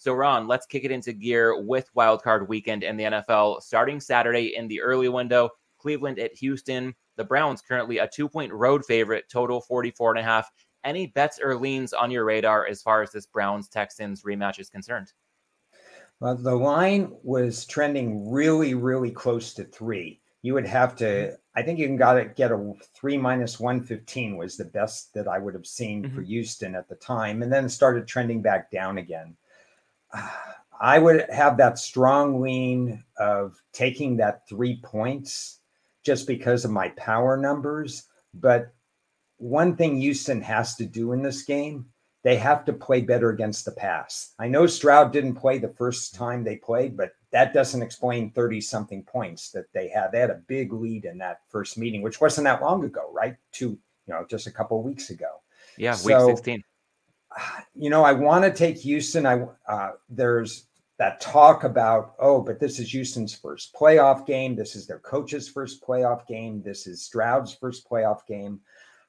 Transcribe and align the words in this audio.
So, 0.00 0.14
Ron, 0.14 0.48
let's 0.48 0.64
kick 0.64 0.84
it 0.84 0.90
into 0.90 1.12
gear 1.12 1.60
with 1.60 1.92
wildcard 1.94 2.48
weekend 2.48 2.82
in 2.82 2.96
the 2.96 3.04
NFL 3.04 3.60
starting 3.60 4.00
Saturday 4.00 4.56
in 4.56 4.66
the 4.66 4.80
early 4.80 5.10
window. 5.10 5.50
Cleveland 5.76 6.18
at 6.18 6.34
Houston. 6.36 6.94
The 7.16 7.24
Browns 7.24 7.60
currently 7.60 7.98
a 7.98 8.08
two 8.08 8.26
point 8.26 8.50
road 8.50 8.82
favorite, 8.86 9.26
total 9.30 9.60
44 9.60 10.12
and 10.12 10.20
a 10.20 10.22
half. 10.22 10.50
Any 10.84 11.08
bets 11.08 11.38
or 11.38 11.54
leans 11.54 11.92
on 11.92 12.10
your 12.10 12.24
radar 12.24 12.66
as 12.66 12.80
far 12.80 13.02
as 13.02 13.10
this 13.10 13.26
Browns 13.26 13.68
Texans 13.68 14.22
rematch 14.22 14.58
is 14.58 14.70
concerned? 14.70 15.12
Well, 16.18 16.34
the 16.34 16.54
line 16.54 17.14
was 17.22 17.66
trending 17.66 18.30
really, 18.30 18.72
really 18.72 19.10
close 19.10 19.52
to 19.52 19.64
three. 19.64 20.22
You 20.40 20.54
would 20.54 20.66
have 20.66 20.96
to, 20.96 21.04
mm-hmm. 21.04 21.34
I 21.56 21.62
think 21.62 21.78
you 21.78 21.86
can 21.86 21.98
got 21.98 22.14
to 22.14 22.24
get 22.24 22.52
a 22.52 22.72
three 22.94 23.18
minus 23.18 23.60
115 23.60 24.38
was 24.38 24.56
the 24.56 24.64
best 24.64 25.12
that 25.12 25.28
I 25.28 25.36
would 25.36 25.52
have 25.52 25.66
seen 25.66 26.04
mm-hmm. 26.04 26.16
for 26.16 26.22
Houston 26.22 26.74
at 26.74 26.88
the 26.88 26.94
time. 26.94 27.42
And 27.42 27.52
then 27.52 27.68
started 27.68 28.06
trending 28.06 28.40
back 28.40 28.70
down 28.70 28.96
again. 28.96 29.36
I 30.80 30.98
would 30.98 31.28
have 31.30 31.56
that 31.58 31.78
strong 31.78 32.40
lean 32.40 33.04
of 33.18 33.60
taking 33.72 34.16
that 34.16 34.48
three 34.48 34.80
points 34.82 35.60
just 36.04 36.26
because 36.26 36.64
of 36.64 36.70
my 36.70 36.88
power 36.90 37.36
numbers. 37.36 38.04
But 38.32 38.72
one 39.36 39.76
thing 39.76 40.00
Houston 40.00 40.40
has 40.42 40.76
to 40.76 40.86
do 40.86 41.12
in 41.12 41.22
this 41.22 41.42
game, 41.42 41.86
they 42.22 42.36
have 42.36 42.64
to 42.66 42.72
play 42.72 43.00
better 43.00 43.30
against 43.30 43.64
the 43.64 43.72
pass. 43.72 44.34
I 44.38 44.48
know 44.48 44.66
Stroud 44.66 45.12
didn't 45.12 45.36
play 45.36 45.58
the 45.58 45.74
first 45.74 46.14
time 46.14 46.44
they 46.44 46.56
played, 46.56 46.96
but 46.96 47.12
that 47.30 47.54
doesn't 47.54 47.82
explain 47.82 48.30
30 48.32 48.60
something 48.60 49.02
points 49.04 49.50
that 49.50 49.72
they 49.72 49.88
had. 49.88 50.12
They 50.12 50.20
had 50.20 50.30
a 50.30 50.42
big 50.46 50.72
lead 50.72 51.04
in 51.04 51.18
that 51.18 51.40
first 51.48 51.78
meeting, 51.78 52.02
which 52.02 52.20
wasn't 52.20 52.44
that 52.44 52.60
long 52.60 52.84
ago, 52.84 53.10
right? 53.12 53.36
Two, 53.52 53.70
you 54.06 54.14
know, 54.14 54.26
just 54.28 54.46
a 54.46 54.50
couple 54.50 54.78
of 54.78 54.84
weeks 54.84 55.10
ago. 55.10 55.42
Yeah, 55.78 55.94
so, 55.94 56.26
week 56.26 56.36
16. 56.36 56.64
You 57.74 57.90
know, 57.90 58.02
I 58.04 58.12
want 58.12 58.44
to 58.44 58.52
take 58.52 58.78
Houston. 58.78 59.26
I 59.26 59.46
uh, 59.68 59.92
there's 60.08 60.66
that 60.98 61.18
talk 61.18 61.64
about, 61.64 62.14
oh, 62.18 62.42
but 62.42 62.60
this 62.60 62.78
is 62.78 62.90
Houston's 62.90 63.34
first 63.34 63.74
playoff 63.74 64.26
game. 64.26 64.54
This 64.54 64.76
is 64.76 64.86
their 64.86 64.98
coach's 64.98 65.48
first 65.48 65.82
playoff 65.82 66.26
game. 66.26 66.62
This 66.62 66.86
is 66.86 67.02
Stroud's 67.02 67.54
first 67.54 67.88
playoff 67.88 68.26
game. 68.26 68.60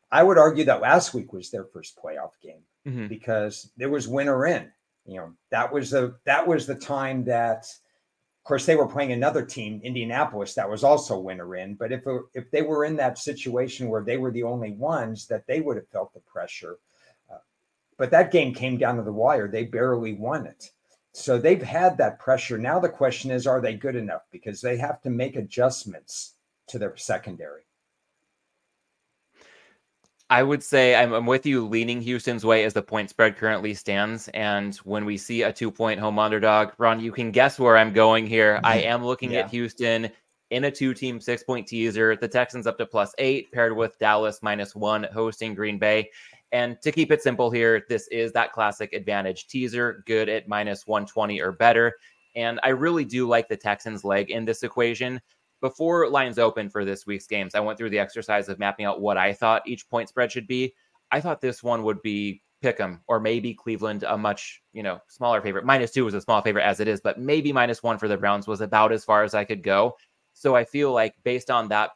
I 0.10 0.24
would 0.24 0.38
argue 0.38 0.64
that 0.66 0.80
last 0.80 1.14
week 1.14 1.34
was 1.34 1.52
their 1.52 1.66
first 1.66 1.98
playoff 2.02 2.32
game 2.42 2.62
mm-hmm. 2.88 3.08
because 3.08 3.72
there 3.76 3.90
was 3.90 4.08
winner 4.08 4.46
in. 4.46 4.72
You 5.06 5.18
know, 5.18 5.34
that 5.50 5.74
was 5.74 5.90
the 5.90 6.16
that 6.26 6.48
was 6.48 6.66
the 6.66 6.76
time 6.76 7.26
that 7.26 7.66
of 7.66 8.44
course 8.46 8.66
they 8.66 8.76
were 8.78 8.88
playing 8.88 9.12
another 9.12 9.44
team, 9.44 9.82
Indianapolis, 9.84 10.54
that 10.54 10.70
was 10.70 10.86
also 10.86 11.20
winner 11.20 11.56
in. 11.58 11.76
But 11.76 11.92
if 11.92 12.04
if 12.34 12.50
they 12.52 12.62
were 12.62 12.86
in 12.86 12.96
that 12.98 13.18
situation 13.18 13.90
where 13.90 14.04
they 14.04 14.18
were 14.18 14.32
the 14.32 14.44
only 14.44 14.72
ones, 14.72 15.28
that 15.28 15.46
they 15.46 15.60
would 15.60 15.76
have 15.76 15.90
felt 15.90 16.14
the 16.14 16.22
pressure. 16.22 16.78
But 18.02 18.10
that 18.10 18.32
game 18.32 18.52
came 18.52 18.78
down 18.78 18.96
to 18.96 19.04
the 19.04 19.14
wire. 19.14 19.48
They 19.48 19.66
barely 19.66 20.14
won 20.14 20.48
it. 20.48 20.72
So 21.12 21.38
they've 21.38 21.62
had 21.62 22.00
that 22.00 22.18
pressure. 22.18 22.58
Now 22.58 22.80
the 22.80 22.90
question 22.90 23.30
is, 23.30 23.46
are 23.46 23.62
they 23.62 23.76
good 23.76 23.96
enough? 23.96 24.24
Because 24.32 24.60
they 24.60 24.76
have 24.78 25.04
to 25.04 25.12
make 25.12 25.36
adjustments 25.36 26.34
to 26.70 26.80
their 26.80 26.98
secondary. 26.98 27.62
I 30.32 30.42
would 30.42 30.64
say 30.64 30.96
I'm, 30.96 31.14
I'm, 31.14 31.28
with 31.28 31.46
you 31.46 31.68
leaning 31.68 32.02
Houston's 32.02 32.44
way 32.44 32.64
as 32.64 32.74
the 32.74 32.82
point 32.82 33.12
spread 33.12 33.38
currently 33.38 33.76
stands. 33.76 34.30
And 34.30 34.76
when 34.78 35.06
we 35.06 35.16
see 35.16 35.44
a 35.44 35.54
two 35.54 35.70
point 35.70 36.00
home 36.00 36.18
underdog, 36.18 36.72
Ron, 36.80 37.02
you 37.02 37.12
can 37.12 37.30
guess 37.30 37.60
where 37.60 37.78
I'm 37.78 37.94
going 37.94 38.26
here. 38.26 38.60
I 38.64 38.80
am 38.82 39.06
looking 39.06 39.34
yeah. 39.34 39.42
at 39.42 39.52
Houston 39.52 40.10
in 40.50 40.64
a 40.64 40.72
two 40.72 40.96
team 40.96 41.22
six 41.22 41.44
point 41.44 41.68
teaser. 41.68 42.16
The 42.16 42.28
Texans 42.28 42.66
up 42.66 42.80
to 42.80 42.86
plus 42.88 43.14
eight, 43.20 43.52
paired 43.52 43.78
with 43.78 44.00
Dallas 44.00 44.42
minus 44.42 44.76
one 44.76 45.06
hosting 45.14 45.54
Green 45.54 45.78
Bay. 45.78 46.10
And 46.52 46.82
to 46.82 46.92
keep 46.92 47.12
it 47.12 47.22
simple 47.22 47.50
here, 47.50 47.86
this 47.88 48.08
is 48.10 48.32
that 48.34 48.52
classic 48.52 48.94
advantage 48.94 49.48
teaser, 49.48 50.04
good 50.06 50.28
at 50.28 50.48
minus 50.48 50.86
120 50.86 51.40
or 51.40 51.52
better. 51.52 51.96
And 52.36 52.60
I 52.64 52.70
really 52.70 53.06
do 53.06 53.28
like 53.28 53.48
the 53.48 53.58
Texans' 53.58 54.04
leg 54.04 54.30
in 54.32 54.46
this 54.46 54.64
equation. 54.64 55.22
Before 55.62 56.10
lines 56.10 56.40
open 56.40 56.70
for 56.70 56.84
this 56.84 57.06
week's 57.06 57.28
games, 57.28 57.56
I 57.56 57.60
went 57.60 57.78
through 57.78 57.92
the 57.92 58.00
exercise 58.00 58.50
of 58.50 58.60
mapping 58.60 58.86
out 58.86 59.02
what 59.02 59.18
I 59.18 59.32
thought 59.32 59.68
each 59.68 59.88
point 59.90 60.10
spread 60.10 60.32
should 60.32 60.48
be. 60.48 60.74
I 61.12 61.22
thought 61.22 61.42
this 61.42 61.62
one 61.62 61.84
would 61.84 62.02
be 62.02 62.42
Pick'em 62.64 63.00
or 63.08 63.20
maybe 63.20 63.54
Cleveland, 63.54 64.04
a 64.04 64.18
much 64.18 64.62
you 64.74 64.84
know 64.84 65.00
smaller 65.08 65.42
favorite. 65.42 65.66
Minus 65.66 65.92
two 65.92 66.06
was 66.06 66.14
a 66.14 66.22
small 66.22 66.42
favorite 66.42 66.64
as 66.64 66.80
it 66.80 66.88
is, 66.88 67.02
but 67.02 67.20
maybe 67.20 67.52
minus 67.52 67.84
one 67.84 67.98
for 67.98 68.08
the 68.08 68.18
Browns 68.18 68.48
was 68.48 68.62
about 68.62 68.92
as 68.92 69.04
far 69.04 69.24
as 69.24 69.34
I 69.34 69.44
could 69.44 69.64
go. 69.64 69.96
So 70.34 70.56
I 70.56 70.64
feel 70.64 70.92
like 70.92 71.14
based 71.24 71.52
on 71.52 71.68
that 71.70 71.92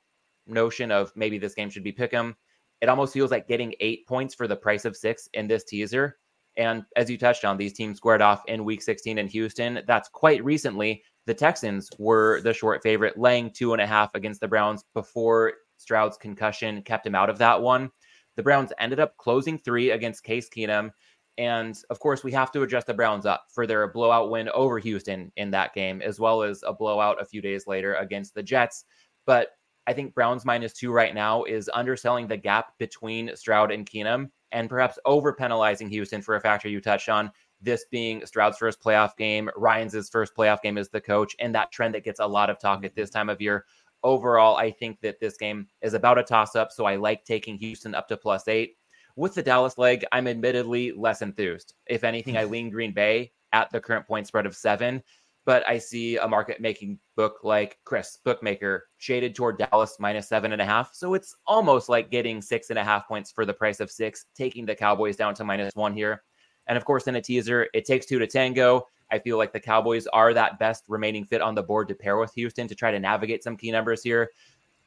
notion 0.47 0.91
of 0.91 1.12
maybe 1.16 1.38
this 1.38 1.56
game 1.56 1.69
should 1.69 1.84
be 1.84 1.94
Pick'em, 1.94 2.35
it 2.81 2.90
almost 2.90 3.13
feels 3.13 3.31
like 3.31 3.47
getting 3.47 3.74
eight 3.80 4.08
points 4.08 4.36
for 4.36 4.47
the 4.47 4.56
price 4.56 4.86
of 4.86 4.96
six 4.96 5.30
in 5.34 5.47
this 5.47 5.63
teaser. 5.63 6.18
And 6.58 6.84
as 6.96 7.09
you 7.09 7.18
touched 7.18 7.46
on, 7.46 7.58
these 7.58 7.74
teams 7.74 7.97
squared 7.97 8.22
off 8.22 8.44
in 8.47 8.63
week 8.63 8.81
16 8.81 9.18
in 9.18 9.28
Houston. 9.28 9.81
That's 9.88 10.09
quite 10.09 10.44
recently. 10.44 11.03
The 11.25 11.34
Texans 11.34 11.90
were 11.97 12.41
the 12.41 12.53
short 12.53 12.84
favorite, 12.84 13.18
laying 13.18 13.52
two 13.52 13.74
and 13.74 13.81
a 13.81 13.88
half 13.88 14.14
against 14.14 14.40
the 14.40 14.47
Browns 14.47 14.84
before 14.94 15.53
Stroud's 15.78 16.18
concussion 16.18 16.81
kept 16.84 17.06
him 17.06 17.16
out 17.16 17.30
of 17.30 17.38
that 17.40 17.62
one. 17.62 17.91
The 18.35 18.44
Browns 18.44 18.72
ended 18.80 19.00
up 19.00 19.18
closing 19.18 19.58
three 19.58 19.91
against 19.91 20.24
Case 20.24 20.50
Keenum. 20.50 20.91
And 21.38 21.78
of 21.90 22.00
course, 22.00 22.24
we 22.24 22.31
have 22.31 22.52
to 22.53 22.62
adjust 22.62 22.88
the 22.88 22.94
Browns 22.94 23.25
up 23.25 23.46
for 23.53 23.68
their 23.68 23.91
blowout 23.91 24.30
win 24.30 24.47
over 24.50 24.80
Houston 24.80 25.31
in 25.35 25.52
that 25.52 25.74
game, 25.74 26.02
as 26.02 26.19
well 26.19 26.44
as 26.44 26.64
a 26.66 26.74
blowout 26.74 27.22
a 27.22 27.25
few 27.25 27.41
days 27.41 27.68
later 27.68 27.96
against 27.96 28.34
the 28.35 28.44
Jets. 28.44 28.85
But 29.25 29.50
I 29.88 29.94
think 29.94 30.16
Browns 30.16 30.46
minus 30.46 30.73
two 30.73 30.91
right 30.91 31.13
now 31.13 31.44
is 31.44 31.69
underselling 31.73 32.28
the 32.28 32.38
gap 32.38 32.73
between 32.79 33.35
Stroud 33.35 33.72
and 33.72 33.85
Keenum 33.85 34.29
and 34.51 34.69
perhaps 34.69 34.97
over 35.06 35.34
penalizing 35.34 35.90
Houston 35.90 36.22
for 36.22 36.35
a 36.35 36.41
factor 36.41 36.69
you 36.69 36.81
touched 36.81 37.09
on. 37.09 37.31
This 37.62 37.85
being 37.91 38.25
Stroud's 38.25 38.57
first 38.57 38.81
playoff 38.81 39.16
game, 39.18 39.50
Ryan's 39.56 40.09
first 40.09 40.35
playoff 40.35 40.62
game 40.62 40.78
as 40.78 40.90
the 40.90 41.01
coach, 41.01 41.35
and 41.40 41.53
that 41.56 41.72
trend 41.72 41.94
that 41.96 42.03
gets 42.03 42.19
a 42.19 42.28
lot 42.28 42.50
of 42.50 42.59
talk 42.59 42.84
at 42.84 42.96
this 42.96 43.09
time 43.09 43.29
of 43.29 43.41
year. 43.41 43.66
Overall, 44.03 44.57
I 44.57 44.72
think 44.72 45.01
that 45.01 45.19
this 45.19 45.38
game 45.38 45.68
is 45.81 45.94
about 45.94 46.19
a 46.19 46.23
toss 46.23 46.56
up. 46.56 46.72
So 46.72 46.85
I 46.85 46.96
like 46.96 47.23
taking 47.23 47.57
Houston 47.57 47.96
up 47.96 48.07
to 48.09 48.17
plus 48.17 48.47
eight. 48.47 48.78
With 49.16 49.34
the 49.34 49.41
Dallas 49.41 49.78
leg, 49.78 50.06
I'm 50.12 50.28
admittedly 50.28 50.91
less 50.91 51.22
enthused. 51.22 51.73
If 51.88 52.03
anything, 52.03 52.38
I 52.38 52.44
lean 52.44 52.69
Green 52.69 52.91
Bay 52.91 53.31
at 53.53 53.72
the 53.72 53.79
current 53.79 54.06
point 54.06 54.28
spread 54.28 54.46
of 54.46 54.56
seven 54.56 55.02
but 55.45 55.67
I 55.67 55.78
see 55.78 56.17
a 56.17 56.28
market 56.28 56.59
making 56.59 57.00
book 57.16 57.39
like 57.44 57.78
Chris 57.85 58.17
Bookmaker 58.23 58.88
shaded 58.97 59.35
toward 59.35 59.59
Dallas 59.59 59.97
minus 60.00 60.28
seven 60.28 60.51
and 60.51 60.61
a 60.61 60.66
half. 60.66 60.94
So 60.94 61.13
it's 61.13 61.35
almost 61.45 61.88
like 61.88 62.09
getting 62.09 62.41
six 62.41 62.72
and 62.72 62.79
a 62.79 62.83
half 62.83 63.07
points 63.07 63.31
for 63.31 63.45
the 63.45 63.53
price 63.53 63.79
of 63.79 63.91
six, 63.91 64.25
taking 64.35 64.66
the 64.66 64.75
Cowboys 64.75 65.16
down 65.16 65.35
to 65.35 65.44
minus 65.44 65.75
one 65.75 65.94
here. 65.94 66.23
And 66.67 66.78
of 66.78 66.84
course, 66.84 67.07
in 67.07 67.16
a 67.16 67.22
teaser, 67.22 67.67
it 67.75 67.85
takes 67.85 68.07
two 68.07 68.17
to 68.17 68.25
tango. 68.25 68.88
I 69.11 69.19
feel 69.19 69.38
like 69.38 69.53
the 69.53 69.59
Cowboys 69.59 70.07
are 70.07 70.34
that 70.34 70.57
best 70.57 70.85
remaining 70.88 71.25
fit 71.25 71.41
on 71.41 71.53
the 71.53 71.61
board 71.61 71.88
to 71.89 71.95
pair 71.95 72.17
with 72.17 72.34
Houston 72.34 72.67
to 72.67 72.73
try 72.73 72.89
to 72.89 73.00
navigate 73.00 73.44
some 73.44 73.55
key 73.55 73.72
numbers 73.72 74.01
here. 74.01 74.31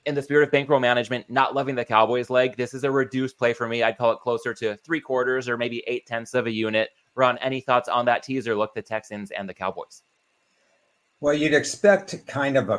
In 0.06 0.14
the 0.16 0.22
spirit 0.22 0.44
of 0.44 0.50
bankroll 0.50 0.80
management, 0.80 1.30
not 1.30 1.54
loving 1.54 1.76
the 1.76 1.84
Cowboys 1.84 2.30
leg, 2.30 2.56
this 2.56 2.74
is 2.74 2.82
a 2.82 2.90
reduced 2.90 3.38
play 3.38 3.52
for 3.52 3.68
me. 3.68 3.84
I'd 3.84 3.98
call 3.98 4.10
it 4.10 4.20
closer 4.20 4.54
to 4.54 4.76
three 4.78 5.00
quarters 5.00 5.48
or 5.48 5.56
maybe 5.56 5.84
eight 5.86 6.06
tenths 6.06 6.34
of 6.34 6.46
a 6.46 6.50
unit. 6.50 6.90
Ron, 7.14 7.38
any 7.38 7.60
thoughts 7.60 7.88
on 7.88 8.06
that 8.06 8.24
teaser 8.24 8.56
look, 8.56 8.74
the 8.74 8.82
Texans 8.82 9.30
and 9.30 9.48
the 9.48 9.54
Cowboys? 9.54 10.02
Well, 11.20 11.34
you'd 11.34 11.54
expect 11.54 12.26
kind 12.28 12.56
of 12.56 12.70
a 12.70 12.78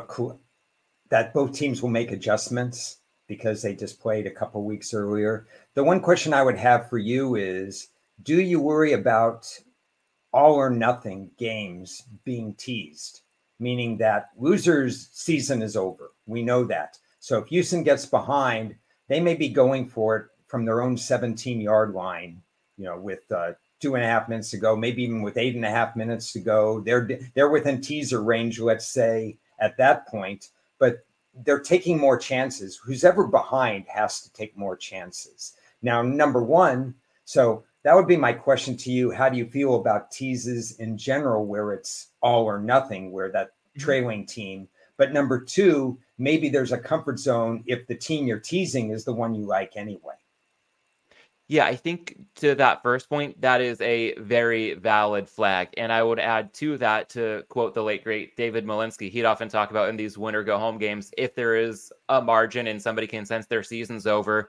that 1.10 1.34
both 1.34 1.52
teams 1.52 1.82
will 1.82 1.90
make 1.90 2.10
adjustments 2.10 2.96
because 3.28 3.60
they 3.60 3.74
just 3.74 4.00
played 4.00 4.26
a 4.26 4.30
couple 4.30 4.64
weeks 4.64 4.94
earlier. 4.94 5.46
The 5.74 5.84
one 5.84 6.00
question 6.00 6.32
I 6.32 6.42
would 6.42 6.56
have 6.56 6.88
for 6.88 6.96
you 6.96 7.34
is 7.34 7.88
do 8.22 8.40
you 8.40 8.58
worry 8.58 8.94
about 8.94 9.46
all 10.32 10.54
or 10.54 10.70
nothing 10.70 11.30
games 11.36 12.04
being 12.24 12.54
teased, 12.54 13.20
meaning 13.58 13.98
that 13.98 14.30
losers' 14.38 15.10
season 15.12 15.60
is 15.60 15.76
over? 15.76 16.12
We 16.26 16.42
know 16.42 16.64
that. 16.64 16.98
So 17.18 17.38
if 17.38 17.48
Houston 17.48 17.82
gets 17.82 18.06
behind, 18.06 18.74
they 19.08 19.20
may 19.20 19.34
be 19.34 19.50
going 19.50 19.86
for 19.86 20.16
it 20.16 20.26
from 20.46 20.64
their 20.64 20.80
own 20.80 20.96
17 20.96 21.60
yard 21.60 21.92
line, 21.92 22.40
you 22.78 22.86
know, 22.86 22.98
with 22.98 23.30
uh, 23.30 23.52
two 23.80 23.94
and 23.94 24.04
a 24.04 24.06
half 24.06 24.28
minutes 24.28 24.50
to 24.50 24.58
go, 24.58 24.76
maybe 24.76 25.02
even 25.02 25.22
with 25.22 25.36
eight 25.36 25.56
and 25.56 25.64
a 25.64 25.70
half 25.70 25.96
minutes 25.96 26.32
to 26.32 26.40
go. 26.40 26.80
They're 26.80 27.08
they're 27.34 27.50
within 27.50 27.80
teaser 27.80 28.22
range, 28.22 28.60
let's 28.60 28.86
say, 28.86 29.38
at 29.58 29.76
that 29.78 30.06
point, 30.06 30.50
but 30.78 31.04
they're 31.44 31.60
taking 31.60 31.98
more 31.98 32.18
chances. 32.18 32.76
Who's 32.76 33.04
ever 33.04 33.26
behind 33.26 33.86
has 33.88 34.20
to 34.22 34.32
take 34.32 34.56
more 34.56 34.76
chances. 34.76 35.54
Now, 35.82 36.02
number 36.02 36.42
one, 36.42 36.94
so 37.24 37.64
that 37.82 37.94
would 37.94 38.06
be 38.06 38.16
my 38.16 38.32
question 38.32 38.76
to 38.78 38.92
you. 38.92 39.10
How 39.10 39.28
do 39.28 39.38
you 39.38 39.46
feel 39.46 39.76
about 39.76 40.10
teases 40.10 40.72
in 40.72 40.98
general, 40.98 41.46
where 41.46 41.72
it's 41.72 42.08
all 42.20 42.44
or 42.44 42.60
nothing, 42.60 43.12
where 43.12 43.30
that 43.30 43.48
mm-hmm. 43.48 43.80
trailing 43.80 44.26
team? 44.26 44.68
But 44.98 45.14
number 45.14 45.40
two, 45.40 45.98
maybe 46.18 46.50
there's 46.50 46.72
a 46.72 46.78
comfort 46.78 47.18
zone 47.18 47.64
if 47.66 47.86
the 47.86 47.94
team 47.94 48.26
you're 48.26 48.38
teasing 48.38 48.90
is 48.90 49.04
the 49.04 49.14
one 49.14 49.34
you 49.34 49.46
like 49.46 49.72
anyway. 49.76 50.19
Yeah, 51.50 51.64
I 51.64 51.74
think 51.74 52.16
to 52.36 52.54
that 52.54 52.80
first 52.80 53.08
point, 53.08 53.40
that 53.40 53.60
is 53.60 53.80
a 53.80 54.14
very 54.18 54.74
valid 54.74 55.28
flag. 55.28 55.70
And 55.76 55.92
I 55.92 56.00
would 56.00 56.20
add 56.20 56.54
to 56.54 56.78
that, 56.78 57.08
to 57.08 57.42
quote 57.48 57.74
the 57.74 57.82
late 57.82 58.04
great 58.04 58.36
David 58.36 58.64
Malinsky, 58.64 59.10
he'd 59.10 59.24
often 59.24 59.48
talk 59.48 59.72
about 59.72 59.88
in 59.88 59.96
these 59.96 60.16
winner 60.16 60.44
go 60.44 60.58
home 60.58 60.78
games, 60.78 61.10
if 61.18 61.34
there 61.34 61.56
is 61.56 61.92
a 62.08 62.22
margin 62.22 62.68
and 62.68 62.80
somebody 62.80 63.08
can 63.08 63.26
sense 63.26 63.46
their 63.46 63.64
season's 63.64 64.06
over, 64.06 64.48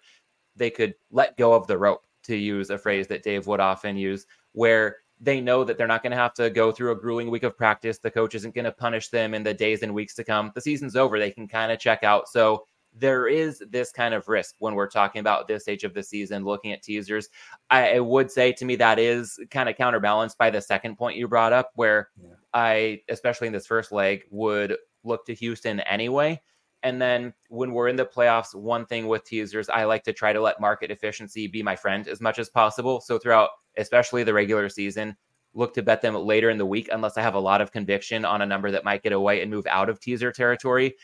they 0.56 0.70
could 0.70 0.94
let 1.10 1.36
go 1.38 1.54
of 1.54 1.66
the 1.66 1.76
rope, 1.76 2.04
to 2.26 2.36
use 2.36 2.70
a 2.70 2.78
phrase 2.78 3.08
that 3.08 3.24
Dave 3.24 3.48
would 3.48 3.60
often 3.60 3.98
use, 3.98 4.28
where 4.52 4.98
they 5.20 5.42
know 5.42 5.64
that 5.64 5.80
they're 5.80 5.88
not 5.88 6.04
going 6.04 6.12
to 6.12 6.18
have 6.18 6.36
to 6.36 6.52
go 6.52 6.72
through 6.72 6.92
a 6.92 6.96
grueling 6.96 7.32
week 7.32 7.42
of 7.42 7.58
practice. 7.58 7.98
The 7.98 8.12
coach 8.12 8.36
isn't 8.36 8.54
going 8.54 8.66
to 8.66 8.72
punish 8.72 9.08
them 9.08 9.34
in 9.34 9.42
the 9.42 9.56
days 9.56 9.82
and 9.82 9.96
weeks 9.96 10.14
to 10.16 10.24
come. 10.24 10.52
The 10.54 10.62
season's 10.62 10.96
over. 10.96 11.18
They 11.18 11.32
can 11.32 11.48
kind 11.48 11.72
of 11.72 11.80
check 11.80 12.04
out. 12.04 12.30
So 12.30 12.68
there 12.94 13.28
is 13.28 13.64
this 13.70 13.92
kind 13.92 14.14
of 14.14 14.28
risk 14.28 14.56
when 14.60 14.76
we're 14.76 14.90
talking 14.90 15.20
about 15.20 15.48
this 15.48 15.64
stage 15.64 15.84
of 15.84 15.94
the 15.94 16.04
season, 16.04 16.44
looking 16.44 16.72
at 16.72 16.84
teasers. 16.84 17.30
I, 17.70 17.96
I 17.96 18.00
would 18.00 18.30
say 18.30 18.52
to 18.54 18.66
me 18.66 18.76
that 18.78 19.00
is 19.00 19.40
kind 19.50 19.70
of 19.70 19.78
counterbalanced 19.78 20.38
by 20.38 20.50
the 20.50 20.62
second 20.62 20.98
point 20.98 21.18
you 21.18 21.28
brought 21.28 21.54
up, 21.54 21.72
where 21.76 22.10
yeah. 22.22 22.34
I, 22.54 23.02
especially 23.10 23.48
in 23.48 23.54
this 23.54 23.68
first 23.68 23.92
leg, 23.92 24.24
would 24.30 24.76
look 25.04 25.26
to 25.26 25.34
Houston 25.34 25.80
anyway. 25.82 26.42
And 26.84 27.02
then 27.02 27.34
when 27.50 27.74
we're 27.74 27.90
in 27.90 27.96
the 27.96 28.06
playoffs, 28.06 28.56
one 28.56 28.86
thing 28.86 29.08
with 29.08 29.24
teasers, 29.24 29.70
I 29.70 29.84
like 29.84 30.04
to 30.04 30.14
try 30.14 30.34
to 30.34 30.42
let 30.42 30.60
market 30.60 30.90
efficiency 30.90 31.48
be 31.48 31.62
my 31.62 31.76
friend 31.76 32.08
as 32.08 32.22
much 32.22 32.40
as 32.40 32.50
possible. 32.50 33.02
So 33.02 33.20
throughout, 33.20 33.50
especially 33.78 34.24
the 34.24 34.34
regular 34.34 34.68
season, 34.68 35.16
look 35.54 35.74
to 35.76 35.84
bet 35.84 36.02
them 36.02 36.16
later 36.16 36.50
in 36.50 36.58
the 36.58 36.66
week 36.66 36.90
unless 36.92 37.18
I 37.18 37.22
have 37.22 37.36
a 37.36 37.40
lot 37.40 37.62
of 37.62 37.72
conviction 37.72 38.26
on 38.26 38.42
a 38.42 38.46
number 38.46 38.72
that 38.72 38.86
might 38.86 39.04
get 39.04 39.12
away 39.12 39.42
and 39.42 39.52
move 39.52 39.68
out 39.68 39.90
of 39.90 40.00
teaser 40.00 40.32
territory. 40.32 40.96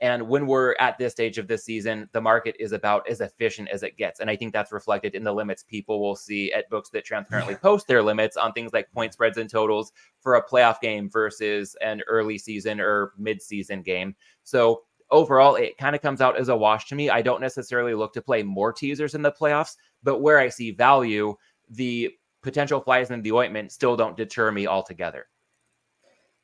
And 0.00 0.28
when 0.28 0.46
we're 0.46 0.74
at 0.80 0.96
this 0.96 1.12
stage 1.12 1.36
of 1.36 1.46
this 1.46 1.64
season, 1.64 2.08
the 2.12 2.20
market 2.20 2.56
is 2.58 2.72
about 2.72 3.08
as 3.08 3.20
efficient 3.20 3.68
as 3.68 3.82
it 3.82 3.98
gets. 3.98 4.20
And 4.20 4.30
I 4.30 4.36
think 4.36 4.52
that's 4.52 4.72
reflected 4.72 5.14
in 5.14 5.24
the 5.24 5.34
limits 5.34 5.62
people 5.62 6.00
will 6.00 6.16
see 6.16 6.52
at 6.52 6.70
books 6.70 6.88
that 6.90 7.04
transparently 7.04 7.54
post 7.56 7.86
their 7.86 8.02
limits 8.02 8.36
on 8.36 8.52
things 8.52 8.72
like 8.72 8.90
point 8.92 9.12
spreads 9.12 9.36
and 9.36 9.50
totals 9.50 9.92
for 10.20 10.36
a 10.36 10.48
playoff 10.48 10.80
game 10.80 11.10
versus 11.10 11.76
an 11.82 12.02
early 12.08 12.38
season 12.38 12.80
or 12.80 13.12
mid 13.18 13.42
season 13.42 13.82
game. 13.82 14.14
So 14.42 14.82
overall, 15.10 15.56
it 15.56 15.76
kind 15.76 15.94
of 15.94 16.02
comes 16.02 16.20
out 16.20 16.38
as 16.38 16.48
a 16.48 16.56
wash 16.56 16.86
to 16.86 16.94
me. 16.94 17.10
I 17.10 17.22
don't 17.22 17.40
necessarily 17.40 17.94
look 17.94 18.12
to 18.14 18.22
play 18.22 18.42
more 18.42 18.72
teasers 18.72 19.14
in 19.14 19.22
the 19.22 19.32
playoffs, 19.32 19.76
but 20.02 20.20
where 20.20 20.38
I 20.38 20.48
see 20.48 20.70
value, 20.70 21.36
the 21.68 22.10
potential 22.42 22.80
flies 22.80 23.10
in 23.10 23.22
the 23.22 23.32
ointment 23.32 23.72
still 23.72 23.96
don't 23.96 24.16
deter 24.16 24.50
me 24.50 24.66
altogether. 24.66 25.26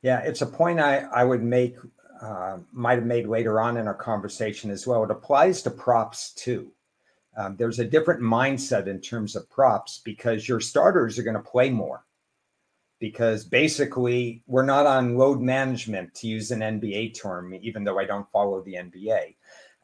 Yeah, 0.02 0.20
it's 0.20 0.42
a 0.42 0.46
point 0.46 0.78
I, 0.78 0.98
I 1.12 1.24
would 1.24 1.42
make, 1.42 1.76
uh, 2.20 2.58
might 2.72 2.98
have 2.98 3.06
made 3.06 3.26
later 3.26 3.60
on 3.60 3.76
in 3.76 3.86
our 3.86 3.94
conversation 3.94 4.70
as 4.70 4.86
well. 4.86 5.04
It 5.04 5.10
applies 5.10 5.62
to 5.62 5.70
props 5.70 6.32
too. 6.32 6.72
Um, 7.36 7.56
there's 7.56 7.78
a 7.78 7.84
different 7.84 8.22
mindset 8.22 8.86
in 8.86 9.00
terms 9.00 9.36
of 9.36 9.48
props 9.50 10.00
because 10.04 10.48
your 10.48 10.60
starters 10.60 11.18
are 11.18 11.22
going 11.22 11.36
to 11.36 11.42
play 11.42 11.70
more. 11.70 12.04
Because 12.98 13.44
basically, 13.44 14.42
we're 14.46 14.64
not 14.64 14.86
on 14.86 15.18
load 15.18 15.42
management 15.42 16.14
to 16.14 16.26
use 16.26 16.50
an 16.50 16.60
NBA 16.60 17.20
term, 17.20 17.52
even 17.52 17.84
though 17.84 17.98
I 17.98 18.06
don't 18.06 18.30
follow 18.30 18.62
the 18.62 18.72
NBA. 18.72 19.36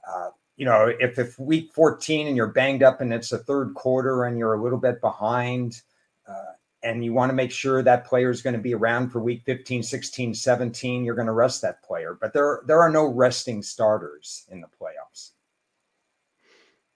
Uh, 0.08 0.30
you 0.56 0.64
know, 0.64 0.90
if 0.98 1.18
if 1.18 1.38
week 1.38 1.72
14 1.74 2.26
and 2.26 2.36
you're 2.36 2.46
banged 2.46 2.82
up 2.82 3.02
and 3.02 3.12
it's 3.12 3.28
the 3.28 3.38
third 3.38 3.74
quarter 3.74 4.24
and 4.24 4.38
you're 4.38 4.54
a 4.54 4.62
little 4.62 4.78
bit 4.78 5.02
behind, 5.02 5.82
uh, 6.26 6.52
and 6.82 7.04
you 7.04 7.12
want 7.12 7.30
to 7.30 7.34
make 7.34 7.50
sure 7.50 7.82
that 7.82 8.06
player 8.06 8.30
is 8.30 8.42
going 8.42 8.56
to 8.56 8.60
be 8.60 8.74
around 8.74 9.10
for 9.10 9.20
week 9.20 9.42
15 9.44 9.82
16 9.82 10.34
17 10.34 11.04
you're 11.04 11.14
going 11.14 11.26
to 11.26 11.32
rest 11.32 11.62
that 11.62 11.82
player. 11.82 12.16
But 12.20 12.32
there 12.32 12.62
there 12.66 12.80
are 12.80 12.90
no 12.90 13.06
resting 13.06 13.62
starters 13.62 14.44
in 14.50 14.60
the 14.60 14.66
playoffs. 14.66 15.30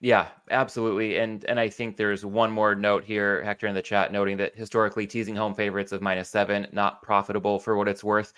Yeah 0.00 0.28
absolutely 0.50 1.18
and 1.18 1.44
and 1.46 1.58
i 1.58 1.68
think 1.68 1.96
there's 1.96 2.24
one 2.24 2.50
more 2.50 2.74
note 2.74 3.04
here 3.04 3.42
hector 3.42 3.66
in 3.66 3.74
the 3.74 3.82
chat 3.82 4.12
noting 4.12 4.36
that 4.36 4.54
historically 4.54 5.06
teasing 5.06 5.34
home 5.34 5.54
favorites 5.54 5.92
of 5.92 6.02
minus 6.02 6.28
seven 6.28 6.66
not 6.72 7.02
profitable 7.02 7.58
for 7.58 7.76
what 7.76 7.88
it's 7.88 8.04
worth. 8.04 8.32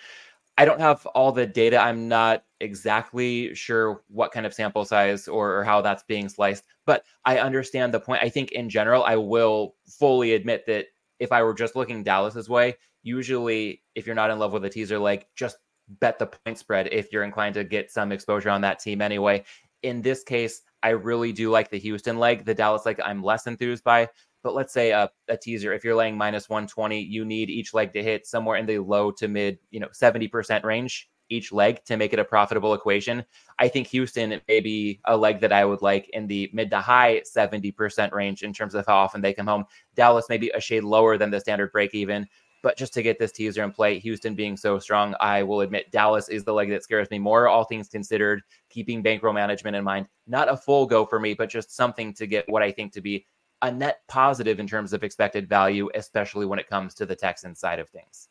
I 0.57 0.65
don't 0.65 0.81
have 0.81 1.05
all 1.07 1.31
the 1.31 1.45
data 1.45 1.77
i'm 1.77 2.07
not 2.07 2.43
exactly 2.59 3.53
sure 3.55 4.03
what 4.07 4.31
kind 4.31 4.45
of 4.45 4.53
sample 4.53 4.83
size 4.83 5.27
or, 5.27 5.57
or 5.57 5.63
how 5.63 5.81
that's 5.81 6.03
being 6.03 6.27
sliced 6.29 6.65
but 6.85 7.03
i 7.25 7.39
understand 7.39 7.93
the 7.93 7.99
point. 7.99 8.21
I 8.21 8.29
think 8.29 8.51
in 8.51 8.69
general 8.69 9.03
i 9.03 9.15
will 9.15 9.75
fully 9.85 10.33
admit 10.33 10.65
that 10.67 10.87
if 11.19 11.31
I 11.31 11.43
were 11.43 11.53
just 11.53 11.75
looking 11.75 12.03
Dallas's 12.03 12.49
way, 12.49 12.75
usually 13.03 13.83
if 13.95 14.05
you're 14.05 14.15
not 14.15 14.31
in 14.31 14.39
love 14.39 14.53
with 14.53 14.65
a 14.65 14.69
teaser 14.69 14.99
like 14.99 15.27
just 15.35 15.57
bet 15.99 16.19
the 16.19 16.27
point 16.27 16.57
spread 16.57 16.89
if 16.91 17.11
you're 17.11 17.23
inclined 17.23 17.55
to 17.55 17.63
get 17.63 17.91
some 17.91 18.11
exposure 18.11 18.49
on 18.49 18.61
that 18.61 18.79
team 18.79 19.01
anyway. 19.01 19.43
In 19.81 20.01
this 20.01 20.23
case, 20.23 20.61
I 20.83 20.89
really 20.89 21.31
do 21.31 21.49
like 21.49 21.69
the 21.69 21.79
Houston 21.79 22.19
leg. 22.19 22.45
The 22.45 22.53
Dallas 22.53 22.85
leg, 22.85 22.99
I'm 23.03 23.23
less 23.23 23.47
enthused 23.47 23.83
by. 23.83 24.09
But 24.43 24.53
let's 24.53 24.73
say 24.73 24.91
a, 24.91 25.09
a 25.27 25.35
teaser, 25.35 25.73
if 25.73 25.83
you're 25.83 25.95
laying 25.95 26.17
minus 26.17 26.47
120, 26.47 27.01
you 27.01 27.25
need 27.25 27.49
each 27.49 27.73
leg 27.73 27.91
to 27.93 28.03
hit 28.03 28.25
somewhere 28.25 28.57
in 28.57 28.65
the 28.65 28.79
low 28.79 29.11
to 29.11 29.27
mid, 29.27 29.59
you 29.69 29.79
know, 29.79 29.89
70% 29.89 30.63
range 30.63 31.09
each 31.29 31.51
leg 31.51 31.83
to 31.85 31.97
make 31.97 32.13
it 32.13 32.19
a 32.19 32.23
profitable 32.25 32.73
equation. 32.73 33.23
I 33.57 33.67
think 33.67 33.87
Houston 33.87 34.41
may 34.47 34.59
be 34.59 34.99
a 35.05 35.15
leg 35.15 35.39
that 35.41 35.53
I 35.53 35.65
would 35.65 35.81
like 35.81 36.09
in 36.09 36.27
the 36.27 36.49
mid 36.53 36.69
to 36.71 36.79
high 36.79 37.21
70% 37.21 38.11
range 38.11 38.43
in 38.43 38.53
terms 38.53 38.75
of 38.75 38.85
how 38.85 38.97
often 38.97 39.21
they 39.21 39.33
come 39.33 39.47
home. 39.47 39.65
Dallas 39.95 40.27
maybe 40.29 40.49
a 40.49 40.61
shade 40.61 40.83
lower 40.83 41.17
than 41.17 41.31
the 41.31 41.39
standard 41.39 41.71
break 41.71 41.93
even. 41.93 42.27
But 42.61 42.77
just 42.77 42.93
to 42.95 43.01
get 43.01 43.19
this 43.19 43.31
teaser 43.31 43.63
in 43.63 43.71
play, 43.71 43.99
Houston 43.99 44.35
being 44.35 44.57
so 44.57 44.79
strong, 44.79 45.15
I 45.21 45.43
will 45.43 45.61
admit 45.61 45.91
Dallas 45.91 46.27
is 46.27 46.43
the 46.43 46.53
leg 46.53 46.69
that 46.71 46.83
scares 46.83 47.09
me 47.09 47.17
more, 47.17 47.47
all 47.47 47.63
things 47.63 47.87
considered, 47.87 48.41
keeping 48.69 49.01
bankroll 49.01 49.33
management 49.33 49.77
in 49.77 49.83
mind. 49.83 50.07
Not 50.27 50.49
a 50.49 50.57
full 50.57 50.85
go 50.85 51.05
for 51.05 51.19
me, 51.19 51.33
but 51.33 51.49
just 51.49 51.73
something 51.73 52.13
to 52.15 52.27
get 52.27 52.49
what 52.49 52.61
I 52.61 52.71
think 52.71 52.91
to 52.93 53.01
be 53.01 53.25
a 53.61 53.71
net 53.71 54.01
positive 54.07 54.59
in 54.59 54.67
terms 54.67 54.93
of 54.93 55.03
expected 55.03 55.47
value, 55.47 55.89
especially 55.95 56.45
when 56.45 56.59
it 56.59 56.69
comes 56.69 56.93
to 56.95 57.05
the 57.05 57.15
Texans 57.15 57.59
side 57.59 57.79
of 57.79 57.89
things. 57.89 58.29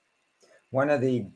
One 0.70 0.90
of 0.90 1.00
the 1.00 1.26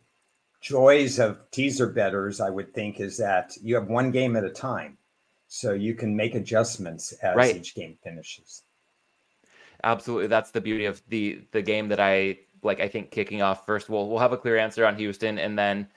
joys 0.63 1.19
of 1.19 1.39
teaser 1.51 1.89
betters, 1.89 2.41
I 2.41 2.49
would 2.49 2.73
think, 2.73 3.01
is 3.01 3.19
that 3.19 3.55
you 3.61 3.75
have 3.75 3.89
one 3.89 4.11
game 4.11 4.37
at 4.37 4.45
a 4.45 4.51
time. 4.51 4.97
So 5.49 5.73
you 5.73 5.95
can 5.95 6.17
make 6.17 6.35
adjustments 6.35 7.13
as 7.23 7.37
right. 7.37 7.55
each 7.55 7.75
game 7.75 7.99
finishes. 8.03 8.63
Absolutely. 9.85 10.29
That's 10.29 10.51
the 10.51 10.63
beauty 10.63 10.87
of 10.87 11.03
the 11.09 11.43
the 11.51 11.61
game 11.61 11.89
that 11.89 12.01
I 12.01 12.39
like 12.63 12.81
I 12.81 12.89
think 12.89 13.11
kicking 13.11 13.43
off 13.43 13.67
first 13.67 13.91
we'll 13.91 14.09
we'll 14.09 14.21
have 14.21 14.33
a 14.33 14.39
clear 14.39 14.57
answer 14.57 14.87
on 14.87 14.97
Houston 14.97 15.39
and 15.39 15.59
then 15.59 15.89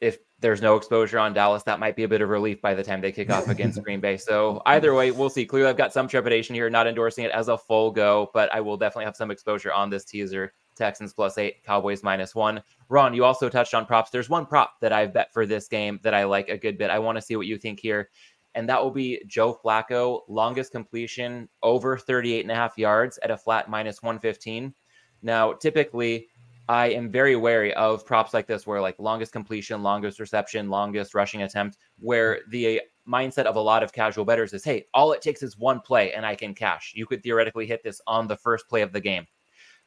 if 0.00 0.18
there's 0.38 0.62
no 0.62 0.76
exposure 0.76 1.18
on 1.18 1.34
Dallas, 1.34 1.62
that 1.64 1.78
might 1.78 1.94
be 1.94 2.04
a 2.04 2.08
bit 2.08 2.22
of 2.22 2.30
relief 2.30 2.62
by 2.62 2.72
the 2.72 2.82
time 2.82 3.02
they 3.02 3.12
kick 3.12 3.28
off 3.28 3.48
against 3.48 3.82
Green 3.84 4.00
Bay. 4.00 4.16
So 4.16 4.62
either 4.64 4.94
way, 4.94 5.10
we'll 5.10 5.28
see. 5.28 5.44
Clearly, 5.44 5.68
I've 5.68 5.76
got 5.76 5.92
some 5.92 6.08
trepidation 6.08 6.54
here, 6.54 6.70
not 6.70 6.86
endorsing 6.86 7.24
it 7.24 7.30
as 7.32 7.48
a 7.48 7.58
full 7.58 7.90
go, 7.90 8.30
but 8.32 8.52
I 8.54 8.62
will 8.62 8.78
definitely 8.78 9.04
have 9.04 9.16
some 9.16 9.30
exposure 9.30 9.72
on 9.72 9.90
this 9.90 10.06
teaser 10.06 10.54
Texans 10.80 11.12
plus 11.12 11.38
eight, 11.38 11.62
Cowboys 11.62 12.02
minus 12.02 12.34
one. 12.34 12.62
Ron, 12.88 13.14
you 13.14 13.24
also 13.24 13.48
touched 13.48 13.74
on 13.74 13.86
props. 13.86 14.10
There's 14.10 14.30
one 14.30 14.46
prop 14.46 14.80
that 14.80 14.92
I've 14.92 15.12
bet 15.12 15.32
for 15.32 15.46
this 15.46 15.68
game 15.68 16.00
that 16.02 16.14
I 16.14 16.24
like 16.24 16.48
a 16.48 16.58
good 16.58 16.78
bit. 16.78 16.90
I 16.90 16.98
want 16.98 17.16
to 17.16 17.22
see 17.22 17.36
what 17.36 17.46
you 17.46 17.58
think 17.58 17.78
here. 17.78 18.08
And 18.54 18.68
that 18.68 18.82
will 18.82 18.90
be 18.90 19.22
Joe 19.26 19.56
Flacco, 19.62 20.22
longest 20.28 20.72
completion 20.72 21.48
over 21.62 21.96
38 21.96 22.40
and 22.40 22.50
a 22.50 22.54
half 22.54 22.76
yards 22.76 23.18
at 23.22 23.30
a 23.30 23.36
flat 23.36 23.70
minus 23.70 24.02
115. 24.02 24.74
Now, 25.22 25.52
typically, 25.52 26.28
I 26.68 26.86
am 26.86 27.10
very 27.10 27.36
wary 27.36 27.74
of 27.74 28.06
props 28.06 28.32
like 28.32 28.46
this, 28.46 28.66
where 28.66 28.80
like 28.80 28.98
longest 28.98 29.32
completion, 29.32 29.82
longest 29.82 30.18
reception, 30.18 30.70
longest 30.70 31.14
rushing 31.14 31.42
attempt, 31.42 31.76
where 31.98 32.40
the 32.48 32.80
mindset 33.08 33.44
of 33.44 33.56
a 33.56 33.60
lot 33.60 33.82
of 33.82 33.92
casual 33.92 34.24
bettors 34.24 34.52
is, 34.52 34.64
hey, 34.64 34.86
all 34.94 35.12
it 35.12 35.20
takes 35.20 35.42
is 35.42 35.58
one 35.58 35.80
play 35.80 36.12
and 36.12 36.24
I 36.24 36.34
can 36.34 36.54
cash. 36.54 36.92
You 36.94 37.06
could 37.06 37.22
theoretically 37.22 37.66
hit 37.66 37.82
this 37.82 38.00
on 38.06 38.28
the 38.28 38.36
first 38.36 38.68
play 38.68 38.82
of 38.82 38.92
the 38.92 39.00
game. 39.00 39.26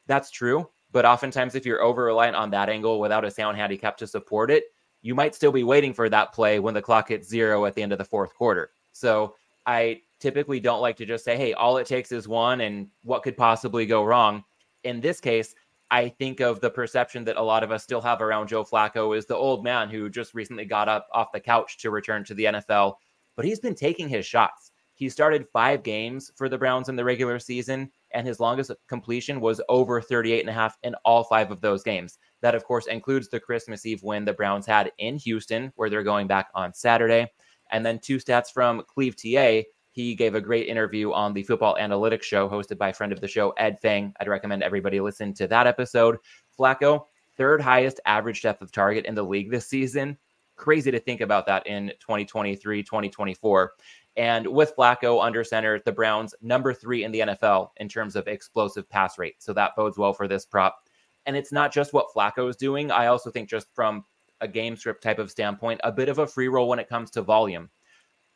That's 0.06 0.30
true. 0.30 0.68
But 0.94 1.04
oftentimes, 1.04 1.56
if 1.56 1.66
you're 1.66 1.82
over 1.82 2.04
reliant 2.04 2.36
on 2.36 2.50
that 2.50 2.68
angle 2.68 3.00
without 3.00 3.24
a 3.24 3.30
sound 3.30 3.56
handicap 3.56 3.96
to 3.96 4.06
support 4.06 4.48
it, 4.48 4.62
you 5.02 5.12
might 5.12 5.34
still 5.34 5.50
be 5.50 5.64
waiting 5.64 5.92
for 5.92 6.08
that 6.08 6.32
play 6.32 6.60
when 6.60 6.72
the 6.72 6.80
clock 6.80 7.08
hits 7.08 7.28
zero 7.28 7.66
at 7.66 7.74
the 7.74 7.82
end 7.82 7.90
of 7.90 7.98
the 7.98 8.04
fourth 8.04 8.32
quarter. 8.32 8.70
So 8.92 9.34
I 9.66 10.02
typically 10.20 10.60
don't 10.60 10.80
like 10.80 10.96
to 10.98 11.04
just 11.04 11.24
say, 11.24 11.36
hey, 11.36 11.52
all 11.52 11.78
it 11.78 11.88
takes 11.88 12.12
is 12.12 12.28
one 12.28 12.60
and 12.60 12.86
what 13.02 13.24
could 13.24 13.36
possibly 13.36 13.86
go 13.86 14.04
wrong. 14.04 14.44
In 14.84 15.00
this 15.00 15.18
case, 15.18 15.56
I 15.90 16.10
think 16.10 16.38
of 16.38 16.60
the 16.60 16.70
perception 16.70 17.24
that 17.24 17.38
a 17.38 17.42
lot 17.42 17.64
of 17.64 17.72
us 17.72 17.82
still 17.82 18.00
have 18.00 18.22
around 18.22 18.46
Joe 18.46 18.62
Flacco 18.62 19.18
is 19.18 19.26
the 19.26 19.36
old 19.36 19.64
man 19.64 19.90
who 19.90 20.08
just 20.08 20.32
recently 20.32 20.64
got 20.64 20.88
up 20.88 21.08
off 21.12 21.32
the 21.32 21.40
couch 21.40 21.76
to 21.78 21.90
return 21.90 22.22
to 22.24 22.34
the 22.34 22.44
NFL, 22.44 22.94
but 23.34 23.44
he's 23.44 23.58
been 23.58 23.74
taking 23.74 24.08
his 24.08 24.24
shots. 24.24 24.70
He 24.94 25.08
started 25.08 25.48
five 25.52 25.82
games 25.82 26.30
for 26.36 26.48
the 26.48 26.56
Browns 26.56 26.88
in 26.88 26.94
the 26.94 27.04
regular 27.04 27.40
season 27.40 27.90
and 28.14 28.26
his 28.26 28.40
longest 28.40 28.70
completion 28.88 29.40
was 29.40 29.60
over 29.68 30.00
38 30.00 30.40
and 30.40 30.48
a 30.48 30.52
half 30.52 30.78
in 30.82 30.94
all 31.04 31.24
five 31.24 31.50
of 31.50 31.60
those 31.60 31.82
games. 31.82 32.18
That, 32.40 32.54
of 32.54 32.64
course, 32.64 32.86
includes 32.86 33.28
the 33.28 33.40
Christmas 33.40 33.84
Eve 33.84 34.02
win 34.02 34.24
the 34.24 34.32
Browns 34.32 34.66
had 34.66 34.92
in 34.98 35.16
Houston, 35.18 35.72
where 35.76 35.90
they're 35.90 36.02
going 36.02 36.26
back 36.26 36.48
on 36.54 36.72
Saturday. 36.72 37.30
And 37.70 37.84
then 37.84 37.98
two 37.98 38.18
stats 38.18 38.52
from 38.52 38.82
Cleve 38.88 39.16
TA. 39.16 39.62
He 39.90 40.14
gave 40.14 40.34
a 40.34 40.40
great 40.40 40.68
interview 40.68 41.12
on 41.12 41.34
the 41.34 41.44
Football 41.44 41.76
Analytics 41.80 42.24
Show, 42.24 42.48
hosted 42.48 42.78
by 42.78 42.88
a 42.88 42.92
friend 42.92 43.12
of 43.12 43.20
the 43.20 43.28
show, 43.28 43.50
Ed 43.50 43.78
Feng. 43.80 44.12
I'd 44.18 44.28
recommend 44.28 44.62
everybody 44.62 45.00
listen 45.00 45.32
to 45.34 45.46
that 45.48 45.66
episode. 45.66 46.16
Flacco, 46.58 47.04
third 47.36 47.60
highest 47.60 48.00
average 48.06 48.42
depth 48.42 48.62
of 48.62 48.72
target 48.72 49.06
in 49.06 49.14
the 49.14 49.22
league 49.22 49.50
this 49.50 49.68
season. 49.68 50.18
Crazy 50.56 50.90
to 50.90 51.00
think 51.00 51.20
about 51.20 51.46
that 51.46 51.66
in 51.66 51.92
2023, 52.00 52.82
2024. 52.82 53.72
And 54.16 54.46
with 54.46 54.74
Flacco 54.76 55.24
under 55.24 55.42
center, 55.42 55.80
the 55.84 55.92
Browns 55.92 56.34
number 56.40 56.72
three 56.72 57.04
in 57.04 57.10
the 57.10 57.20
NFL 57.20 57.70
in 57.78 57.88
terms 57.88 58.14
of 58.14 58.28
explosive 58.28 58.88
pass 58.88 59.18
rate. 59.18 59.36
So 59.38 59.52
that 59.54 59.74
bodes 59.76 59.98
well 59.98 60.12
for 60.12 60.28
this 60.28 60.46
prop. 60.46 60.88
And 61.26 61.36
it's 61.36 61.52
not 61.52 61.72
just 61.72 61.92
what 61.92 62.12
Flacco 62.14 62.48
is 62.48 62.56
doing. 62.56 62.90
I 62.90 63.06
also 63.06 63.30
think 63.30 63.48
just 63.48 63.66
from 63.74 64.04
a 64.40 64.46
game 64.46 64.76
script 64.76 65.02
type 65.02 65.18
of 65.18 65.30
standpoint, 65.30 65.80
a 65.82 65.90
bit 65.90 66.08
of 66.08 66.18
a 66.18 66.26
free 66.26 66.48
roll 66.48 66.68
when 66.68 66.78
it 66.78 66.88
comes 66.88 67.10
to 67.12 67.22
volume. 67.22 67.70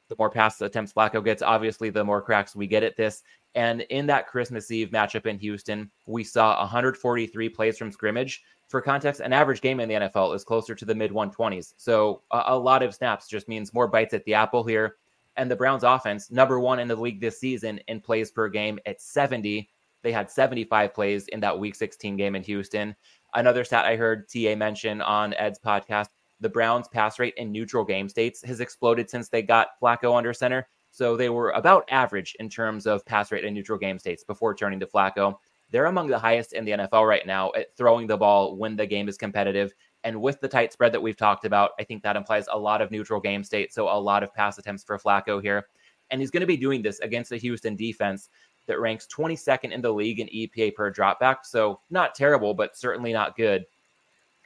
the 0.09 0.17
more 0.19 0.31
pass 0.31 0.61
attempts 0.63 0.93
Flacco 0.93 1.23
gets, 1.23 1.43
obviously, 1.43 1.91
the 1.91 2.03
more 2.03 2.23
cracks 2.23 2.57
we 2.57 2.67
get 2.67 2.83
at 2.83 2.97
this. 2.97 3.23
And 3.55 3.83
in 3.83 4.07
that 4.07 4.27
Christmas 4.27 4.71
Eve 4.71 4.89
matchup 4.89 5.27
in 5.27 5.39
Houston, 5.39 5.91
we 6.07 6.25
saw 6.25 6.59
143 6.61 7.49
plays 7.51 7.77
from 7.77 7.93
scrimmage. 7.93 8.43
For 8.69 8.81
context, 8.81 9.21
an 9.21 9.33
average 9.33 9.61
game 9.61 9.81
in 9.81 9.89
the 9.89 9.95
NFL 9.95 10.35
is 10.35 10.45
closer 10.45 10.75
to 10.75 10.85
the 10.85 10.95
mid 10.95 11.11
120s. 11.11 11.75
So 11.77 12.23
a, 12.31 12.45
a 12.49 12.59
lot 12.59 12.83
of 12.83 12.95
snaps 12.95 13.29
just 13.29 13.49
means 13.49 13.75
more 13.75 13.87
bites 13.87 14.15
at 14.15 14.25
the 14.25 14.35
apple 14.35 14.65
here. 14.65 14.97
And 15.39 15.51
the 15.51 15.57
Browns 15.57 15.85
offense, 15.85 16.31
number 16.31 16.61
one 16.61 16.81
in 16.81 16.89
the 16.89 16.97
league 16.97 17.21
this 17.21 17.41
season 17.41 17.81
in 17.89 18.01
plays 18.01 18.31
per 18.31 18.49
game 18.49 18.79
at 18.85 19.01
70. 19.01 19.71
They 20.03 20.13
had 20.13 20.31
75 20.31 20.93
plays 20.93 21.29
in 21.29 21.41
that 21.41 21.59
week 21.59 21.75
16 21.75 22.17
game 22.17 22.37
in 22.37 22.43
Houston. 22.43 22.95
Another 23.35 23.65
stat 23.65 23.87
I 23.87 23.97
heard 23.97 24.29
TA 24.29 24.55
mention 24.57 25.01
on 25.01 25.35
Ed's 25.35 25.59
podcast 25.59 26.09
the 26.41 26.49
Browns' 26.49 26.89
pass 26.89 27.19
rate 27.19 27.35
in 27.37 27.51
neutral 27.51 27.85
game 27.85 28.09
states 28.09 28.43
has 28.45 28.61
exploded 28.61 29.11
since 29.11 29.29
they 29.29 29.43
got 29.43 29.81
Flacco 29.83 30.17
under 30.17 30.33
center. 30.33 30.69
So 30.91 31.17
they 31.17 31.29
were 31.29 31.51
about 31.51 31.89
average 31.91 32.37
in 32.41 32.49
terms 32.49 32.87
of 32.87 33.05
pass 33.05 33.31
rate 33.31 33.45
in 33.45 33.55
neutral 33.55 33.79
game 33.79 33.99
states 33.99 34.25
before 34.25 34.55
turning 34.55 34.81
to 34.81 34.87
Flacco. 34.87 35.37
They're 35.71 35.87
among 35.87 36.09
the 36.09 36.19
highest 36.19 36.55
in 36.55 36.65
the 36.65 36.73
NFL 36.73 37.07
right 37.07 37.27
now 37.27 37.53
at 37.55 37.77
throwing 37.77 38.07
the 38.07 38.17
ball 38.17 38.57
when 38.57 38.75
the 38.77 38.87
game 38.87 39.09
is 39.09 39.19
competitive. 39.19 39.73
And 40.05 40.21
with 40.21 40.41
the 40.41 40.49
tight 40.49 40.73
spread 40.73 40.93
that 40.93 41.03
we've 41.03 41.17
talked 41.17 41.45
about, 41.45 41.73
I 41.79 41.85
think 41.85 42.03
that 42.03 42.17
implies 42.17 42.47
a 42.51 42.59
lot 42.59 42.81
of 42.81 42.91
neutral 42.91 43.21
game 43.21 43.43
state. 43.43 43.73
So 43.73 43.89
a 43.89 43.99
lot 43.99 44.23
of 44.23 44.33
pass 44.33 44.59
attempts 44.59 44.85
for 44.85 44.99
Flacco 44.99 45.43
here. 45.43 45.67
And 46.11 46.21
he's 46.21 46.31
going 46.31 46.41
to 46.41 46.47
be 46.47 46.57
doing 46.57 46.83
this 46.83 47.01
against 47.01 47.31
the 47.31 47.37
Houston 47.37 47.77
defense 47.77 48.29
that 48.67 48.81
ranks 48.81 49.09
22nd 49.15 49.73
in 49.73 49.81
the 49.81 49.93
league 49.93 50.21
in 50.21 50.29
EPA 50.29 50.75
per 50.75 50.93
dropback. 50.93 51.39
So 51.45 51.81
not 51.91 52.15
terrible, 52.15 52.55
but 52.55 52.77
certainly 52.77 53.13
not 53.13 53.37
good. 53.37 53.65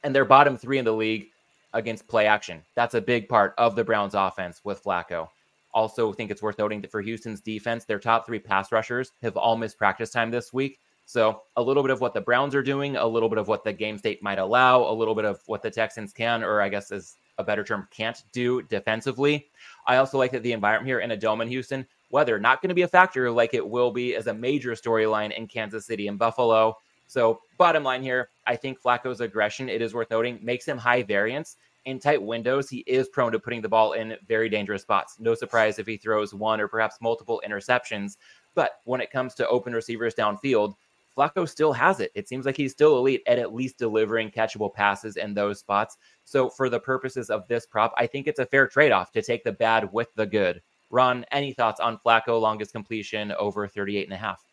And 0.03 0.13
they're 0.13 0.25
bottom 0.25 0.57
three 0.57 0.79
in 0.79 0.85
the 0.85 0.91
league 0.93 1.27
against 1.73 2.07
play 2.07 2.25
action. 2.25 2.61
That's 2.75 2.95
a 2.95 3.01
big 3.01 3.29
part 3.29 3.53
of 3.57 3.75
the 3.75 3.83
Browns 3.83 4.15
offense 4.15 4.61
with 4.63 4.83
Flacco. 4.83 5.27
Also, 5.73 6.13
think 6.13 6.29
it's 6.29 6.41
worth 6.41 6.59
noting 6.59 6.81
that 6.81 6.91
for 6.91 7.01
Houston's 7.01 7.41
defense, 7.41 7.85
their 7.85 7.99
top 7.99 8.25
three 8.25 8.39
pass 8.39 8.71
rushers 8.71 9.11
have 9.21 9.37
all 9.37 9.57
missed 9.57 9.77
practice 9.77 10.11
time 10.11 10.29
this 10.29 10.53
week. 10.53 10.79
So, 11.05 11.43
a 11.57 11.61
little 11.61 11.83
bit 11.83 11.91
of 11.91 12.01
what 12.01 12.13
the 12.13 12.21
Browns 12.21 12.55
are 12.55 12.63
doing, 12.63 12.95
a 12.95 13.05
little 13.05 13.29
bit 13.29 13.37
of 13.37 13.47
what 13.47 13.63
the 13.63 13.73
game 13.73 13.97
state 13.97 14.23
might 14.23 14.39
allow, 14.39 14.81
a 14.81 14.93
little 14.93 15.15
bit 15.15 15.25
of 15.25 15.41
what 15.47 15.61
the 15.61 15.69
Texans 15.69 16.13
can, 16.13 16.43
or 16.43 16.61
I 16.61 16.69
guess 16.69 16.91
is 16.91 17.17
a 17.37 17.43
better 17.43 17.63
term, 17.63 17.87
can't 17.91 18.23
do 18.31 18.61
defensively. 18.63 19.49
I 19.85 19.97
also 19.97 20.17
like 20.17 20.31
that 20.31 20.43
the 20.43 20.53
environment 20.53 20.87
here 20.87 20.99
in 20.99 21.11
a 21.11 21.17
dome 21.17 21.41
in 21.41 21.47
Houston, 21.49 21.85
weather 22.09 22.39
not 22.39 22.61
going 22.61 22.69
to 22.69 22.75
be 22.75 22.83
a 22.83 22.87
factor 22.87 23.29
like 23.29 23.53
it 23.53 23.67
will 23.67 23.91
be 23.91 24.15
as 24.15 24.27
a 24.27 24.33
major 24.33 24.71
storyline 24.71 25.35
in 25.35 25.47
Kansas 25.47 25.85
City 25.85 26.07
and 26.07 26.17
Buffalo. 26.17 26.77
So, 27.07 27.41
bottom 27.57 27.83
line 27.83 28.01
here, 28.01 28.29
I 28.47 28.55
think 28.55 28.81
Flacco's 28.81 29.21
aggression, 29.21 29.67
it 29.67 29.81
is 29.81 29.93
worth 29.93 30.09
noting, 30.09 30.39
makes 30.41 30.65
him 30.65 30.77
high 30.77 31.03
variance. 31.03 31.57
In 31.85 31.99
tight 31.99 32.21
windows, 32.21 32.69
he 32.69 32.79
is 32.87 33.09
prone 33.09 33.33
to 33.33 33.39
putting 33.39 33.61
the 33.61 33.67
ball 33.67 33.91
in 33.91 34.15
very 34.25 34.47
dangerous 34.47 34.83
spots. 34.83 35.17
No 35.19 35.35
surprise 35.35 35.79
if 35.79 35.85
he 35.85 35.97
throws 35.97 36.33
one 36.33 36.61
or 36.61 36.69
perhaps 36.69 37.01
multiple 37.01 37.41
interceptions. 37.45 38.15
But 38.55 38.79
when 38.85 39.01
it 39.01 39.11
comes 39.11 39.35
to 39.35 39.47
open 39.49 39.73
receivers 39.73 40.15
downfield, 40.15 40.75
Flacco 41.15 41.47
still 41.47 41.73
has 41.73 41.99
it. 41.99 42.11
It 42.15 42.27
seems 42.27 42.45
like 42.45 42.57
he's 42.57 42.71
still 42.71 42.97
elite 42.97 43.21
at 43.27 43.39
at 43.39 43.53
least 43.53 43.77
delivering 43.77 44.31
catchable 44.31 44.73
passes 44.73 45.17
in 45.17 45.33
those 45.33 45.59
spots. 45.59 45.97
So, 46.25 46.49
for 46.49 46.69
the 46.69 46.79
purposes 46.79 47.29
of 47.29 47.47
this 47.47 47.65
prop, 47.65 47.93
I 47.97 48.07
think 48.07 48.27
it's 48.27 48.39
a 48.39 48.45
fair 48.45 48.67
trade 48.67 48.91
off 48.91 49.11
to 49.11 49.21
take 49.21 49.43
the 49.43 49.51
bad 49.51 49.91
with 49.91 50.13
the 50.15 50.25
good. 50.25 50.61
Ron, 50.89 51.25
any 51.31 51.53
thoughts 51.53 51.79
on 51.79 51.99
Flacco 52.05 52.39
longest 52.39 52.71
completion 52.71 53.31
over 53.33 53.67
38 53.67 54.03
and 54.05 54.13
a 54.13 54.17
half? 54.17 54.43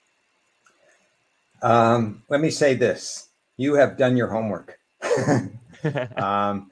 Um, 1.62 2.22
let 2.28 2.40
me 2.40 2.50
say 2.50 2.74
this 2.74 3.28
you 3.56 3.74
have 3.74 3.98
done 3.98 4.16
your 4.16 4.28
homework. 4.28 4.78
um, 6.16 6.70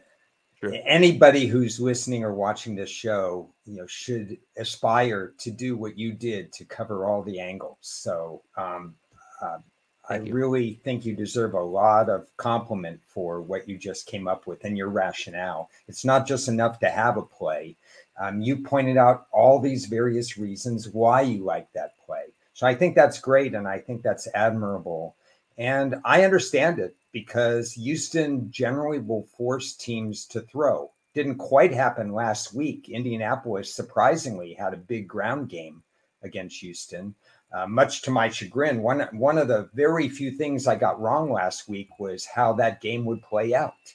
Anybody 0.87 1.47
who's 1.47 1.78
listening 1.78 2.25
or 2.25 2.35
watching 2.35 2.75
this 2.75 2.90
show, 2.90 3.49
you 3.64 3.76
know, 3.76 3.87
should 3.87 4.37
aspire 4.57 5.33
to 5.38 5.52
do 5.52 5.76
what 5.76 5.97
you 5.97 6.12
did 6.12 6.52
to 6.54 6.64
cover 6.64 7.07
all 7.07 7.23
the 7.23 7.38
angles. 7.38 7.76
So 7.80 8.42
um, 8.57 8.97
uh, 9.40 9.59
I 10.08 10.18
you. 10.18 10.32
really 10.32 10.80
think 10.84 11.04
you 11.04 11.14
deserve 11.14 11.54
a 11.54 11.60
lot 11.60 12.08
of 12.08 12.34
compliment 12.36 13.00
for 13.06 13.42
what 13.42 13.68
you 13.68 13.76
just 13.76 14.06
came 14.06 14.26
up 14.26 14.46
with 14.46 14.64
and 14.64 14.76
your 14.76 14.88
rationale. 14.88 15.70
It's 15.86 16.04
not 16.04 16.26
just 16.26 16.48
enough 16.48 16.78
to 16.80 16.88
have 16.88 17.16
a 17.16 17.22
play. 17.22 17.76
Um, 18.18 18.40
you 18.40 18.56
pointed 18.62 18.96
out 18.96 19.26
all 19.32 19.60
these 19.60 19.86
various 19.86 20.38
reasons 20.38 20.88
why 20.88 21.20
you 21.20 21.44
like 21.44 21.70
that 21.74 21.98
play. 22.04 22.24
So 22.54 22.66
I 22.66 22.74
think 22.74 22.96
that's 22.96 23.20
great, 23.20 23.54
and 23.54 23.68
I 23.68 23.78
think 23.78 24.02
that's 24.02 24.26
admirable. 24.34 25.14
And 25.58 26.00
I 26.04 26.24
understand 26.24 26.78
it 26.78 26.96
because 27.12 27.72
Houston 27.72 28.50
generally 28.50 28.98
will 28.98 29.24
force 29.36 29.74
teams 29.74 30.26
to 30.26 30.40
throw. 30.40 30.90
Didn't 31.14 31.36
quite 31.38 31.72
happen 31.72 32.12
last 32.12 32.54
week. 32.54 32.88
Indianapolis 32.88 33.74
surprisingly 33.74 34.54
had 34.54 34.74
a 34.74 34.78
big 34.78 35.06
ground 35.06 35.48
game 35.48 35.82
against 36.22 36.60
Houston. 36.60 37.14
Uh, 37.52 37.67
much 37.67 38.02
to 38.02 38.11
my 38.11 38.28
chagrin, 38.28 38.83
one 38.83 39.09
one 39.12 39.38
of 39.38 39.49
the 39.49 39.71
very 39.73 40.09
few 40.09 40.31
things 40.31 40.67
I 40.67 40.76
got 40.76 41.00
wrong 41.00 41.33
last 41.33 41.69
week 41.69 41.88
was 41.99 42.26
how 42.26 42.52
that 42.55 42.83
game 42.83 43.05
would 43.07 43.23
play 43.23 43.55
out. 43.55 43.95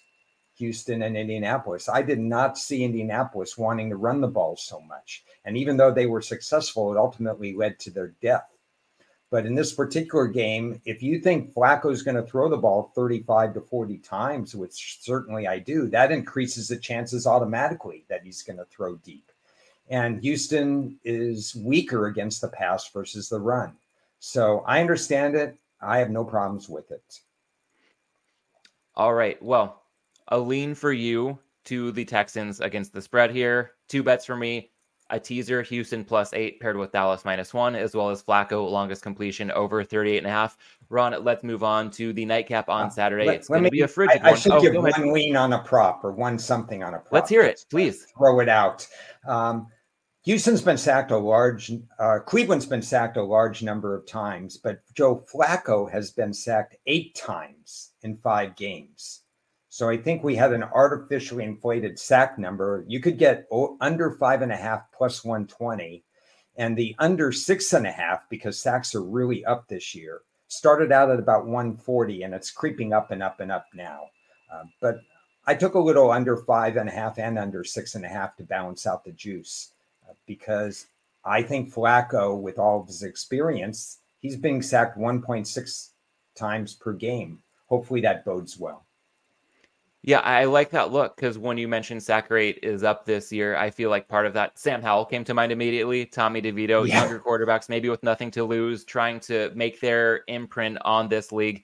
Houston 0.55 1.01
and 1.01 1.17
Indianapolis. 1.17 1.89
I 1.89 2.01
did 2.01 2.19
not 2.19 2.57
see 2.57 2.83
Indianapolis 2.83 3.57
wanting 3.57 3.89
to 3.89 3.95
run 3.95 4.21
the 4.21 4.27
ball 4.27 4.55
so 4.55 4.79
much. 4.81 5.23
And 5.45 5.57
even 5.57 5.77
though 5.77 5.91
they 5.91 6.05
were 6.05 6.21
successful, 6.21 6.91
it 6.91 6.97
ultimately 6.97 7.53
led 7.55 7.79
to 7.79 7.91
their 7.91 8.09
death. 8.21 8.47
But 9.31 9.47
in 9.47 9.55
this 9.55 9.73
particular 9.73 10.27
game, 10.27 10.79
if 10.85 11.01
you 11.01 11.19
think 11.19 11.55
Flacco 11.55 11.91
is 11.91 12.03
going 12.03 12.17
to 12.17 12.29
throw 12.29 12.49
the 12.49 12.57
ball 12.57 12.91
35 12.93 13.55
to 13.55 13.61
40 13.61 13.97
times, 13.97 14.53
which 14.53 14.99
certainly 15.01 15.47
I 15.47 15.57
do, 15.57 15.87
that 15.87 16.11
increases 16.11 16.67
the 16.67 16.77
chances 16.77 17.25
automatically 17.25 18.05
that 18.09 18.23
he's 18.23 18.43
going 18.43 18.57
to 18.57 18.65
throw 18.65 18.97
deep. 18.97 19.31
And 19.89 20.21
Houston 20.21 20.97
is 21.03 21.55
weaker 21.55 22.07
against 22.07 22.41
the 22.41 22.47
pass 22.47 22.89
versus 22.89 23.29
the 23.29 23.39
run. 23.39 23.73
So 24.19 24.63
I 24.65 24.79
understand 24.79 25.35
it. 25.35 25.57
I 25.81 25.99
have 25.99 26.09
no 26.09 26.23
problems 26.23 26.69
with 26.69 26.91
it. 26.91 27.19
All 28.95 29.13
right. 29.13 29.41
Well, 29.41 29.83
a 30.29 30.39
lean 30.39 30.75
for 30.75 30.93
you 30.93 31.37
to 31.65 31.91
the 31.91 32.05
Texans 32.05 32.61
against 32.61 32.93
the 32.93 33.01
spread 33.01 33.31
here. 33.31 33.71
Two 33.89 34.03
bets 34.03 34.25
for 34.25 34.35
me 34.35 34.71
a 35.09 35.19
teaser 35.19 35.61
Houston 35.61 36.03
plus 36.03 36.33
eight 36.33 36.59
paired 36.59 36.75
with 36.75 36.91
Dallas 36.91 37.23
minus 37.23 37.53
one, 37.53 37.75
as 37.75 37.95
well 37.95 38.09
as 38.09 38.23
Flacco 38.23 38.69
longest 38.69 39.03
completion 39.03 39.51
over 39.51 39.83
38 39.83 40.17
and 40.17 40.27
a 40.27 40.29
half. 40.29 40.57
Ron, 40.89 41.23
let's 41.23 41.43
move 41.43 41.63
on 41.63 41.91
to 41.91 42.13
the 42.13 42.25
nightcap 42.25 42.67
on 42.67 42.87
uh, 42.87 42.89
Saturday. 42.89 43.27
Let, 43.27 43.35
it's 43.35 43.47
going 43.47 43.63
to 43.63 43.69
be 43.69 43.81
a 43.81 43.87
frigid 43.87 44.21
I, 44.23 44.31
I 44.31 44.35
should 44.35 44.53
oh, 44.53 44.61
give 44.61 44.73
one 44.73 45.13
lean 45.13 45.35
on 45.35 45.53
a 45.53 45.59
prop 45.59 46.03
or 46.03 46.11
one 46.11 46.39
something 46.39 46.83
on 46.83 46.95
a 46.95 46.97
prop. 46.97 47.11
Let's 47.11 47.29
hear 47.29 47.43
it, 47.43 47.65
please. 47.69 48.07
Throw 48.17 48.39
it 48.39 48.49
out. 48.49 48.87
Um, 49.27 49.67
Houston's 50.23 50.61
been 50.61 50.77
sacked 50.77 51.11
a 51.11 51.17
large, 51.17 51.69
uh, 51.99 52.19
Cleveland's 52.25 52.65
been 52.65 52.81
sacked 52.81 53.17
a 53.17 53.23
large 53.23 53.61
number 53.61 53.93
of 53.93 54.07
times, 54.07 54.55
but 54.55 54.79
Joe 54.93 55.21
Flacco 55.29 55.91
has 55.91 56.11
been 56.11 56.33
sacked 56.33 56.77
eight 56.87 57.13
times 57.13 57.91
in 58.03 58.15
five 58.15 58.55
games. 58.55 59.23
So 59.67 59.89
I 59.89 59.97
think 59.97 60.23
we 60.23 60.37
had 60.37 60.53
an 60.53 60.63
artificially 60.63 61.43
inflated 61.43 61.99
sack 61.99 62.39
number. 62.39 62.85
You 62.87 63.01
could 63.01 63.17
get 63.17 63.47
under 63.81 64.11
five 64.11 64.41
and 64.41 64.51
a 64.53 64.55
half 64.55 64.83
plus 64.93 65.25
120, 65.25 66.05
and 66.55 66.77
the 66.77 66.95
under 66.99 67.33
six 67.33 67.73
and 67.73 67.85
a 67.85 67.91
half, 67.91 68.21
because 68.29 68.57
sacks 68.57 68.95
are 68.95 69.03
really 69.03 69.43
up 69.43 69.67
this 69.67 69.93
year, 69.93 70.21
started 70.47 70.93
out 70.93 71.11
at 71.11 71.19
about 71.19 71.47
140, 71.47 72.23
and 72.23 72.33
it's 72.33 72.49
creeping 72.49 72.93
up 72.93 73.11
and 73.11 73.21
up 73.21 73.41
and 73.41 73.51
up 73.51 73.65
now. 73.73 74.03
Uh, 74.53 74.63
but 74.79 75.01
I 75.47 75.55
took 75.55 75.73
a 75.73 75.79
little 75.79 76.11
under 76.11 76.37
five 76.37 76.77
and 76.77 76.87
a 76.87 76.93
half 76.93 77.19
and 77.19 77.37
under 77.37 77.65
six 77.65 77.95
and 77.95 78.05
a 78.05 78.09
half 78.09 78.37
to 78.37 78.43
balance 78.43 78.87
out 78.87 79.03
the 79.03 79.11
juice 79.11 79.72
because 80.25 80.87
I 81.25 81.41
think 81.41 81.73
Flacco, 81.73 82.39
with 82.39 82.59
all 82.59 82.81
of 82.81 82.87
his 82.87 83.03
experience, 83.03 83.99
he's 84.19 84.37
being 84.37 84.61
sacked 84.61 84.97
1.6 84.97 85.89
times 86.35 86.73
per 86.73 86.93
game. 86.93 87.39
Hopefully 87.67 88.01
that 88.01 88.25
bodes 88.25 88.59
well. 88.59 88.85
Yeah, 90.05 90.19
I 90.19 90.43
like 90.43 90.69
that 90.71 90.91
look 90.91 91.15
because 91.15 91.37
when 91.37 91.57
you 91.57 91.69
mentioned 91.69 92.03
sack 92.03 92.29
rate 92.29 92.59
is 92.61 92.83
up 92.83 93.05
this 93.05 93.31
year, 93.31 93.55
I 93.55 93.69
feel 93.69 93.89
like 93.89 94.09
part 94.09 94.25
of 94.25 94.33
that 94.33 94.59
Sam 94.59 94.81
Howell 94.81 95.05
came 95.05 95.23
to 95.23 95.33
mind 95.33 95.53
immediately. 95.53 96.05
Tommy 96.05 96.41
DeVito, 96.41 96.85
yeah. 96.85 96.99
younger 97.01 97.21
quarterbacks, 97.21 97.69
maybe 97.69 97.87
with 97.87 98.03
nothing 98.03 98.29
to 98.31 98.43
lose, 98.43 98.83
trying 98.83 99.21
to 99.21 99.49
make 99.55 99.79
their 99.79 100.23
imprint 100.27 100.77
on 100.83 101.07
this 101.07 101.31
league. 101.31 101.63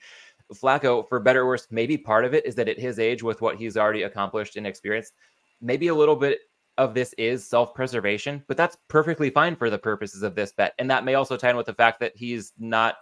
Flacco, 0.54 1.08
for 1.10 1.20
better 1.20 1.42
or 1.42 1.48
worse, 1.48 1.68
maybe 1.70 1.98
part 1.98 2.24
of 2.24 2.34
it 2.34 2.46
is 2.46 2.56
that 2.56 2.70
at 2.70 2.80
his 2.80 2.98
age, 2.98 3.22
with 3.22 3.42
what 3.42 3.58
he's 3.58 3.76
already 3.76 4.04
accomplished 4.04 4.56
and 4.56 4.66
experienced, 4.66 5.14
maybe 5.60 5.90
a 5.90 5.96
little 5.96 6.16
bit 6.16 6.40
of 6.80 6.94
this 6.94 7.14
is 7.18 7.46
self 7.46 7.76
preservation, 7.76 8.44
but 8.48 8.58
that's 8.58 8.78
perfectly 8.88 9.30
fine 9.30 9.56
for 9.56 9.70
the 9.70 9.78
purposes 9.78 10.24
of 10.24 10.34
this 10.34 10.54
bet. 10.54 10.74
And 10.80 10.90
that 10.90 11.04
may 11.04 11.14
also 11.14 11.38
tie 11.38 11.52
in 11.52 11.58
with 11.58 11.66
the 11.66 11.74
fact 11.74 12.00
that 12.00 12.16
he's 12.16 12.54
not 12.58 12.96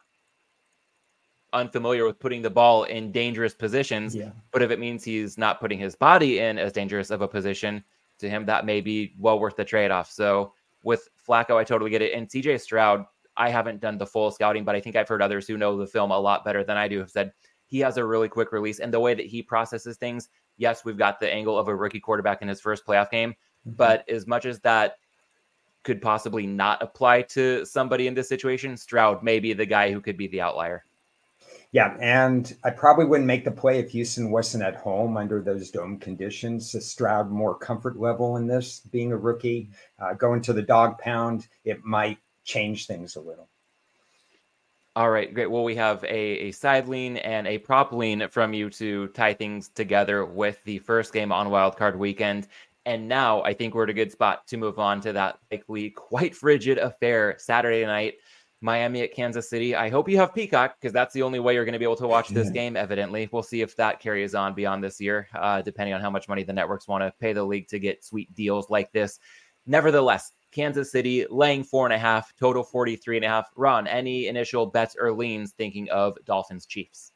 unfamiliar 1.53 2.05
with 2.05 2.19
putting 2.19 2.41
the 2.41 2.50
ball 2.50 2.84
in 2.84 3.12
dangerous 3.12 3.53
positions. 3.53 4.15
Yeah. 4.15 4.31
But 4.51 4.63
if 4.63 4.72
it 4.72 4.79
means 4.79 5.03
he's 5.03 5.38
not 5.38 5.60
putting 5.60 5.79
his 5.79 5.96
body 5.96 6.39
in 6.39 6.57
as 6.57 6.74
dangerous 6.74 7.12
of 7.12 7.22
a 7.22 7.27
position 7.27 7.84
to 8.19 8.29
him, 8.29 8.48
that 8.48 8.65
may 8.65 8.81
be 8.81 9.15
well 9.19 9.39
worth 9.39 9.55
the 9.55 9.63
trade 9.63 9.91
off. 9.91 10.12
So 10.12 10.53
with 10.84 11.07
Flacco, 11.27 11.55
I 11.55 11.63
totally 11.63 11.91
get 11.91 12.01
it. 12.01 12.13
And 12.13 12.27
CJ 12.27 12.60
Stroud, 12.60 13.05
I 13.38 13.50
haven't 13.50 13.79
done 13.79 14.00
the 14.00 14.07
full 14.07 14.31
scouting, 14.31 14.65
but 14.65 14.75
I 14.75 14.81
think 14.81 14.96
I've 14.96 15.07
heard 15.07 15.22
others 15.22 15.48
who 15.48 15.55
know 15.55 15.77
the 15.77 15.86
film 15.86 16.10
a 16.10 16.19
lot 16.19 16.43
better 16.43 16.63
than 16.63 16.77
I 16.77 16.88
do 16.88 16.98
have 17.00 17.12
said 17.12 17.31
he 17.67 17.79
has 17.79 17.98
a 17.98 18.05
really 18.05 18.27
quick 18.27 18.51
release. 18.51 18.79
And 18.79 18.91
the 18.91 19.00
way 19.00 19.13
that 19.13 19.27
he 19.27 19.43
processes 19.43 19.98
things, 19.98 20.29
yes, 20.57 20.84
we've 20.84 20.98
got 20.98 21.19
the 21.19 21.31
angle 21.31 21.60
of 21.60 21.67
a 21.67 21.75
rookie 21.75 22.00
quarterback 22.00 22.41
in 22.41 22.48
his 22.48 22.60
first 22.60 22.86
playoff 22.86 23.12
game. 23.12 23.36
Mm-hmm. 23.67 23.75
But 23.75 24.07
as 24.09 24.25
much 24.27 24.45
as 24.45 24.59
that 24.62 24.97
could 25.88 26.01
possibly 26.01 26.45
not 26.45 26.83
apply 26.83 27.21
to 27.21 27.65
somebody 27.65 28.07
in 28.07 28.13
this 28.13 28.27
situation. 28.27 28.75
Stroud 28.75 29.24
may 29.24 29.39
be 29.39 29.53
the 29.53 29.65
guy 29.65 29.89
who 29.89 30.01
could 30.01 30.17
be 30.17 30.27
the 30.27 30.41
outlier. 30.41 30.83
Yeah, 31.71 31.95
and 32.01 32.53
I 32.65 32.71
probably 32.71 33.05
wouldn't 33.05 33.25
make 33.25 33.45
the 33.45 33.51
play 33.51 33.79
if 33.79 33.91
Houston 33.91 34.29
wasn't 34.29 34.63
at 34.63 34.75
home 34.75 35.15
under 35.15 35.41
those 35.41 35.71
dome 35.71 35.97
conditions. 35.97 36.71
So 36.71 36.79
Stroud 36.79 37.31
more 37.31 37.55
comfort 37.55 37.97
level 37.97 38.36
in 38.36 38.47
this, 38.47 38.81
being 38.91 39.13
a 39.13 39.17
rookie, 39.17 39.69
uh, 39.97 40.13
going 40.13 40.41
to 40.41 40.53
the 40.53 40.62
dog 40.62 40.97
pound, 40.97 41.47
it 41.63 41.86
might 41.86 42.17
change 42.43 42.86
things 42.86 43.15
a 43.15 43.21
little. 43.21 43.47
All 44.97 45.12
right, 45.12 45.31
great. 45.31 45.51
Well, 45.51 45.63
we 45.63 45.75
have 45.75 46.03
a, 46.05 46.47
a 46.47 46.51
side 46.51 46.88
lean 46.88 47.17
and 47.17 47.45
a 47.45 47.59
prop 47.59 47.93
lean 47.93 48.27
from 48.29 48.51
you 48.51 48.69
to 48.71 49.09
tie 49.09 49.36
things 49.36 49.69
together 49.69 50.25
with 50.25 50.62
the 50.63 50.79
first 50.79 51.13
game 51.13 51.31
on 51.31 51.50
Wildcard 51.50 51.95
Weekend. 51.95 52.47
And 52.88 53.10
now 53.10 53.44
I 53.44 53.53
think 53.53 53.75
we're 53.75 53.84
at 53.84 53.89
a 53.89 53.94
good 53.94 54.13
spot 54.13 54.48
to 54.48 54.56
move 54.56 54.79
on 54.79 55.01
to 55.01 55.12
that 55.12 55.39
likely 55.51 55.89
quite 55.89 56.34
frigid 56.34 56.77
affair 56.77 57.36
Saturday 57.38 57.86
night 57.86 58.13
Miami 58.62 59.01
at 59.01 59.13
Kansas 59.13 59.50
City. 59.50 59.75
I 59.75 59.89
hope 59.89 60.08
you 60.08 60.15
have 60.15 60.34
Peacock 60.34 60.77
because 60.79 60.94
that's 60.94 61.13
the 61.13 61.22
only 61.22 61.41
way 61.41 61.53
you're 61.53 61.65
going 61.65 61.74
to 61.74 61.79
be 61.79 61.84
able 61.84 61.98
to 61.98 62.08
watch 62.08 62.29
this 62.29 62.50
game. 62.50 62.77
Evidently, 62.77 63.27
we'll 63.29 63.44
see 63.44 63.60
if 63.62 63.75
that 63.75 64.00
carries 64.00 64.34
on 64.34 64.53
beyond 64.53 64.82
this 64.82 65.01
year, 65.01 65.27
uh, 65.36 65.62
depending 65.62 65.96
on 65.96 66.00
how 66.01 66.10
much 66.10 66.29
money 66.29 66.44
the 66.44 66.53
networks 66.53 66.88
want 66.88 67.03
to 67.03 67.13
pay 67.20 67.34
the 67.34 67.44
league 67.44 67.67
to 67.67 67.77
get 67.77 68.06
sweet 68.06 68.34
deals 68.34 68.70
like 68.70 68.89
this. 68.94 69.20
Nevertheless, 69.65 70.32
Kansas 70.53 70.89
City 70.89 71.25
laying 71.29 71.65
four 71.65 71.86
and 71.86 71.94
a 71.94 72.00
half, 72.00 72.34
total 72.39 72.63
43 72.63 73.17
and 73.17 73.25
a 73.25 73.27
half. 73.27 73.50
Ron, 73.58 73.86
any 73.86 74.27
initial 74.27 74.65
bets 74.65 74.96
or 74.98 75.12
leans 75.12 75.51
thinking 75.51 75.89
of 75.89 76.17
Dolphins 76.24 76.65
Chiefs? 76.65 77.12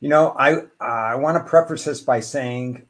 You 0.00 0.10
know, 0.10 0.36
I 0.38 0.56
I 0.78 1.14
want 1.14 1.38
to 1.38 1.50
preface 1.50 1.84
this 1.84 2.02
by 2.02 2.20
saying 2.20 2.86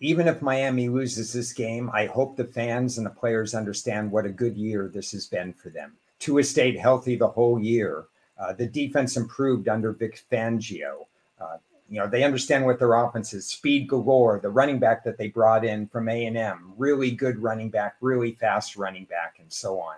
even 0.00 0.28
if 0.28 0.42
Miami 0.42 0.88
loses 0.88 1.32
this 1.32 1.52
game, 1.52 1.90
I 1.92 2.06
hope 2.06 2.36
the 2.36 2.44
fans 2.44 2.98
and 2.98 3.06
the 3.06 3.10
players 3.10 3.54
understand 3.54 4.10
what 4.10 4.26
a 4.26 4.30
good 4.30 4.56
year 4.56 4.90
this 4.92 5.12
has 5.12 5.26
been 5.26 5.52
for 5.52 5.70
them. 5.70 5.92
Tua 6.18 6.44
stayed 6.44 6.76
healthy 6.76 7.16
the 7.16 7.28
whole 7.28 7.58
year. 7.58 8.04
Uh, 8.38 8.52
the 8.52 8.66
defense 8.66 9.16
improved 9.16 9.68
under 9.68 9.92
Vic 9.92 10.22
Fangio. 10.30 11.06
Uh, 11.40 11.58
you 11.88 11.98
know 11.98 12.08
they 12.08 12.24
understand 12.24 12.64
what 12.64 12.78
their 12.78 12.94
offense 12.94 13.34
is. 13.34 13.46
Speed 13.46 13.88
galore. 13.88 14.40
The 14.40 14.48
running 14.48 14.78
back 14.78 15.04
that 15.04 15.18
they 15.18 15.28
brought 15.28 15.64
in 15.64 15.86
from 15.88 16.08
A 16.08 16.26
and 16.26 16.36
M, 16.36 16.72
really 16.76 17.10
good 17.10 17.42
running 17.42 17.70
back, 17.70 17.96
really 18.00 18.32
fast 18.32 18.76
running 18.76 19.04
back, 19.04 19.36
and 19.40 19.52
so 19.52 19.78
on. 19.78 19.96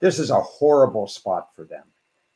This 0.00 0.18
is 0.18 0.30
a 0.30 0.40
horrible 0.40 1.06
spot 1.06 1.50
for 1.54 1.64
them. 1.64 1.84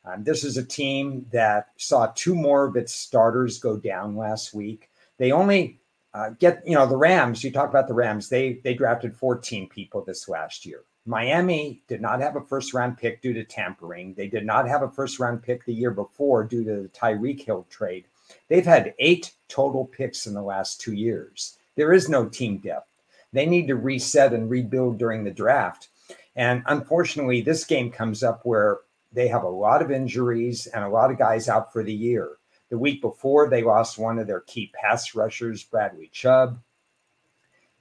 Um, 0.05 0.23
this 0.23 0.45
is 0.45 0.55
a 0.55 0.63
team 0.63 1.25
that 1.31 1.67
saw 1.75 2.07
two 2.15 2.33
more 2.33 2.65
of 2.65 2.77
its 2.77 2.93
starters 2.93 3.59
go 3.59 3.75
down 3.75 4.15
last 4.15 4.53
week. 4.53 4.89
They 5.17 5.33
only 5.33 5.79
uh, 6.17 6.29
get 6.39 6.63
you 6.65 6.73
know 6.73 6.87
the 6.87 6.97
Rams. 6.97 7.43
You 7.43 7.51
talk 7.51 7.69
about 7.69 7.87
the 7.87 7.93
Rams. 7.93 8.29
They 8.29 8.53
they 8.63 8.73
drafted 8.73 9.15
14 9.15 9.69
people 9.69 10.03
this 10.03 10.27
last 10.27 10.65
year. 10.65 10.83
Miami 11.05 11.83
did 11.87 12.01
not 12.01 12.19
have 12.21 12.35
a 12.35 12.41
first 12.41 12.73
round 12.73 12.97
pick 12.97 13.21
due 13.21 13.33
to 13.33 13.43
tampering. 13.43 14.13
They 14.13 14.27
did 14.27 14.45
not 14.45 14.67
have 14.67 14.81
a 14.81 14.89
first 14.89 15.19
round 15.19 15.43
pick 15.43 15.63
the 15.65 15.73
year 15.73 15.91
before 15.91 16.43
due 16.43 16.63
to 16.63 16.83
the 16.83 16.89
Tyreek 16.89 17.41
Hill 17.45 17.67
trade. 17.69 18.05
They've 18.49 18.65
had 18.65 18.93
eight 18.99 19.31
total 19.47 19.85
picks 19.85 20.27
in 20.27 20.33
the 20.33 20.41
last 20.41 20.81
two 20.81 20.93
years. 20.93 21.57
There 21.75 21.93
is 21.93 22.09
no 22.09 22.27
team 22.27 22.57
depth. 22.57 22.89
They 23.31 23.45
need 23.45 23.67
to 23.67 23.75
reset 23.75 24.33
and 24.33 24.49
rebuild 24.49 24.97
during 24.97 25.23
the 25.23 25.31
draft. 25.31 25.89
And 26.35 26.63
unfortunately, 26.65 27.41
this 27.41 27.63
game 27.63 27.91
comes 27.91 28.23
up 28.23 28.41
where 28.43 28.79
they 29.13 29.27
have 29.27 29.43
a 29.43 29.49
lot 29.49 29.81
of 29.81 29.91
injuries 29.91 30.67
and 30.67 30.83
a 30.83 30.89
lot 30.89 31.11
of 31.11 31.17
guys 31.17 31.47
out 31.47 31.71
for 31.71 31.83
the 31.83 31.93
year. 31.93 32.37
The 32.69 32.77
week 32.77 33.01
before, 33.01 33.49
they 33.49 33.63
lost 33.63 33.97
one 33.97 34.19
of 34.19 34.27
their 34.27 34.41
key 34.41 34.71
pass 34.73 35.15
rushers, 35.15 35.63
Bradley 35.63 36.09
Chubb. 36.11 36.59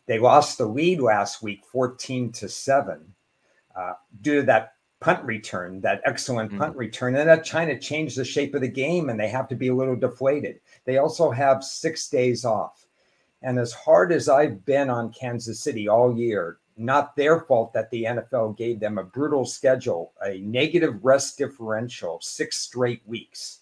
They 0.07 0.19
lost 0.19 0.59
the 0.59 0.66
lead 0.66 1.00
last 1.00 1.43
week, 1.43 1.64
14 1.66 2.31
to 2.33 2.49
7 2.49 3.14
uh, 3.75 3.93
due 4.21 4.40
to 4.40 4.47
that 4.47 4.75
punt 5.00 5.25
return, 5.25 5.81
that 5.81 6.00
excellent 6.05 6.50
mm-hmm. 6.50 6.61
punt 6.61 6.76
return. 6.76 7.16
And 7.16 7.28
that 7.28 7.45
China 7.45 7.78
changed 7.78 8.16
the 8.16 8.25
shape 8.25 8.55
of 8.55 8.61
the 8.61 8.69
game 8.69 9.11
and 9.11 9.19
they 9.19 9.28
have 9.28 9.49
to 9.49 9.57
be 9.57 9.69
a 9.69 9.75
little 9.75 9.97
deflated. 9.97 10.61
They 10.85 10.99
also 10.99 11.31
have 11.31 11.64
six 11.64 12.09
days 12.09 12.45
off. 12.45 12.87
And 13.43 13.59
as 13.59 13.73
hard 13.73 14.12
as 14.12 14.28
I've 14.28 14.64
been 14.64 14.88
on 14.88 15.12
Kansas 15.12 15.61
City 15.61 15.88
all 15.88 16.16
year, 16.16 16.59
not 16.77 17.16
their 17.16 17.40
fault 17.40 17.72
that 17.72 17.90
the 17.90 18.05
NFL 18.05 18.57
gave 18.57 18.81
them 18.81 18.99
a 18.99 19.05
brutal 19.05 19.44
schedule, 19.44 20.12
a 20.22 20.38
negative 20.38 21.05
rest 21.05 21.38
differential, 21.38 22.18
six 22.22 22.59
straight 22.59 23.03
weeks. 23.07 23.61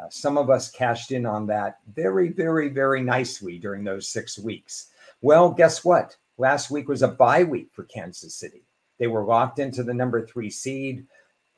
Uh, 0.00 0.08
some 0.08 0.38
of 0.38 0.50
us 0.50 0.70
cashed 0.70 1.12
in 1.12 1.26
on 1.26 1.46
that 1.46 1.78
very, 1.94 2.28
very, 2.28 2.68
very 2.68 3.02
nicely 3.02 3.58
during 3.58 3.84
those 3.84 4.08
six 4.08 4.38
weeks. 4.38 4.86
Well, 5.20 5.50
guess 5.50 5.84
what? 5.84 6.16
Last 6.38 6.70
week 6.70 6.88
was 6.88 7.02
a 7.02 7.08
bye 7.08 7.44
week 7.44 7.68
for 7.72 7.84
Kansas 7.84 8.34
City. 8.34 8.64
They 8.98 9.08
were 9.08 9.24
locked 9.24 9.58
into 9.58 9.82
the 9.82 9.94
number 9.94 10.24
three 10.24 10.50
seed. 10.50 11.06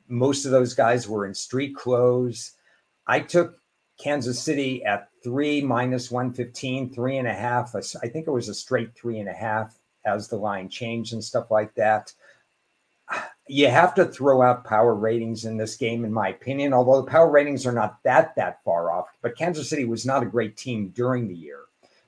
Most 0.09 0.45
of 0.45 0.51
those 0.51 0.75
guys 0.75 1.09
were 1.09 1.27
in 1.27 1.35
street 1.35 1.77
clothes. 1.77 2.53
I 3.07 3.21
took 3.21 3.59
Kansas 4.03 4.41
City 4.41 4.85
at 4.85 5.09
three 5.23 5.61
minus 5.61 6.11
115, 6.11 6.93
three 6.93 7.19
and 7.19 7.29
a 7.29 7.33
half. 7.33 7.75
I 7.75 8.09
think 8.09 8.27
it 8.27 8.33
was 8.33 8.49
a 8.49 8.55
straight 8.55 8.95
three 8.97 9.21
and 9.21 9.29
a 9.29 9.33
half 9.33 9.79
as 10.05 10.27
the 10.27 10.37
line 10.37 10.69
changed 10.69 11.13
and 11.13 11.23
stuff 11.23 11.51
like 11.51 11.75
that. 11.75 12.13
You 13.53 13.69
have 13.69 13.95
to 13.97 14.07
throw 14.07 14.41
out 14.41 14.65
power 14.65 14.95
ratings 14.95 15.45
in 15.45 15.59
this 15.59 15.77
game, 15.77 16.07
in 16.07 16.13
my 16.13 16.29
opinion, 16.29 16.73
although 16.73 17.03
the 17.03 17.11
power 17.11 17.31
ratings 17.31 17.67
are 17.67 17.73
not 17.73 18.03
that 18.03 18.35
that 18.37 18.65
far 18.65 18.91
off. 18.91 19.09
But 19.21 19.37
Kansas 19.37 19.69
City 19.69 19.85
was 19.85 20.07
not 20.07 20.23
a 20.23 20.27
great 20.27 20.57
team 20.57 20.89
during 20.89 21.29
the 21.29 21.35
year. 21.35 21.65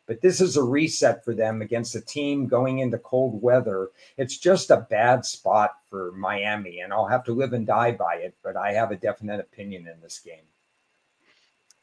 But 0.07 0.23
this 0.23 0.41
is 0.41 0.57
a 0.57 0.63
reset 0.63 1.23
for 1.23 1.35
them 1.35 1.61
against 1.61 1.97
a 1.97 2.01
team 2.01 2.47
going 2.47 2.79
into 2.79 2.97
cold 2.97 3.43
weather. 3.43 3.91
It's 4.17 4.39
just 4.39 4.71
a 4.71 4.87
bad 4.89 5.27
spot 5.27 5.73
for 5.91 6.13
Miami, 6.13 6.81
and 6.81 6.95
I'll 6.95 7.09
have 7.09 7.25
to 7.25 7.35
live 7.35 7.53
and 7.53 7.67
die 7.67 7.93
by 7.93 8.15
it. 8.15 8.35
But 8.43 8.57
I 8.57 8.73
have 8.73 8.91
a 8.91 8.97
definite 8.97 9.41
opinion 9.41 9.87
in 9.87 10.01
this 10.01 10.21
game. 10.21 10.47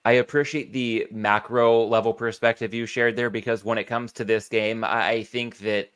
I 0.03 0.13
appreciate 0.13 0.73
the 0.73 1.07
macro 1.11 1.85
level 1.85 2.15
perspective 2.15 2.73
you 2.73 2.87
shared 2.87 3.15
there 3.15 3.29
because 3.29 3.63
when 3.63 3.77
it 3.77 3.83
comes 3.83 4.11
to 4.13 4.25
this 4.25 4.49
game, 4.49 4.83
I 4.83 5.21
think 5.21 5.59
that 5.59 5.91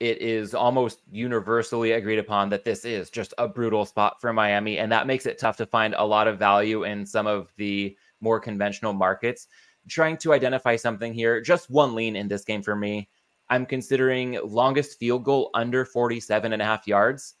it 0.00 0.22
is 0.22 0.54
almost 0.54 1.00
universally 1.12 1.92
agreed 1.92 2.18
upon 2.18 2.48
that 2.48 2.64
this 2.64 2.86
is 2.86 3.10
just 3.10 3.34
a 3.36 3.46
brutal 3.46 3.84
spot 3.84 4.18
for 4.18 4.32
Miami. 4.32 4.78
And 4.78 4.90
that 4.90 5.06
makes 5.06 5.26
it 5.26 5.38
tough 5.38 5.58
to 5.58 5.66
find 5.66 5.94
a 5.94 6.04
lot 6.04 6.26
of 6.26 6.38
value 6.38 6.84
in 6.84 7.04
some 7.04 7.26
of 7.26 7.52
the 7.58 7.96
more 8.22 8.40
conventional 8.40 8.94
markets 8.94 9.46
trying 9.88 10.16
to 10.18 10.32
identify 10.32 10.76
something 10.76 11.12
here. 11.12 11.40
Just 11.40 11.70
one 11.70 11.94
lean 11.94 12.16
in 12.16 12.28
this 12.28 12.44
game 12.44 12.62
for 12.62 12.74
me. 12.74 13.10
I'm 13.50 13.66
considering 13.66 14.38
longest 14.44 14.98
field 14.98 15.24
goal 15.24 15.50
under 15.54 15.84
47 15.84 16.52
and 16.52 16.62
a 16.62 16.64
half 16.64 16.86
yards. 16.86 17.34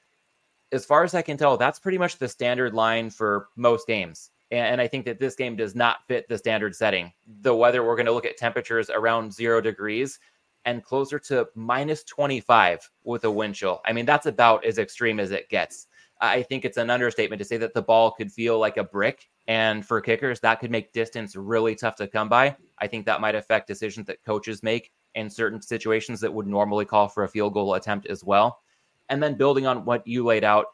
As 0.72 0.84
far 0.84 1.02
as 1.02 1.14
I 1.14 1.22
can 1.22 1.36
tell, 1.36 1.56
that's 1.56 1.78
pretty 1.78 1.98
much 1.98 2.18
the 2.18 2.28
standard 2.28 2.74
line 2.74 3.10
for 3.10 3.48
most 3.56 3.86
games. 3.86 4.30
And 4.50 4.80
I 4.80 4.88
think 4.88 5.04
that 5.04 5.20
this 5.20 5.36
game 5.36 5.54
does 5.54 5.76
not 5.76 5.98
fit 6.08 6.28
the 6.28 6.36
standard 6.36 6.74
setting. 6.74 7.12
The 7.42 7.54
weather, 7.54 7.84
we're 7.84 7.94
going 7.94 8.06
to 8.06 8.12
look 8.12 8.26
at 8.26 8.36
temperatures 8.36 8.90
around 8.90 9.32
zero 9.32 9.60
degrees 9.60 10.18
and 10.64 10.84
closer 10.84 11.18
to 11.18 11.48
minus 11.54 12.04
25 12.04 12.90
with 13.04 13.24
a 13.24 13.30
wind 13.30 13.54
chill. 13.54 13.80
I 13.84 13.92
mean, 13.92 14.06
that's 14.06 14.26
about 14.26 14.64
as 14.64 14.78
extreme 14.78 15.20
as 15.20 15.30
it 15.30 15.48
gets. 15.48 15.86
I 16.20 16.42
think 16.42 16.64
it's 16.64 16.76
an 16.76 16.90
understatement 16.90 17.38
to 17.38 17.44
say 17.44 17.56
that 17.56 17.72
the 17.72 17.82
ball 17.82 18.10
could 18.10 18.30
feel 18.30 18.58
like 18.58 18.76
a 18.76 18.84
brick. 18.84 19.30
And 19.48 19.84
for 19.84 20.00
kickers, 20.00 20.38
that 20.40 20.60
could 20.60 20.70
make 20.70 20.92
distance 20.92 21.34
really 21.34 21.74
tough 21.74 21.96
to 21.96 22.06
come 22.06 22.28
by. 22.28 22.56
I 22.78 22.86
think 22.86 23.06
that 23.06 23.20
might 23.20 23.34
affect 23.34 23.66
decisions 23.66 24.06
that 24.06 24.22
coaches 24.24 24.62
make 24.62 24.92
in 25.14 25.30
certain 25.30 25.60
situations 25.60 26.20
that 26.20 26.32
would 26.32 26.46
normally 26.46 26.84
call 26.84 27.08
for 27.08 27.24
a 27.24 27.28
field 27.28 27.54
goal 27.54 27.74
attempt 27.74 28.06
as 28.06 28.22
well. 28.22 28.60
And 29.08 29.22
then 29.22 29.34
building 29.34 29.66
on 29.66 29.84
what 29.84 30.06
you 30.06 30.24
laid 30.24 30.44
out, 30.44 30.66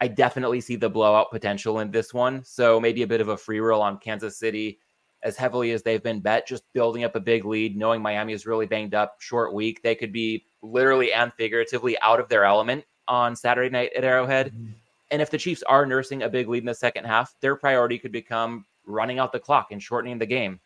I 0.00 0.08
definitely 0.08 0.60
see 0.60 0.76
the 0.76 0.90
blowout 0.90 1.30
potential 1.30 1.80
in 1.80 1.90
this 1.90 2.12
one. 2.12 2.44
So 2.44 2.78
maybe 2.78 3.02
a 3.02 3.06
bit 3.06 3.20
of 3.20 3.28
a 3.28 3.36
free 3.36 3.60
roll 3.60 3.82
on 3.82 3.98
Kansas 3.98 4.38
City 4.38 4.78
as 5.22 5.36
heavily 5.36 5.70
as 5.72 5.82
they've 5.82 6.02
been 6.02 6.20
bet, 6.20 6.46
just 6.46 6.64
building 6.72 7.04
up 7.04 7.14
a 7.14 7.20
big 7.20 7.44
lead, 7.44 7.76
knowing 7.76 8.02
Miami 8.02 8.32
is 8.32 8.46
really 8.46 8.66
banged 8.66 8.94
up, 8.94 9.16
short 9.20 9.54
week. 9.54 9.82
They 9.82 9.94
could 9.94 10.12
be 10.12 10.44
literally 10.62 11.12
and 11.12 11.32
figuratively 11.34 11.98
out 12.00 12.20
of 12.20 12.28
their 12.28 12.44
element 12.44 12.84
on 13.08 13.36
Saturday 13.36 13.70
night 13.70 13.92
at 13.96 14.04
Arrowhead. 14.04 14.52
Mm-hmm. 14.52 14.72
And 15.10 15.22
if 15.22 15.30
the 15.30 15.38
Chiefs 15.38 15.62
are 15.64 15.86
nursing 15.86 16.22
a 16.22 16.28
big 16.28 16.48
lead 16.48 16.62
in 16.62 16.66
the 16.66 16.74
second 16.74 17.04
half, 17.04 17.34
their 17.40 17.54
priority 17.54 17.98
could 17.98 18.12
become 18.12 18.64
running 18.86 19.18
out 19.18 19.32
the 19.32 19.38
clock 19.38 19.70
and 19.70 19.82
shortening 19.82 20.18
the 20.18 20.26
game. 20.26 20.58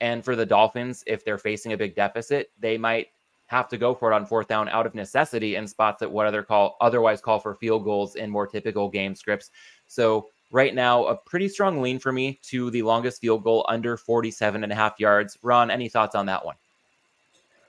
And 0.00 0.24
for 0.24 0.36
the 0.36 0.46
Dolphins, 0.46 1.02
if 1.06 1.24
they're 1.24 1.38
facing 1.38 1.72
a 1.72 1.76
big 1.76 1.96
deficit, 1.96 2.50
they 2.58 2.78
might 2.78 3.08
have 3.46 3.68
to 3.68 3.78
go 3.78 3.94
for 3.94 4.12
it 4.12 4.14
on 4.14 4.26
fourth 4.26 4.46
down 4.46 4.68
out 4.68 4.86
of 4.86 4.94
necessity 4.94 5.56
in 5.56 5.66
spots 5.66 6.00
that 6.00 6.10
what 6.10 6.26
other 6.26 6.42
call 6.42 6.76
otherwise 6.80 7.20
call 7.20 7.40
for 7.40 7.54
field 7.54 7.82
goals 7.82 8.14
in 8.14 8.30
more 8.30 8.46
typical 8.46 8.88
game 8.88 9.14
scripts. 9.14 9.50
So 9.86 10.28
right 10.50 10.74
now, 10.74 11.06
a 11.06 11.16
pretty 11.16 11.48
strong 11.48 11.82
lean 11.82 11.98
for 11.98 12.12
me 12.12 12.40
to 12.44 12.70
the 12.70 12.82
longest 12.82 13.20
field 13.20 13.44
goal 13.44 13.66
under 13.68 13.96
47 13.96 14.62
and 14.62 14.72
a 14.72 14.76
half 14.76 14.98
yards. 14.98 15.38
Ron, 15.42 15.70
any 15.70 15.88
thoughts 15.88 16.14
on 16.14 16.26
that 16.26 16.44
one? 16.44 16.56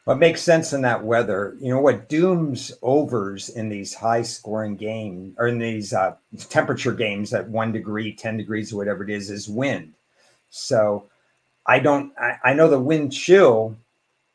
what 0.10 0.18
makes 0.18 0.42
sense 0.42 0.74
in 0.74 0.82
that 0.82 1.04
weather, 1.04 1.56
you 1.60 1.70
know, 1.70 1.80
what 1.80 2.10
dooms 2.10 2.72
overs 2.82 3.50
in 3.50 3.70
these 3.70 3.94
high 3.94 4.24
scoring 4.24 4.76
games 4.76 5.36
or 5.38 5.48
in 5.48 5.60
these 5.60 5.94
uh, 5.94 6.16
temperature 6.50 6.94
games 6.94 7.32
at 7.32 7.48
one 7.48 7.72
degree, 7.72 8.12
10 8.16 8.36
degrees, 8.36 8.74
or 8.74 8.78
whatever 8.78 9.04
it 9.04 9.12
is, 9.12 9.30
is 9.30 9.48
wind. 9.48 9.94
So 10.50 11.08
I 11.68 11.78
don't, 11.78 12.12
I, 12.18 12.38
I 12.44 12.54
know 12.54 12.68
the 12.68 12.80
wind 12.80 13.14
chill 13.14 13.78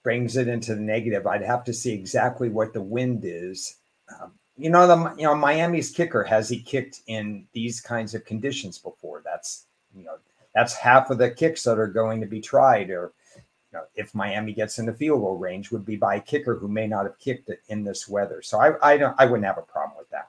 brings 0.05 0.37
it 0.37 0.47
into 0.47 0.77
the 0.77 0.81
negative. 0.81 1.27
I'd 1.27 1.43
have 1.43 1.65
to 1.65 1.73
see 1.73 1.93
exactly 1.93 2.51
what 2.51 2.73
the 2.73 2.81
wind 2.81 3.23
is. 3.25 3.75
Um, 4.21 4.31
you 4.57 4.71
know 4.71 4.87
the 4.87 5.15
you 5.17 5.25
know 5.25 5.35
Miami's 5.35 5.91
kicker 5.91 6.23
has 6.25 6.49
he 6.49 6.61
kicked 6.61 7.01
in 7.07 7.47
these 7.53 7.81
kinds 7.81 8.15
of 8.15 8.25
conditions 8.25 8.79
before? 8.79 9.23
That's 9.25 9.67
you 9.97 10.05
know 10.05 10.17
that's 10.55 10.75
half 10.75 11.11
of 11.11 11.19
the 11.19 11.31
kicks 11.31 11.65
that 11.65 11.79
are 11.79 11.89
going 11.89 12.21
to 12.21 12.27
be 12.27 12.41
tried 12.41 12.91
or 12.91 13.13
you 13.37 13.79
know, 13.81 13.85
if 13.97 14.15
Miami 14.15 14.53
gets 14.53 14.79
in 14.79 14.87
the 14.87 14.93
field 14.93 15.21
goal 15.21 15.37
range 15.37 15.73
would 15.73 15.85
be 15.85 15.97
by 15.97 16.17
a 16.17 16.21
kicker 16.21 16.57
who 16.57 16.69
may 16.69 16.87
not 16.87 17.05
have 17.05 17.19
kicked 17.19 17.49
it 17.51 17.63
in 17.69 17.83
this 17.83 18.09
weather. 18.09 18.43
So 18.43 18.61
I 18.61 18.93
I 18.93 18.97
don't 18.97 19.15
I 19.19 19.27
wouldn't 19.27 19.47
have 19.47 19.59
a 19.59 19.63
problem 19.63 19.99
with 19.99 20.11
that 20.11 20.29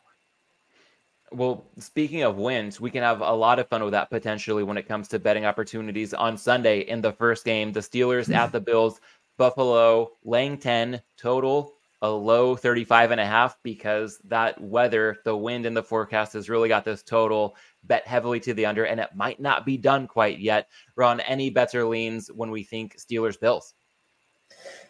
One. 1.29 1.39
well, 1.39 1.65
speaking 1.79 2.23
of 2.23 2.37
wins, 2.37 2.79
we 2.81 2.89
can 2.91 3.03
have 3.03 3.21
a 3.21 3.31
lot 3.33 3.59
of 3.59 3.67
fun 3.69 3.83
with 3.83 3.91
that 3.91 4.09
potentially 4.09 4.63
when 4.63 4.77
it 4.77 4.87
comes 4.87 5.07
to 5.09 5.19
betting 5.19 5.45
opportunities 5.45 6.13
on 6.13 6.37
Sunday 6.37 6.79
in 6.81 7.01
the 7.01 7.13
first 7.13 7.45
game. 7.45 7.71
The 7.71 7.81
Steelers 7.81 8.33
at 8.33 8.51
the 8.51 8.59
Bills, 8.61 8.99
Buffalo 9.37 10.11
laying 10.23 10.57
10 10.57 11.01
total, 11.17 11.73
a 12.01 12.09
low 12.09 12.55
35 12.55 13.11
and 13.11 13.21
a 13.21 13.25
half 13.25 13.57
because 13.63 14.19
that 14.25 14.59
weather, 14.61 15.17
the 15.25 15.35
wind 15.35 15.65
in 15.65 15.73
the 15.73 15.83
forecast 15.83 16.33
has 16.33 16.49
really 16.49 16.69
got 16.69 16.85
this 16.85 17.03
total 17.03 17.55
bet 17.83 18.05
heavily 18.05 18.39
to 18.41 18.53
the 18.53 18.65
under, 18.65 18.85
and 18.85 18.99
it 18.99 19.09
might 19.15 19.39
not 19.39 19.65
be 19.65 19.77
done 19.77 20.07
quite 20.07 20.39
yet. 20.39 20.69
Ron, 20.95 21.19
any 21.21 21.49
bets 21.49 21.75
or 21.75 21.85
leans 21.85 22.27
when 22.27 22.51
we 22.51 22.63
think 22.63 22.97
Steelers 22.97 23.39
Bills? 23.39 23.73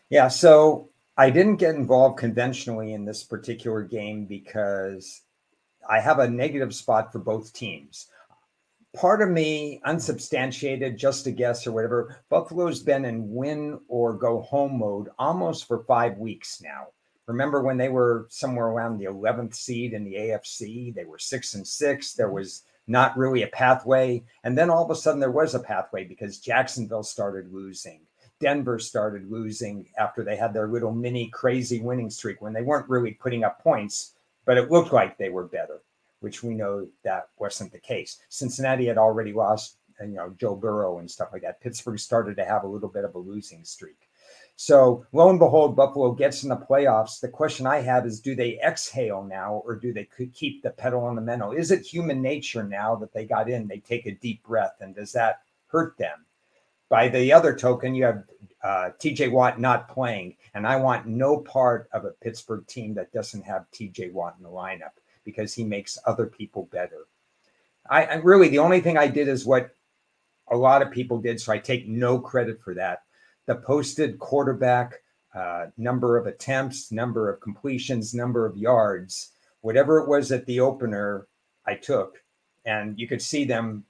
Yeah, 0.09 0.27
so 0.27 0.89
I 1.17 1.29
didn't 1.29 1.57
get 1.57 1.75
involved 1.75 2.19
conventionally 2.19 2.93
in 2.93 3.05
this 3.05 3.23
particular 3.23 3.83
game 3.83 4.25
because 4.25 5.21
I 5.89 5.99
have 5.99 6.19
a 6.19 6.27
negative 6.27 6.73
spot 6.73 7.11
for 7.11 7.19
both 7.19 7.53
teams. 7.53 8.07
Part 8.95 9.21
of 9.21 9.29
me, 9.29 9.81
unsubstantiated, 9.83 10.97
just 10.97 11.27
a 11.27 11.31
guess 11.31 11.67
or 11.67 11.73
whatever, 11.73 12.17
Buffalo's 12.29 12.81
been 12.81 13.05
in 13.05 13.29
win 13.29 13.79
or 13.87 14.13
go 14.13 14.41
home 14.41 14.79
mode 14.79 15.09
almost 15.19 15.67
for 15.67 15.83
five 15.83 16.17
weeks 16.17 16.61
now. 16.61 16.87
Remember 17.27 17.61
when 17.61 17.77
they 17.77 17.89
were 17.89 18.27
somewhere 18.29 18.67
around 18.67 18.97
the 18.97 19.05
11th 19.05 19.55
seed 19.55 19.93
in 19.93 20.03
the 20.03 20.15
AFC? 20.15 20.93
They 20.93 21.05
were 21.05 21.19
six 21.19 21.55
and 21.55 21.67
six. 21.67 22.13
There 22.13 22.27
mm-hmm. 22.27 22.35
was 22.35 22.63
not 22.87 23.17
really 23.17 23.43
a 23.43 23.47
pathway. 23.47 24.23
And 24.43 24.57
then 24.57 24.69
all 24.69 24.83
of 24.83 24.91
a 24.91 24.95
sudden 24.95 25.19
there 25.19 25.31
was 25.31 25.55
a 25.55 25.59
pathway 25.59 26.03
because 26.03 26.39
Jacksonville 26.39 27.03
started 27.03 27.51
losing. 27.51 28.01
Denver 28.39 28.79
started 28.79 29.31
losing 29.31 29.87
after 29.97 30.23
they 30.23 30.35
had 30.35 30.53
their 30.53 30.67
little 30.67 30.91
mini 30.91 31.29
crazy 31.29 31.79
winning 31.79 32.09
streak 32.09 32.41
when 32.41 32.53
they 32.53 32.61
weren't 32.61 32.89
really 32.89 33.11
putting 33.11 33.43
up 33.43 33.63
points 33.63 34.15
but 34.45 34.57
it 34.57 34.71
looked 34.71 34.93
like 34.93 35.17
they 35.17 35.29
were 35.29 35.47
better, 35.47 35.81
which 36.21 36.43
we 36.43 36.53
know 36.53 36.87
that 37.03 37.29
wasn't 37.37 37.71
the 37.71 37.79
case. 37.79 38.19
Cincinnati 38.29 38.85
had 38.85 38.97
already 38.97 39.33
lost, 39.33 39.77
you 39.99 40.07
know, 40.07 40.33
Joe 40.39 40.55
Burrow 40.55 40.99
and 40.99 41.09
stuff 41.09 41.29
like 41.33 41.41
that. 41.41 41.61
Pittsburgh 41.61 41.99
started 41.99 42.37
to 42.37 42.45
have 42.45 42.63
a 42.63 42.67
little 42.67 42.89
bit 42.89 43.03
of 43.03 43.15
a 43.15 43.19
losing 43.19 43.65
streak. 43.65 44.04
So 44.57 45.05
lo 45.11 45.29
and 45.29 45.39
behold, 45.39 45.75
Buffalo 45.75 46.13
gets 46.13 46.43
in 46.43 46.49
the 46.49 46.55
playoffs. 46.55 47.19
The 47.19 47.27
question 47.27 47.67
I 47.67 47.81
have 47.81 48.05
is, 48.05 48.21
do 48.21 48.35
they 48.35 48.59
exhale 48.59 49.23
now, 49.23 49.61
or 49.65 49.75
do 49.75 49.91
they 49.91 50.07
keep 50.33 50.63
the 50.63 50.69
pedal 50.69 51.03
on 51.03 51.15
the 51.15 51.21
metal? 51.21 51.51
Is 51.51 51.71
it 51.71 51.85
human 51.85 52.21
nature 52.21 52.63
now 52.63 52.95
that 52.95 53.13
they 53.13 53.25
got 53.25 53.49
in? 53.49 53.67
They 53.67 53.79
take 53.79 54.05
a 54.05 54.15
deep 54.15 54.43
breath, 54.43 54.77
and 54.79 54.95
does 54.95 55.11
that 55.11 55.41
hurt 55.67 55.97
them? 55.97 56.25
By 56.87 57.09
the 57.09 57.33
other 57.33 57.55
token, 57.55 57.95
you 57.95 58.05
have 58.05 58.23
uh, 58.65 58.89
TJ 58.99 59.31
Watt 59.31 59.59
not 59.59 59.89
playing. 59.89 60.35
And 60.53 60.65
I 60.65 60.75
want 60.77 61.05
no 61.05 61.37
part 61.37 61.87
of 61.93 62.05
a 62.05 62.11
Pittsburgh 62.11 62.65
team 62.67 62.95
that 62.95 63.13
doesn't 63.13 63.43
have 63.43 63.69
TJ 63.71 64.11
Watt 64.11 64.35
in 64.37 64.43
the 64.43 64.49
lineup 64.49 64.97
because 65.23 65.53
he 65.53 65.63
makes 65.63 65.99
other 66.05 66.25
people 66.25 66.67
better. 66.71 67.05
I, 67.89 68.05
I 68.05 68.13
really, 68.15 68.49
the 68.49 68.59
only 68.59 68.81
thing 68.81 68.97
I 68.97 69.07
did 69.07 69.27
is 69.27 69.45
what 69.45 69.75
a 70.49 70.57
lot 70.57 70.81
of 70.81 70.91
people 70.91 71.19
did. 71.19 71.39
So 71.39 71.51
I 71.51 71.59
take 71.59 71.87
no 71.87 72.19
credit 72.19 72.59
for 72.59 72.73
that. 72.73 73.03
The 73.45 73.55
posted 73.55 74.19
quarterback, 74.19 75.01
uh, 75.33 75.67
number 75.77 76.17
of 76.17 76.27
attempts, 76.27 76.91
number 76.91 77.29
of 77.29 77.41
completions, 77.41 78.13
number 78.13 78.45
of 78.45 78.57
yards, 78.57 79.31
whatever 79.61 79.99
it 79.99 80.07
was 80.07 80.31
at 80.31 80.45
the 80.45 80.59
opener, 80.59 81.27
I 81.65 81.75
took. 81.75 82.23
And 82.65 82.99
you 82.99 83.07
could 83.07 83.21
see 83.21 83.45
them 83.45 83.83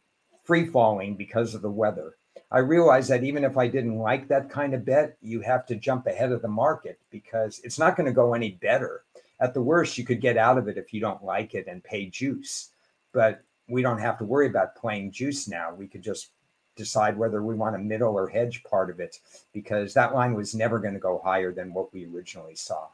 free 0.43 0.65
falling 0.65 1.15
because 1.15 1.55
of 1.55 1.61
the 1.61 1.69
weather. 1.69 2.15
I 2.51 2.59
realized 2.59 3.09
that 3.09 3.23
even 3.23 3.43
if 3.43 3.57
I 3.57 3.67
didn't 3.67 3.97
like 3.97 4.27
that 4.27 4.49
kind 4.49 4.73
of 4.73 4.85
bet, 4.85 5.17
you 5.21 5.41
have 5.41 5.65
to 5.67 5.75
jump 5.75 6.07
ahead 6.07 6.31
of 6.31 6.41
the 6.41 6.47
market 6.47 6.99
because 7.09 7.59
it's 7.63 7.79
not 7.79 7.95
going 7.95 8.05
to 8.05 8.13
go 8.13 8.33
any 8.33 8.51
better. 8.51 9.03
At 9.39 9.53
the 9.53 9.61
worst, 9.61 9.97
you 9.97 10.05
could 10.05 10.21
get 10.21 10.37
out 10.37 10.57
of 10.57 10.67
it 10.67 10.77
if 10.77 10.93
you 10.93 11.01
don't 11.01 11.23
like 11.23 11.53
it 11.53 11.67
and 11.67 11.83
pay 11.83 12.05
juice. 12.05 12.71
But 13.11 13.43
we 13.67 13.81
don't 13.81 13.99
have 13.99 14.17
to 14.19 14.25
worry 14.25 14.47
about 14.47 14.75
playing 14.75 15.11
juice 15.11 15.47
now. 15.47 15.73
We 15.73 15.87
could 15.87 16.01
just 16.01 16.29
decide 16.75 17.17
whether 17.17 17.41
we 17.41 17.55
want 17.55 17.75
a 17.75 17.79
middle 17.79 18.15
or 18.15 18.27
hedge 18.27 18.63
part 18.63 18.89
of 18.89 18.99
it 18.99 19.19
because 19.53 19.93
that 19.93 20.13
line 20.13 20.33
was 20.33 20.53
never 20.53 20.79
going 20.79 20.93
to 20.93 20.99
go 20.99 21.21
higher 21.23 21.51
than 21.51 21.73
what 21.73 21.93
we 21.93 22.05
originally 22.05 22.55
saw. 22.55 22.87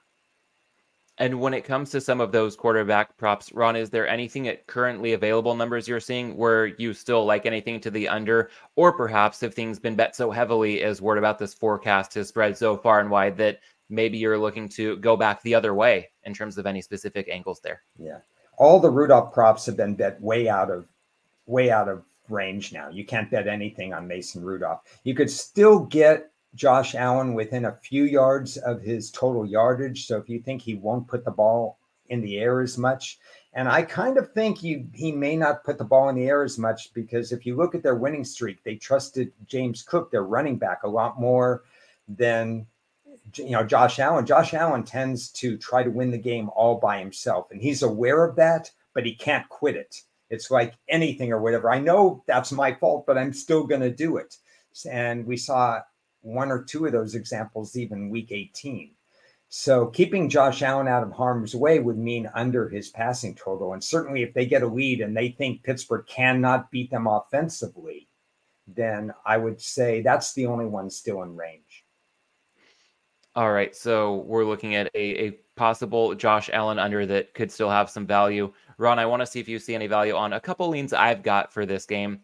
And 1.17 1.39
when 1.39 1.53
it 1.53 1.65
comes 1.65 1.91
to 1.91 2.01
some 2.01 2.19
of 2.19 2.31
those 2.31 2.55
quarterback 2.55 3.15
props, 3.17 3.53
Ron, 3.53 3.75
is 3.75 3.89
there 3.89 4.07
anything 4.07 4.47
at 4.47 4.65
currently 4.65 5.13
available 5.13 5.55
numbers 5.55 5.87
you're 5.87 5.99
seeing 5.99 6.35
where 6.35 6.67
you 6.67 6.93
still 6.93 7.25
like 7.25 7.45
anything 7.45 7.79
to 7.81 7.91
the 7.91 8.07
under? 8.07 8.49
Or 8.75 8.91
perhaps 8.91 9.43
if 9.43 9.53
things 9.53 9.77
been 9.77 9.95
bet 9.95 10.15
so 10.15 10.31
heavily 10.31 10.81
as 10.81 11.01
word 11.01 11.17
about 11.17 11.37
this 11.37 11.53
forecast 11.53 12.15
has 12.15 12.29
spread 12.29 12.57
so 12.57 12.77
far 12.77 13.01
and 13.01 13.11
wide 13.11 13.37
that 13.37 13.59
maybe 13.89 14.17
you're 14.17 14.39
looking 14.39 14.67
to 14.69 14.97
go 14.97 15.15
back 15.15 15.43
the 15.43 15.53
other 15.53 15.75
way 15.75 16.09
in 16.23 16.33
terms 16.33 16.57
of 16.57 16.65
any 16.65 16.81
specific 16.81 17.27
angles 17.29 17.59
there? 17.59 17.83
Yeah. 17.99 18.19
All 18.57 18.79
the 18.79 18.89
Rudolph 18.89 19.33
props 19.33 19.65
have 19.67 19.77
been 19.77 19.95
bet 19.95 20.19
way 20.21 20.49
out 20.49 20.71
of 20.71 20.87
way 21.45 21.69
out 21.69 21.89
of 21.89 22.03
range 22.31 22.73
now. 22.73 22.89
You 22.89 23.05
can't 23.05 23.29
bet 23.29 23.47
anything 23.47 23.93
on 23.93 24.07
Mason 24.07 24.43
Rudolph. 24.43 24.81
You 25.03 25.13
could 25.13 25.29
still 25.29 25.79
get 25.79 26.31
Josh 26.55 26.95
Allen 26.95 27.33
within 27.33 27.65
a 27.65 27.71
few 27.71 28.03
yards 28.03 28.57
of 28.57 28.81
his 28.81 29.11
total 29.11 29.45
yardage. 29.45 30.05
So 30.07 30.17
if 30.17 30.29
you 30.29 30.39
think 30.39 30.61
he 30.61 30.75
won't 30.75 31.07
put 31.07 31.23
the 31.23 31.31
ball 31.31 31.77
in 32.09 32.21
the 32.21 32.39
air 32.39 32.61
as 32.61 32.77
much, 32.77 33.19
and 33.53 33.67
I 33.67 33.81
kind 33.83 34.17
of 34.17 34.31
think 34.31 34.57
he 34.57 34.85
he 34.93 35.11
may 35.11 35.35
not 35.35 35.63
put 35.63 35.77
the 35.77 35.83
ball 35.83 36.09
in 36.09 36.15
the 36.15 36.27
air 36.27 36.43
as 36.43 36.57
much 36.57 36.93
because 36.93 37.31
if 37.31 37.45
you 37.45 37.55
look 37.55 37.75
at 37.75 37.83
their 37.83 37.95
winning 37.95 38.23
streak, 38.23 38.63
they 38.63 38.75
trusted 38.75 39.31
James 39.45 39.83
Cook, 39.83 40.11
their 40.11 40.23
running 40.23 40.57
back, 40.57 40.83
a 40.83 40.89
lot 40.89 41.19
more 41.19 41.63
than 42.07 42.65
you 43.35 43.51
know 43.51 43.63
Josh 43.63 43.99
Allen. 43.99 44.25
Josh 44.25 44.53
Allen 44.53 44.83
tends 44.83 45.29
to 45.31 45.57
try 45.57 45.83
to 45.83 45.89
win 45.91 46.11
the 46.11 46.17
game 46.17 46.49
all 46.55 46.75
by 46.75 46.99
himself, 46.99 47.51
and 47.51 47.61
he's 47.61 47.83
aware 47.83 48.23
of 48.23 48.35
that, 48.37 48.71
but 48.93 49.05
he 49.05 49.13
can't 49.13 49.47
quit 49.49 49.75
it. 49.75 50.01
It's 50.31 50.49
like 50.49 50.73
anything 50.87 51.31
or 51.31 51.39
whatever. 51.39 51.69
I 51.69 51.79
know 51.79 52.23
that's 52.25 52.51
my 52.51 52.73
fault, 52.73 53.05
but 53.05 53.17
I'm 53.17 53.33
still 53.33 53.65
going 53.65 53.81
to 53.81 53.91
do 53.91 54.17
it. 54.17 54.37
And 54.89 55.25
we 55.27 55.37
saw 55.37 55.81
one 56.21 56.49
or 56.49 56.63
two 56.63 56.85
of 56.85 56.93
those 56.93 57.15
examples 57.15 57.75
even 57.75 58.09
week 58.09 58.31
18. 58.31 58.91
So 59.49 59.87
keeping 59.87 60.29
Josh 60.29 60.61
Allen 60.61 60.87
out 60.87 61.03
of 61.03 61.11
harm's 61.11 61.53
way 61.53 61.79
would 61.79 61.97
mean 61.97 62.31
under 62.33 62.69
his 62.69 62.89
passing 62.89 63.35
total. 63.35 63.73
And 63.73 63.83
certainly 63.83 64.23
if 64.23 64.33
they 64.33 64.45
get 64.45 64.63
a 64.63 64.67
lead 64.67 65.01
and 65.01 65.15
they 65.15 65.29
think 65.29 65.63
Pittsburgh 65.63 66.05
cannot 66.07 66.71
beat 66.71 66.89
them 66.89 67.05
offensively, 67.05 68.07
then 68.65 69.13
I 69.25 69.35
would 69.35 69.59
say 69.59 70.01
that's 70.01 70.33
the 70.33 70.45
only 70.45 70.65
one 70.65 70.89
still 70.89 71.23
in 71.23 71.35
range. 71.35 71.70
All 73.35 73.51
right. 73.51 73.75
So 73.75 74.17
we're 74.27 74.45
looking 74.45 74.75
at 74.75 74.87
a, 74.93 75.27
a 75.27 75.31
possible 75.55 76.15
Josh 76.15 76.49
Allen 76.51 76.79
under 76.79 77.05
that 77.05 77.33
could 77.33 77.51
still 77.51 77.69
have 77.69 77.89
some 77.89 78.05
value. 78.05 78.51
Ron, 78.77 78.99
I 78.99 79.05
want 79.05 79.21
to 79.21 79.25
see 79.25 79.39
if 79.39 79.47
you 79.47 79.59
see 79.59 79.75
any 79.75 79.87
value 79.87 80.15
on 80.15 80.33
a 80.33 80.39
couple 80.39 80.67
leans 80.67 80.91
I've 80.91 81.23
got 81.23 81.53
for 81.53 81.65
this 81.65 81.85
game. 81.85 82.21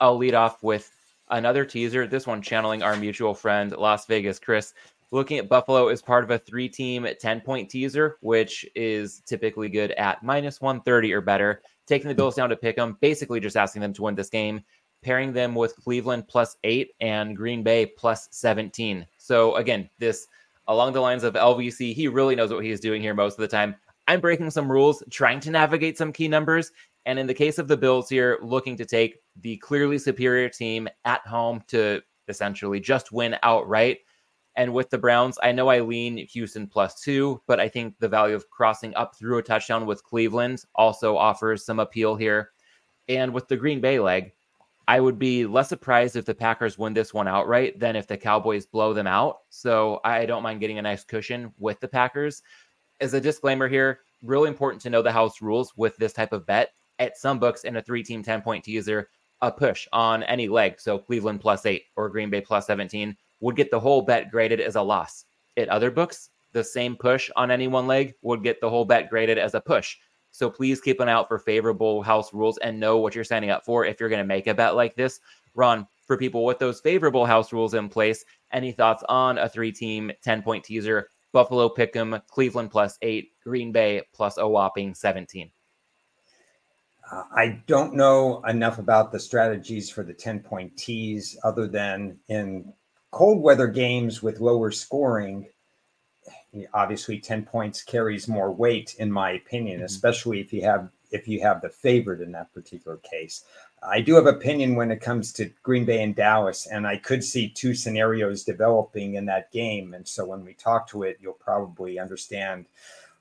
I'll 0.00 0.16
lead 0.16 0.34
off 0.34 0.62
with 0.62 0.90
Another 1.30 1.64
teaser, 1.64 2.06
this 2.06 2.26
one 2.26 2.40
channeling 2.40 2.82
our 2.82 2.96
mutual 2.96 3.34
friend, 3.34 3.72
Las 3.72 4.06
Vegas 4.06 4.38
Chris, 4.38 4.72
looking 5.10 5.38
at 5.38 5.48
Buffalo 5.48 5.88
as 5.88 6.00
part 6.00 6.24
of 6.24 6.30
a 6.30 6.38
three 6.38 6.68
team 6.68 7.06
10 7.20 7.40
point 7.42 7.68
teaser, 7.68 8.16
which 8.20 8.66
is 8.74 9.20
typically 9.26 9.68
good 9.68 9.90
at 9.92 10.22
minus 10.22 10.60
130 10.60 11.12
or 11.12 11.20
better. 11.20 11.60
Taking 11.86 12.08
the 12.08 12.14
Bills 12.14 12.34
down 12.34 12.48
to 12.48 12.56
Pick'em, 12.56 12.98
basically 13.00 13.40
just 13.40 13.56
asking 13.56 13.82
them 13.82 13.92
to 13.94 14.02
win 14.02 14.14
this 14.14 14.30
game, 14.30 14.62
pairing 15.02 15.32
them 15.32 15.54
with 15.54 15.76
Cleveland 15.76 16.28
plus 16.28 16.56
eight 16.64 16.90
and 17.00 17.36
Green 17.36 17.62
Bay 17.62 17.86
plus 17.86 18.28
17. 18.32 19.06
So, 19.18 19.56
again, 19.56 19.88
this 19.98 20.26
along 20.66 20.92
the 20.92 21.00
lines 21.00 21.24
of 21.24 21.34
LVC, 21.34 21.94
he 21.94 22.08
really 22.08 22.36
knows 22.36 22.52
what 22.52 22.64
he's 22.64 22.80
doing 22.80 23.02
here 23.02 23.14
most 23.14 23.34
of 23.34 23.40
the 23.40 23.48
time. 23.48 23.74
I'm 24.06 24.20
breaking 24.20 24.50
some 24.50 24.70
rules, 24.70 25.02
trying 25.10 25.40
to 25.40 25.50
navigate 25.50 25.98
some 25.98 26.12
key 26.12 26.28
numbers. 26.28 26.72
And 27.06 27.18
in 27.18 27.26
the 27.26 27.34
case 27.34 27.58
of 27.58 27.68
the 27.68 27.76
Bills 27.76 28.08
here, 28.08 28.38
looking 28.42 28.76
to 28.76 28.84
take 28.84 29.20
the 29.40 29.56
clearly 29.58 29.98
superior 29.98 30.48
team 30.48 30.88
at 31.04 31.26
home 31.26 31.62
to 31.68 32.02
essentially 32.28 32.80
just 32.80 33.12
win 33.12 33.36
outright. 33.42 33.98
And 34.56 34.74
with 34.74 34.90
the 34.90 34.98
Browns, 34.98 35.38
I 35.42 35.52
know 35.52 35.68
I 35.68 35.80
lean 35.80 36.26
Houston 36.26 36.66
plus 36.66 37.00
two, 37.00 37.40
but 37.46 37.60
I 37.60 37.68
think 37.68 37.94
the 37.98 38.08
value 38.08 38.34
of 38.34 38.50
crossing 38.50 38.94
up 38.94 39.16
through 39.16 39.38
a 39.38 39.42
touchdown 39.42 39.86
with 39.86 40.02
Cleveland 40.02 40.64
also 40.74 41.16
offers 41.16 41.64
some 41.64 41.78
appeal 41.78 42.16
here. 42.16 42.50
And 43.08 43.32
with 43.32 43.48
the 43.48 43.56
Green 43.56 43.80
Bay 43.80 44.00
leg, 44.00 44.32
I 44.88 45.00
would 45.00 45.18
be 45.18 45.44
less 45.44 45.68
surprised 45.68 46.16
if 46.16 46.24
the 46.24 46.34
Packers 46.34 46.78
win 46.78 46.94
this 46.94 47.12
one 47.12 47.28
outright 47.28 47.78
than 47.78 47.94
if 47.94 48.06
the 48.06 48.16
Cowboys 48.16 48.64
blow 48.64 48.94
them 48.94 49.06
out. 49.06 49.40
So 49.50 50.00
I 50.02 50.24
don't 50.24 50.42
mind 50.42 50.60
getting 50.60 50.78
a 50.78 50.82
nice 50.82 51.04
cushion 51.04 51.52
with 51.58 51.78
the 51.78 51.88
Packers. 51.88 52.42
As 52.98 53.12
a 53.12 53.20
disclaimer 53.20 53.68
here, 53.68 54.00
really 54.22 54.48
important 54.48 54.80
to 54.82 54.90
know 54.90 55.02
the 55.02 55.12
house 55.12 55.42
rules 55.42 55.74
with 55.76 55.94
this 55.98 56.14
type 56.14 56.32
of 56.32 56.46
bet. 56.46 56.70
At 56.98 57.18
some 57.18 57.38
books 57.38 57.64
in 57.64 57.76
a 57.76 57.82
three 57.82 58.02
team 58.02 58.22
10 58.22 58.40
point 58.40 58.64
teaser, 58.64 59.10
a 59.42 59.52
push 59.52 59.86
on 59.92 60.22
any 60.22 60.48
leg, 60.48 60.80
so 60.80 60.98
Cleveland 60.98 61.42
plus 61.42 61.66
eight 61.66 61.84
or 61.94 62.08
Green 62.08 62.30
Bay 62.30 62.40
plus 62.40 62.66
17, 62.66 63.14
would 63.40 63.56
get 63.56 63.70
the 63.70 63.78
whole 63.78 64.00
bet 64.00 64.30
graded 64.30 64.58
as 64.58 64.76
a 64.76 64.82
loss. 64.82 65.26
At 65.58 65.68
other 65.68 65.90
books, 65.90 66.30
the 66.52 66.64
same 66.64 66.96
push 66.96 67.30
on 67.36 67.50
any 67.50 67.68
one 67.68 67.86
leg 67.86 68.14
would 68.22 68.42
get 68.42 68.58
the 68.62 68.70
whole 68.70 68.86
bet 68.86 69.10
graded 69.10 69.36
as 69.36 69.54
a 69.54 69.60
push. 69.60 69.98
So 70.38 70.48
please 70.48 70.80
keep 70.80 71.00
an 71.00 71.08
eye 71.08 71.12
out 71.12 71.26
for 71.26 71.40
favorable 71.40 72.00
house 72.00 72.32
rules 72.32 72.58
and 72.58 72.78
know 72.78 72.98
what 72.98 73.12
you're 73.12 73.24
signing 73.24 73.50
up 73.50 73.64
for 73.64 73.84
if 73.84 73.98
you're 73.98 74.08
going 74.08 74.22
to 74.22 74.24
make 74.24 74.46
a 74.46 74.54
bet 74.54 74.76
like 74.76 74.94
this. 74.94 75.18
Ron, 75.56 75.84
for 76.06 76.16
people 76.16 76.44
with 76.44 76.60
those 76.60 76.80
favorable 76.80 77.26
house 77.26 77.52
rules 77.52 77.74
in 77.74 77.88
place, 77.88 78.24
any 78.52 78.70
thoughts 78.70 79.02
on 79.08 79.36
a 79.38 79.48
three 79.48 79.72
team 79.72 80.12
10 80.22 80.42
point 80.42 80.62
teaser? 80.62 81.08
Buffalo 81.32 81.68
Pick'em, 81.68 82.24
Cleveland 82.28 82.70
plus 82.70 82.96
eight, 83.02 83.32
Green 83.42 83.72
Bay 83.72 84.00
plus 84.14 84.38
a 84.38 84.46
whopping 84.46 84.94
17. 84.94 85.50
Uh, 87.10 87.22
I 87.34 87.60
don't 87.66 87.96
know 87.96 88.40
enough 88.44 88.78
about 88.78 89.10
the 89.10 89.18
strategies 89.18 89.90
for 89.90 90.04
the 90.04 90.14
10 90.14 90.38
point 90.38 90.76
tees 90.76 91.36
other 91.42 91.66
than 91.66 92.16
in 92.28 92.72
cold 93.10 93.42
weather 93.42 93.66
games 93.66 94.22
with 94.22 94.38
lower 94.38 94.70
scoring. 94.70 95.48
Obviously, 96.72 97.18
10 97.18 97.44
points 97.44 97.82
carries 97.82 98.26
more 98.26 98.50
weight, 98.50 98.94
in 98.98 99.12
my 99.12 99.32
opinion, 99.32 99.78
mm-hmm. 99.78 99.84
especially 99.84 100.40
if 100.40 100.52
you 100.52 100.62
have 100.62 100.90
if 101.10 101.26
you 101.26 101.40
have 101.40 101.62
the 101.62 101.68
favorite 101.68 102.20
in 102.20 102.32
that 102.32 102.52
particular 102.52 102.98
case. 102.98 103.44
I 103.82 104.00
do 104.00 104.14
have 104.16 104.26
opinion 104.26 104.74
when 104.74 104.90
it 104.90 105.00
comes 105.00 105.32
to 105.34 105.50
Green 105.62 105.84
Bay 105.84 106.02
and 106.02 106.14
Dallas, 106.14 106.66
and 106.66 106.86
I 106.86 106.96
could 106.96 107.24
see 107.24 107.48
two 107.48 107.74
scenarios 107.74 108.44
developing 108.44 109.14
in 109.14 109.24
that 109.26 109.50
game. 109.52 109.94
And 109.94 110.06
so 110.06 110.26
when 110.26 110.44
we 110.44 110.54
talk 110.54 110.88
to 110.88 111.04
it, 111.04 111.18
you'll 111.20 111.32
probably 111.34 111.98
understand 111.98 112.66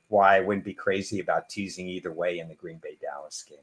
why 0.09 0.37
I 0.37 0.41
wouldn't 0.41 0.65
be 0.65 0.73
crazy 0.73 1.19
about 1.19 1.49
teasing 1.49 1.87
either 1.87 2.11
way 2.11 2.39
in 2.39 2.47
the 2.47 2.55
Green 2.55 2.77
Bay 2.77 2.97
Dallas 3.01 3.43
game. 3.47 3.59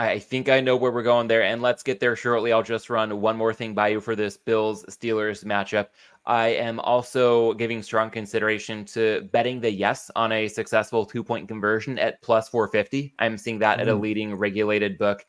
I 0.00 0.20
think 0.20 0.48
I 0.48 0.60
know 0.60 0.76
where 0.76 0.92
we're 0.92 1.02
going 1.02 1.26
there, 1.26 1.42
and 1.42 1.60
let's 1.60 1.82
get 1.82 1.98
there 1.98 2.14
shortly. 2.14 2.52
I'll 2.52 2.62
just 2.62 2.88
run 2.88 3.20
one 3.20 3.36
more 3.36 3.52
thing 3.52 3.74
by 3.74 3.88
you 3.88 4.00
for 4.00 4.14
this 4.14 4.36
Bills 4.36 4.84
Steelers 4.84 5.44
matchup. 5.44 5.88
I 6.28 6.48
am 6.48 6.78
also 6.80 7.54
giving 7.54 7.82
strong 7.82 8.10
consideration 8.10 8.84
to 8.86 9.26
betting 9.32 9.60
the 9.60 9.72
yes 9.72 10.10
on 10.14 10.30
a 10.30 10.46
successful 10.46 11.06
two 11.06 11.24
point 11.24 11.48
conversion 11.48 11.98
at 11.98 12.20
plus 12.20 12.50
450. 12.50 13.14
I'm 13.18 13.38
seeing 13.38 13.58
that 13.60 13.78
mm. 13.78 13.80
at 13.80 13.88
a 13.88 13.94
mm. 13.94 14.00
leading 14.00 14.34
regulated 14.34 14.98
book. 14.98 15.24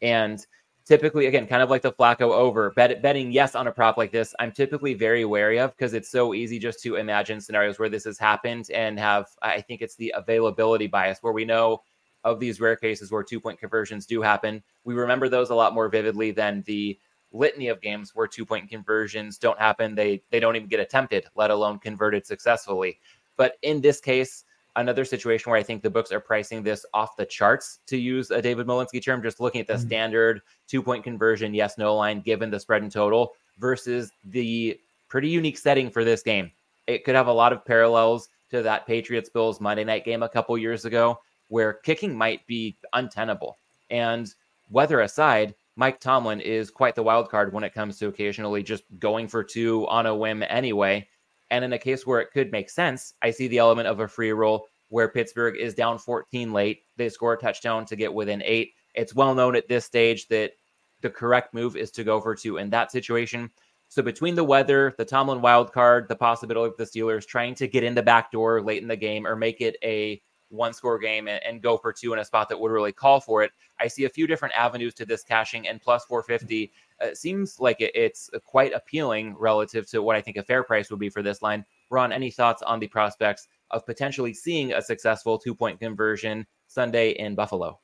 And 0.00 0.44
typically, 0.86 1.26
again, 1.26 1.48
kind 1.48 1.60
of 1.60 1.70
like 1.70 1.82
the 1.82 1.92
Flacco 1.92 2.32
over, 2.32 2.70
bet, 2.76 3.02
betting 3.02 3.32
yes 3.32 3.56
on 3.56 3.66
a 3.66 3.72
prop 3.72 3.96
like 3.96 4.12
this, 4.12 4.32
I'm 4.38 4.52
typically 4.52 4.94
very 4.94 5.24
wary 5.24 5.58
of 5.58 5.72
because 5.72 5.92
it's 5.92 6.08
so 6.08 6.34
easy 6.34 6.60
just 6.60 6.80
to 6.84 6.96
imagine 6.96 7.40
scenarios 7.40 7.80
where 7.80 7.88
this 7.88 8.04
has 8.04 8.16
happened 8.16 8.70
and 8.72 8.96
have, 8.96 9.26
I 9.42 9.60
think 9.60 9.82
it's 9.82 9.96
the 9.96 10.14
availability 10.16 10.86
bias 10.86 11.18
where 11.20 11.32
we 11.32 11.44
know 11.44 11.82
of 12.22 12.38
these 12.38 12.60
rare 12.60 12.76
cases 12.76 13.10
where 13.10 13.24
two 13.24 13.40
point 13.40 13.58
conversions 13.58 14.06
do 14.06 14.22
happen. 14.22 14.62
We 14.84 14.94
remember 14.94 15.28
those 15.28 15.50
a 15.50 15.54
lot 15.56 15.74
more 15.74 15.88
vividly 15.88 16.30
than 16.30 16.62
the 16.64 16.96
litany 17.34 17.68
of 17.68 17.82
games 17.82 18.14
where 18.14 18.26
two 18.26 18.46
point 18.46 18.70
conversions 18.70 19.36
don't 19.36 19.58
happen. 19.58 19.94
They 19.94 20.22
they 20.30 20.40
don't 20.40 20.56
even 20.56 20.68
get 20.68 20.80
attempted, 20.80 21.26
let 21.34 21.50
alone 21.50 21.78
converted 21.78 22.24
successfully. 22.26 23.00
But 23.36 23.56
in 23.62 23.80
this 23.80 24.00
case, 24.00 24.44
another 24.76 25.04
situation 25.04 25.50
where 25.50 25.58
I 25.58 25.62
think 25.62 25.82
the 25.82 25.90
books 25.90 26.12
are 26.12 26.20
pricing 26.20 26.62
this 26.62 26.86
off 26.94 27.16
the 27.16 27.26
charts, 27.26 27.80
to 27.86 27.96
use 27.96 28.30
a 28.30 28.40
David 28.40 28.66
Malinsky 28.66 29.02
term, 29.02 29.22
just 29.22 29.40
looking 29.40 29.60
at 29.60 29.66
the 29.66 29.74
mm-hmm. 29.74 29.86
standard 29.86 30.40
two 30.66 30.82
point 30.82 31.04
conversion, 31.04 31.52
yes, 31.52 31.76
no 31.76 31.94
line, 31.94 32.20
given 32.20 32.50
the 32.50 32.60
spread 32.60 32.82
and 32.82 32.92
total, 32.92 33.32
versus 33.58 34.10
the 34.24 34.80
pretty 35.08 35.28
unique 35.28 35.58
setting 35.58 35.90
for 35.90 36.04
this 36.04 36.22
game. 36.22 36.50
It 36.86 37.04
could 37.04 37.14
have 37.14 37.28
a 37.28 37.32
lot 37.32 37.52
of 37.52 37.64
parallels 37.64 38.28
to 38.50 38.62
that 38.62 38.86
Patriots 38.86 39.28
Bills 39.28 39.60
Monday 39.60 39.84
night 39.84 40.04
game 40.04 40.22
a 40.22 40.28
couple 40.28 40.56
years 40.58 40.84
ago 40.84 41.18
where 41.48 41.74
kicking 41.74 42.16
might 42.16 42.46
be 42.46 42.76
untenable. 42.92 43.56
And 43.90 44.32
weather 44.70 45.00
aside, 45.00 45.54
Mike 45.76 45.98
Tomlin 46.00 46.40
is 46.40 46.70
quite 46.70 46.94
the 46.94 47.02
wild 47.02 47.28
card 47.28 47.52
when 47.52 47.64
it 47.64 47.74
comes 47.74 47.98
to 47.98 48.08
occasionally 48.08 48.62
just 48.62 48.84
going 48.98 49.26
for 49.26 49.42
two 49.42 49.86
on 49.88 50.06
a 50.06 50.14
whim 50.14 50.44
anyway. 50.48 51.06
And 51.50 51.64
in 51.64 51.72
a 51.72 51.78
case 51.78 52.06
where 52.06 52.20
it 52.20 52.30
could 52.32 52.52
make 52.52 52.70
sense, 52.70 53.14
I 53.22 53.30
see 53.30 53.48
the 53.48 53.58
element 53.58 53.88
of 53.88 54.00
a 54.00 54.08
free 54.08 54.32
roll 54.32 54.66
where 54.88 55.08
Pittsburgh 55.08 55.56
is 55.56 55.74
down 55.74 55.98
14 55.98 56.52
late. 56.52 56.82
They 56.96 57.08
score 57.08 57.32
a 57.32 57.38
touchdown 57.38 57.84
to 57.86 57.96
get 57.96 58.12
within 58.12 58.42
eight. 58.44 58.72
It's 58.94 59.14
well 59.14 59.34
known 59.34 59.56
at 59.56 59.68
this 59.68 59.84
stage 59.84 60.28
that 60.28 60.52
the 61.00 61.10
correct 61.10 61.52
move 61.52 61.76
is 61.76 61.90
to 61.92 62.04
go 62.04 62.20
for 62.20 62.34
two 62.34 62.58
in 62.58 62.70
that 62.70 62.92
situation. 62.92 63.50
So 63.88 64.02
between 64.02 64.34
the 64.34 64.44
weather, 64.44 64.94
the 64.96 65.04
Tomlin 65.04 65.40
wild 65.40 65.72
card, 65.72 66.08
the 66.08 66.16
possibility 66.16 66.70
of 66.70 66.76
the 66.76 66.84
Steelers 66.84 67.26
trying 67.26 67.54
to 67.56 67.68
get 67.68 67.84
in 67.84 67.94
the 67.94 68.02
back 68.02 68.30
door 68.30 68.62
late 68.62 68.82
in 68.82 68.88
the 68.88 68.96
game 68.96 69.26
or 69.26 69.36
make 69.36 69.60
it 69.60 69.76
a 69.82 70.22
one 70.54 70.72
score 70.72 70.98
game 70.98 71.28
and, 71.28 71.42
and, 71.44 71.62
go 71.62 71.76
for 71.76 71.92
two 71.92 72.12
in 72.12 72.18
a 72.18 72.24
spot 72.24 72.48
that 72.48 72.58
would 72.58 72.70
really 72.70 72.92
call 72.92 73.20
for 73.20 73.42
it. 73.42 73.50
I 73.80 73.88
see 73.88 74.04
a 74.04 74.08
few 74.08 74.26
different 74.26 74.54
avenues 74.54 74.94
to 74.94 75.06
this 75.06 75.22
cashing, 75.22 75.68
and 75.68 75.80
plus 75.80 76.04
450 76.04 76.72
uh, 77.00 77.14
seems 77.14 77.58
like 77.60 77.80
it, 77.80 77.92
it's 77.94 78.30
quite 78.44 78.72
appealing 78.72 79.34
relative 79.38 79.88
to 79.90 80.02
what 80.02 80.16
I 80.16 80.20
think 80.20 80.36
a 80.36 80.42
fair 80.42 80.62
price 80.62 80.90
would 80.90 81.00
be 81.00 81.08
for 81.08 81.22
this 81.22 81.42
line. 81.42 81.64
Ron, 81.90 82.12
any 82.12 82.30
thoughts 82.30 82.62
on 82.62 82.80
the 82.80 82.86
prospects 82.86 83.48
of 83.70 83.84
potentially 83.86 84.32
seeing 84.32 84.72
a 84.72 84.82
successful 84.82 85.38
two 85.38 85.54
point 85.54 85.80
conversion 85.80 86.46
Sunday 86.66 87.10
in 87.10 87.34
Buffalo? 87.34 87.80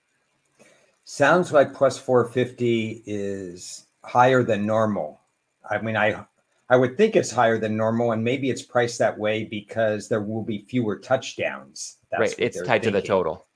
Sounds 1.04 1.52
like 1.52 1.74
plus 1.74 1.98
450 1.98 3.02
is 3.06 3.86
higher 4.04 4.42
than 4.42 4.66
normal. 4.66 5.20
I 5.68 5.80
mean, 5.80 5.96
I 5.96 6.24
I 6.70 6.76
would 6.76 6.96
think 6.96 7.16
it's 7.16 7.30
higher 7.30 7.58
than 7.58 7.76
normal, 7.76 8.12
and 8.12 8.22
maybe 8.22 8.48
it's 8.48 8.62
priced 8.62 8.98
that 9.00 9.18
way 9.18 9.44
because 9.44 10.08
there 10.08 10.22
will 10.22 10.44
be 10.44 10.64
fewer 10.68 10.98
touchdowns. 10.98 11.98
That's 12.10 12.20
right. 12.20 12.34
It's 12.38 12.58
tied 12.58 12.82
thinking. 12.82 12.92
to 12.92 13.00
the 13.00 13.06
total. 13.06 13.46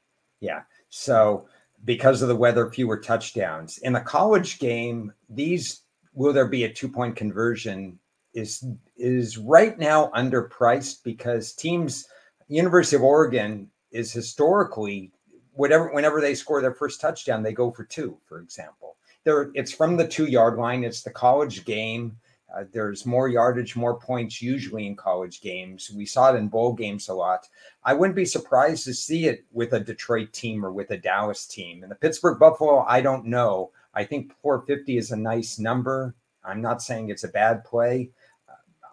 Yeah. 0.40 0.62
So 0.90 1.46
because 1.85 2.22
of 2.22 2.29
the 2.29 2.37
weather, 2.37 2.70
fewer 2.70 2.98
touchdowns. 2.98 3.79
In 3.79 3.92
the 3.92 4.00
college 4.00 4.59
game, 4.59 5.12
these 5.29 5.83
will 6.12 6.33
there 6.33 6.48
be 6.48 6.64
a 6.64 6.72
two 6.72 6.88
point 6.88 7.16
conversion 7.16 7.98
is 8.35 8.64
is 8.96 9.38
right 9.38 9.79
now 9.79 10.11
underpriced 10.16 11.05
because 11.05 11.53
teams 11.53 12.07
University 12.48 12.96
of 12.96 13.03
Oregon 13.03 13.70
is 13.92 14.12
historically 14.12 15.12
whatever 15.53 15.92
whenever 15.92 16.20
they 16.20 16.35
score 16.35 16.61
their 16.61 16.74
first 16.74 17.00
touchdown, 17.00 17.42
they 17.42 17.53
go 17.53 17.70
for 17.70 17.85
two, 17.85 18.18
for 18.27 18.40
example. 18.40 18.96
There 19.24 19.50
it's 19.55 19.72
from 19.72 19.96
the 19.96 20.07
two 20.07 20.27
yard 20.27 20.59
line. 20.59 20.85
It's 20.85 21.03
the 21.03 21.11
college 21.11 21.64
game. 21.64 22.16
Uh, 22.53 22.65
there's 22.73 23.07
more 23.07 23.29
yardage, 23.29 23.75
more 23.75 23.99
points 23.99 24.41
usually 24.41 24.87
in 24.87 24.97
college 24.97 25.41
games. 25.41 25.91
We 25.95 26.07
saw 26.07 26.33
it 26.33 26.39
in 26.39 26.49
bowl 26.49 26.73
games 26.73 27.09
a 27.09 27.15
lot. 27.15 27.49
I 27.85 27.95
wouldn't 27.95 28.17
be 28.17 28.25
surprised 28.25 28.85
to 28.85 28.95
see 28.95 29.27
it 29.27 29.45
with 29.53 29.73
a 29.73 29.81
Detroit 29.81 30.33
team 30.33 30.65
or 30.65 30.73
with 30.73 30.91
a 30.91 30.97
Dallas 30.97 31.47
team. 31.47 31.83
And 31.83 31.91
the 31.91 31.97
Pittsburgh 31.97 32.39
Buffalo, 32.39 32.85
I 32.89 33.01
don't 33.01 33.27
know. 33.27 33.73
I 33.95 34.05
think 34.05 34.33
450 34.41 34.99
is 34.99 35.11
a 35.11 35.17
nice 35.17 35.59
number. 35.59 36.15
I'm 36.45 36.61
not 36.61 36.83
saying 36.83 37.09
it's 37.09 37.25
a 37.25 37.29
bad 37.29 37.65
play. 37.65 38.11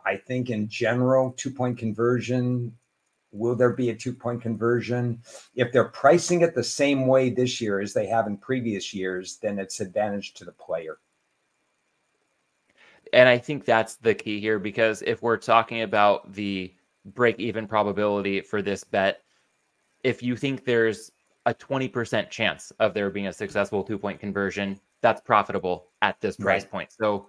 I 0.06 0.18
think 0.18 0.50
in 0.50 0.68
general, 0.68 1.34
two 1.38 1.52
point 1.52 1.78
conversion. 1.78 2.76
Will 3.32 3.56
there 3.56 3.74
be 3.74 3.90
a 3.90 3.96
two 3.96 4.14
point 4.14 4.42
conversion? 4.42 5.22
If 5.56 5.72
they're 5.72 5.86
pricing 5.86 6.42
it 6.42 6.56
the 6.56 6.64
same 6.64 7.08
way 7.08 7.30
this 7.30 7.62
year 7.62 7.80
as 7.80 7.94
they 7.94 8.08
have 8.08 8.28
in 8.28 8.38
previous 8.38 8.94
years, 8.94 9.38
then 9.38 9.60
it's 9.60 9.80
advantage 9.80 10.34
to 10.36 10.46
the 10.46 10.52
player. 10.52 10.98
And 13.14 13.28
I 13.28 13.38
think 13.38 13.66
that's 13.66 13.96
the 13.96 14.14
key 14.14 14.40
here 14.40 14.60
because 14.60 15.02
if 15.02 15.22
we're 15.22 15.38
talking 15.38 15.82
about 15.82 16.32
the 16.34 16.74
break 17.06 17.40
even 17.40 17.68
probability 17.68 18.42
for 18.42 18.62
this 18.62 18.84
bet, 18.84 19.22
if 20.04 20.24
you 20.24 20.36
think 20.36 20.66
there's 20.66 21.12
a 21.46 21.54
20% 21.54 22.30
chance 22.30 22.72
of 22.80 22.94
there 22.94 23.10
being 23.10 23.28
a 23.28 23.34
successful 23.34 23.84
two 23.84 23.98
point 23.98 24.20
conversion, 24.20 24.80
that's 25.02 25.22
profitable 25.22 25.88
at 26.02 26.20
this 26.22 26.38
price 26.38 26.64
right. 26.64 26.72
point. 26.72 26.92
So, 26.92 27.28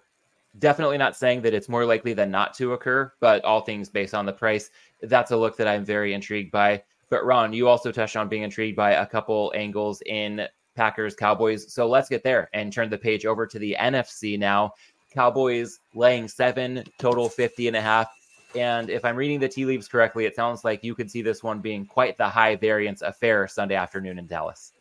definitely 0.59 0.99
not 0.99 1.17
saying 1.17 1.41
that 1.43 1.55
it's 1.55 1.69
more 1.69 1.87
likely 1.87 2.13
than 2.13 2.31
not 2.31 2.53
to 2.55 2.75
occur, 2.75 3.11
but 3.21 3.43
all 3.43 3.63
things 3.63 3.89
based 3.89 4.15
on 4.15 4.27
the 4.27 4.33
price, 4.33 4.71
that's 5.01 5.31
a 5.31 5.37
look 5.37 5.57
that 5.57 5.67
I'm 5.67 5.85
very 5.85 6.13
intrigued 6.13 6.53
by. 6.53 6.83
But, 7.09 7.25
Ron, 7.25 7.53
you 7.53 7.69
also 7.69 7.91
touched 7.91 8.17
on 8.17 8.29
being 8.29 8.43
intrigued 8.43 8.77
by 8.77 8.93
a 8.93 9.07
couple 9.07 9.53
angles 9.57 10.03
in 10.05 10.47
Packers 10.75 11.15
Cowboys. 11.15 11.73
So, 11.73 11.89
let's 11.89 12.09
get 12.09 12.23
there 12.23 12.51
and 12.53 12.73
turn 12.73 12.91
the 12.91 12.99
page 12.99 13.25
over 13.25 13.47
to 13.47 13.59
the 13.59 13.77
NFC 13.81 14.39
now. 14.39 14.75
Cowboys 15.13 15.79
laying 15.95 16.29
seven, 16.29 16.85
total 16.99 17.29
50 17.29 17.69
and 17.69 17.77
a 17.77 17.81
half. 17.81 18.09
And 18.55 18.91
if 18.91 19.05
I'm 19.05 19.17
reading 19.17 19.41
the 19.41 19.49
tea 19.49 19.65
leaves 19.65 19.89
correctly, 19.89 20.27
it 20.27 20.37
sounds 20.37 20.65
like 20.65 20.85
you 20.85 20.95
could 20.95 21.11
see 21.11 21.23
this 21.23 21.43
one 21.43 21.61
being 21.61 21.87
quite 21.87 22.19
the 22.19 22.29
high 22.29 22.57
variance 22.57 23.03
affair 23.03 23.49
Sunday 23.49 23.75
afternoon 23.75 24.19
in 24.19 24.27
Dallas. 24.27 24.73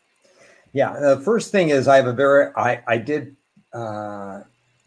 Yeah. 0.73 0.97
The 0.99 1.21
first 1.21 1.51
thing 1.51 1.69
is 1.69 1.87
I 1.87 1.97
have 1.97 2.07
a 2.07 2.13
very, 2.13 2.51
I, 2.55 2.81
I 2.87 2.97
did 2.97 3.35
uh, 3.73 4.41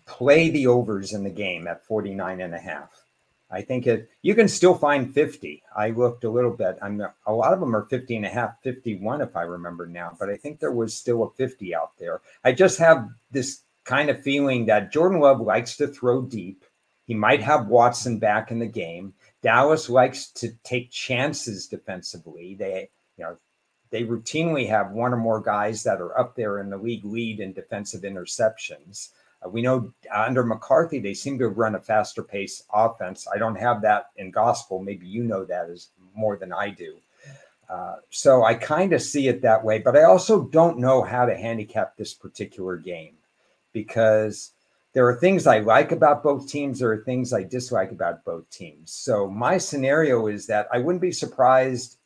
play 0.07 0.50
the 0.50 0.66
overs 0.66 1.12
in 1.12 1.24
the 1.24 1.30
game 1.30 1.66
at 1.66 1.85
49 1.85 2.40
and 2.40 2.54
a 2.54 2.59
half. 2.59 3.04
I 3.50 3.62
think 3.62 3.87
it, 3.87 4.11
you 4.22 4.35
can 4.35 4.48
still 4.48 4.74
find 4.74 5.14
50. 5.14 5.62
I 5.76 5.90
looked 5.90 6.24
a 6.24 6.30
little 6.30 6.50
bit. 6.50 6.76
I'm 6.83 7.00
a 7.26 7.33
lot 7.33 7.52
of 7.52 7.61
them 7.61 7.76
are 7.76 7.85
50 7.85 8.16
and 8.16 8.26
a 8.26 8.28
half, 8.28 8.61
51, 8.62 9.20
if 9.20 9.37
I 9.37 9.42
remember 9.42 9.87
now, 9.87 10.16
but 10.18 10.28
I 10.28 10.37
think 10.37 10.59
there 10.59 10.72
was 10.72 10.94
still 10.94 11.22
a 11.22 11.30
50 11.30 11.74
out 11.74 11.92
there. 11.98 12.20
I 12.42 12.52
just 12.52 12.78
have 12.78 13.09
this 13.30 13.61
kind 13.85 14.11
of 14.11 14.23
feeling 14.23 14.66
that 14.66 14.92
Jordan 14.92 15.20
Love 15.20 15.40
likes 15.40 15.77
to 15.77 15.87
throw 15.87 16.23
deep. 16.23 16.64
He 17.05 17.14
might 17.14 17.42
have 17.42 17.68
Watson 17.68 18.18
back 18.18 18.51
in 18.51 18.59
the 18.59 18.66
game. 18.66 19.12
Dallas 19.42 19.90
likes 19.90 20.31
to 20.33 20.53
take 20.64 20.90
chances 20.90 21.66
defensively. 21.66 22.55
They, 22.55 22.88
you 23.18 23.25
know, 23.25 23.37
they 23.90 24.05
routinely 24.05 24.68
have 24.68 24.92
one 24.92 25.12
or 25.12 25.18
more 25.18 25.40
guys 25.40 25.83
that 25.83 26.01
are 26.01 26.18
up 26.18 26.35
there 26.35 26.61
in 26.61 26.70
the 26.70 26.79
league 26.79 27.05
lead 27.05 27.40
in 27.40 27.53
defensive 27.53 28.03
interceptions. 28.03 29.11
Uh, 29.44 29.51
we 29.51 29.61
know 29.61 29.92
under 30.12 30.42
McCarthy, 30.42 30.99
they 30.99 31.14
seem 31.14 31.38
to 31.38 31.49
run 31.49 31.75
a 31.75 31.81
faster 31.81 32.23
pace 32.23 32.64
offense. 32.73 33.29
I 33.33 33.38
don't 33.38 33.57
have 33.57 33.83
that 33.83 34.07
in 34.16 34.31
gospel. 34.31 34.83
Maybe 34.83 35.07
you 35.07 35.25
know 35.25 35.44
that 35.44 35.68
is 35.68 35.90
more 36.14 36.37
than 36.37 36.53
I 36.53 36.70
do. 36.70 36.97
Uh, 37.68 37.97
so 38.11 38.44
I 38.44 38.55
kind 38.55 38.92
of 38.94 39.03
see 39.03 39.29
it 39.29 39.42
that 39.42 39.62
way, 39.62 39.79
but 39.79 39.97
I 39.97 40.05
also 40.05 40.44
don't 40.44 40.79
know 40.79 41.03
how 41.03 41.27
to 41.27 41.37
handicap 41.37 41.97
this 41.97 42.14
particular 42.14 42.77
game 42.77 43.16
because 43.74 44.52
there 44.94 45.06
are 45.06 45.16
things 45.16 45.46
I 45.46 45.58
like 45.58 45.92
about 45.92 46.22
both 46.22 46.48
teams. 46.48 46.78
There 46.78 46.92
are 46.92 47.04
things 47.04 47.34
I 47.34 47.42
dislike 47.42 47.90
about 47.90 48.24
both 48.24 48.48
teams. 48.48 48.92
So 48.92 49.28
my 49.28 49.58
scenario 49.58 50.28
is 50.28 50.46
that 50.46 50.68
I 50.72 50.78
wouldn't 50.78 51.02
be 51.02 51.12
surprised. 51.12 51.98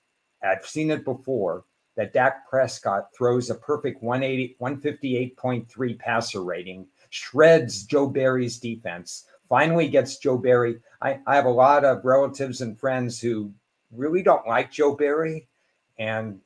I've 0.42 0.66
seen 0.66 0.90
it 0.90 1.04
before 1.04 1.64
that 1.96 2.12
Dak 2.12 2.48
Prescott 2.48 3.08
throws 3.14 3.50
a 3.50 3.54
perfect 3.56 4.02
180, 4.02 4.56
158.3 4.60 5.98
passer 5.98 6.42
rating, 6.42 6.86
shreds 7.10 7.84
Joe 7.84 8.06
Barry's 8.08 8.58
defense, 8.58 9.26
finally 9.48 9.88
gets 9.88 10.18
Joe 10.18 10.38
Barry. 10.38 10.78
I, 11.02 11.20
I 11.26 11.36
have 11.36 11.46
a 11.46 11.50
lot 11.50 11.84
of 11.84 12.04
relatives 12.04 12.62
and 12.62 12.78
friends 12.78 13.20
who 13.20 13.52
really 13.92 14.22
don't 14.22 14.46
like 14.46 14.70
Joe 14.72 14.94
Barry. 14.94 15.48
And 15.98 16.40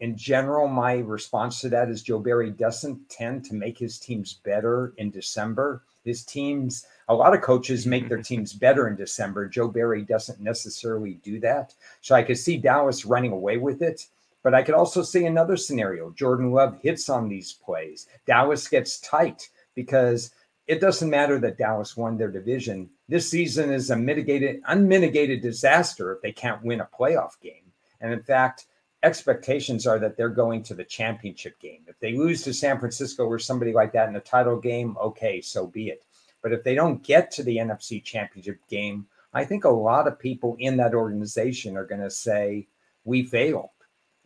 in 0.00 0.16
general, 0.16 0.66
my 0.66 0.94
response 0.94 1.60
to 1.60 1.68
that 1.68 1.90
is 1.90 2.02
Joe 2.02 2.18
Barry 2.18 2.50
doesn't 2.50 3.08
tend 3.10 3.44
to 3.44 3.54
make 3.54 3.78
his 3.78 3.98
teams 3.98 4.32
better 4.32 4.94
in 4.96 5.10
December. 5.10 5.82
His 6.04 6.24
teams, 6.24 6.86
a 7.08 7.14
lot 7.14 7.34
of 7.34 7.42
coaches 7.42 7.86
make 7.86 8.08
their 8.08 8.22
teams 8.22 8.54
better 8.54 8.88
in 8.88 8.96
December. 8.96 9.46
Joe 9.46 9.68
Barry 9.68 10.02
doesn't 10.02 10.40
necessarily 10.40 11.20
do 11.22 11.38
that. 11.40 11.74
So 12.00 12.14
I 12.14 12.22
could 12.22 12.38
see 12.38 12.56
Dallas 12.56 13.04
running 13.04 13.32
away 13.32 13.58
with 13.58 13.82
it. 13.82 14.06
But 14.42 14.54
I 14.54 14.62
could 14.62 14.74
also 14.74 15.02
see 15.02 15.26
another 15.26 15.58
scenario. 15.58 16.10
Jordan 16.12 16.50
Love 16.50 16.80
hits 16.80 17.10
on 17.10 17.28
these 17.28 17.52
plays. 17.52 18.06
Dallas 18.26 18.66
gets 18.68 19.00
tight 19.00 19.50
because 19.74 20.30
it 20.66 20.80
doesn't 20.80 21.10
matter 21.10 21.38
that 21.40 21.58
Dallas 21.58 21.94
won 21.94 22.16
their 22.16 22.30
division. 22.30 22.88
This 23.06 23.28
season 23.28 23.70
is 23.70 23.90
a 23.90 23.96
mitigated, 23.96 24.62
unmitigated 24.66 25.42
disaster 25.42 26.12
if 26.12 26.22
they 26.22 26.32
can't 26.32 26.62
win 26.62 26.80
a 26.80 26.88
playoff 26.98 27.38
game. 27.42 27.70
And 28.00 28.14
in 28.14 28.22
fact, 28.22 28.64
expectations 29.02 29.86
are 29.86 29.98
that 29.98 30.16
they're 30.16 30.28
going 30.28 30.62
to 30.64 30.74
the 30.74 30.84
championship 30.84 31.58
game. 31.58 31.82
If 31.86 31.98
they 32.00 32.16
lose 32.16 32.42
to 32.42 32.52
San 32.52 32.78
Francisco 32.78 33.24
or 33.24 33.38
somebody 33.38 33.72
like 33.72 33.92
that 33.92 34.08
in 34.08 34.14
the 34.14 34.20
title 34.20 34.58
game, 34.58 34.96
okay, 35.00 35.40
so 35.40 35.66
be 35.66 35.88
it. 35.88 36.04
But 36.42 36.52
if 36.52 36.64
they 36.64 36.74
don't 36.74 37.02
get 37.02 37.30
to 37.32 37.42
the 37.42 37.56
NFC 37.56 38.02
championship 38.02 38.58
game, 38.68 39.06
I 39.32 39.44
think 39.44 39.64
a 39.64 39.70
lot 39.70 40.08
of 40.08 40.18
people 40.18 40.56
in 40.58 40.76
that 40.78 40.94
organization 40.94 41.76
are 41.76 41.86
going 41.86 42.00
to 42.00 42.10
say, 42.10 42.66
we 43.04 43.22
failed. 43.22 43.70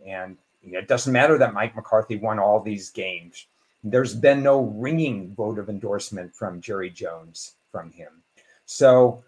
And 0.07 0.37
you 0.63 0.73
know, 0.73 0.79
it 0.79 0.89
doesn't 0.89 1.13
matter 1.13 1.39
that 1.39 1.55
Mike 1.55 1.77
McCarthy 1.77 2.17
won 2.17 2.39
all 2.39 2.61
these 2.61 2.91
games. 2.91 3.47
There's 3.83 4.15
been 4.15 4.43
no 4.43 4.63
ringing 4.63 5.35
vote 5.35 5.59
of 5.59 5.69
endorsement 5.69 6.35
from 6.35 6.61
Jerry 6.61 6.91
Jones 6.91 7.53
from 7.71 7.91
him. 7.91 8.23
So, 8.65 9.23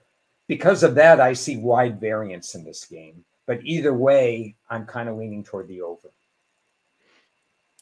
because 0.49 0.83
of 0.83 0.95
that, 0.95 1.21
I 1.21 1.35
see 1.35 1.59
wide 1.59 2.01
variance 2.01 2.55
in 2.55 2.65
this 2.65 2.85
game. 2.87 3.25
But 3.47 3.61
either 3.63 3.95
way, 3.95 4.57
I'm 4.69 4.87
kind 4.87 5.09
of 5.09 5.17
leaning 5.17 5.45
toward 5.45 5.69
the 5.69 5.81
over. 5.83 6.13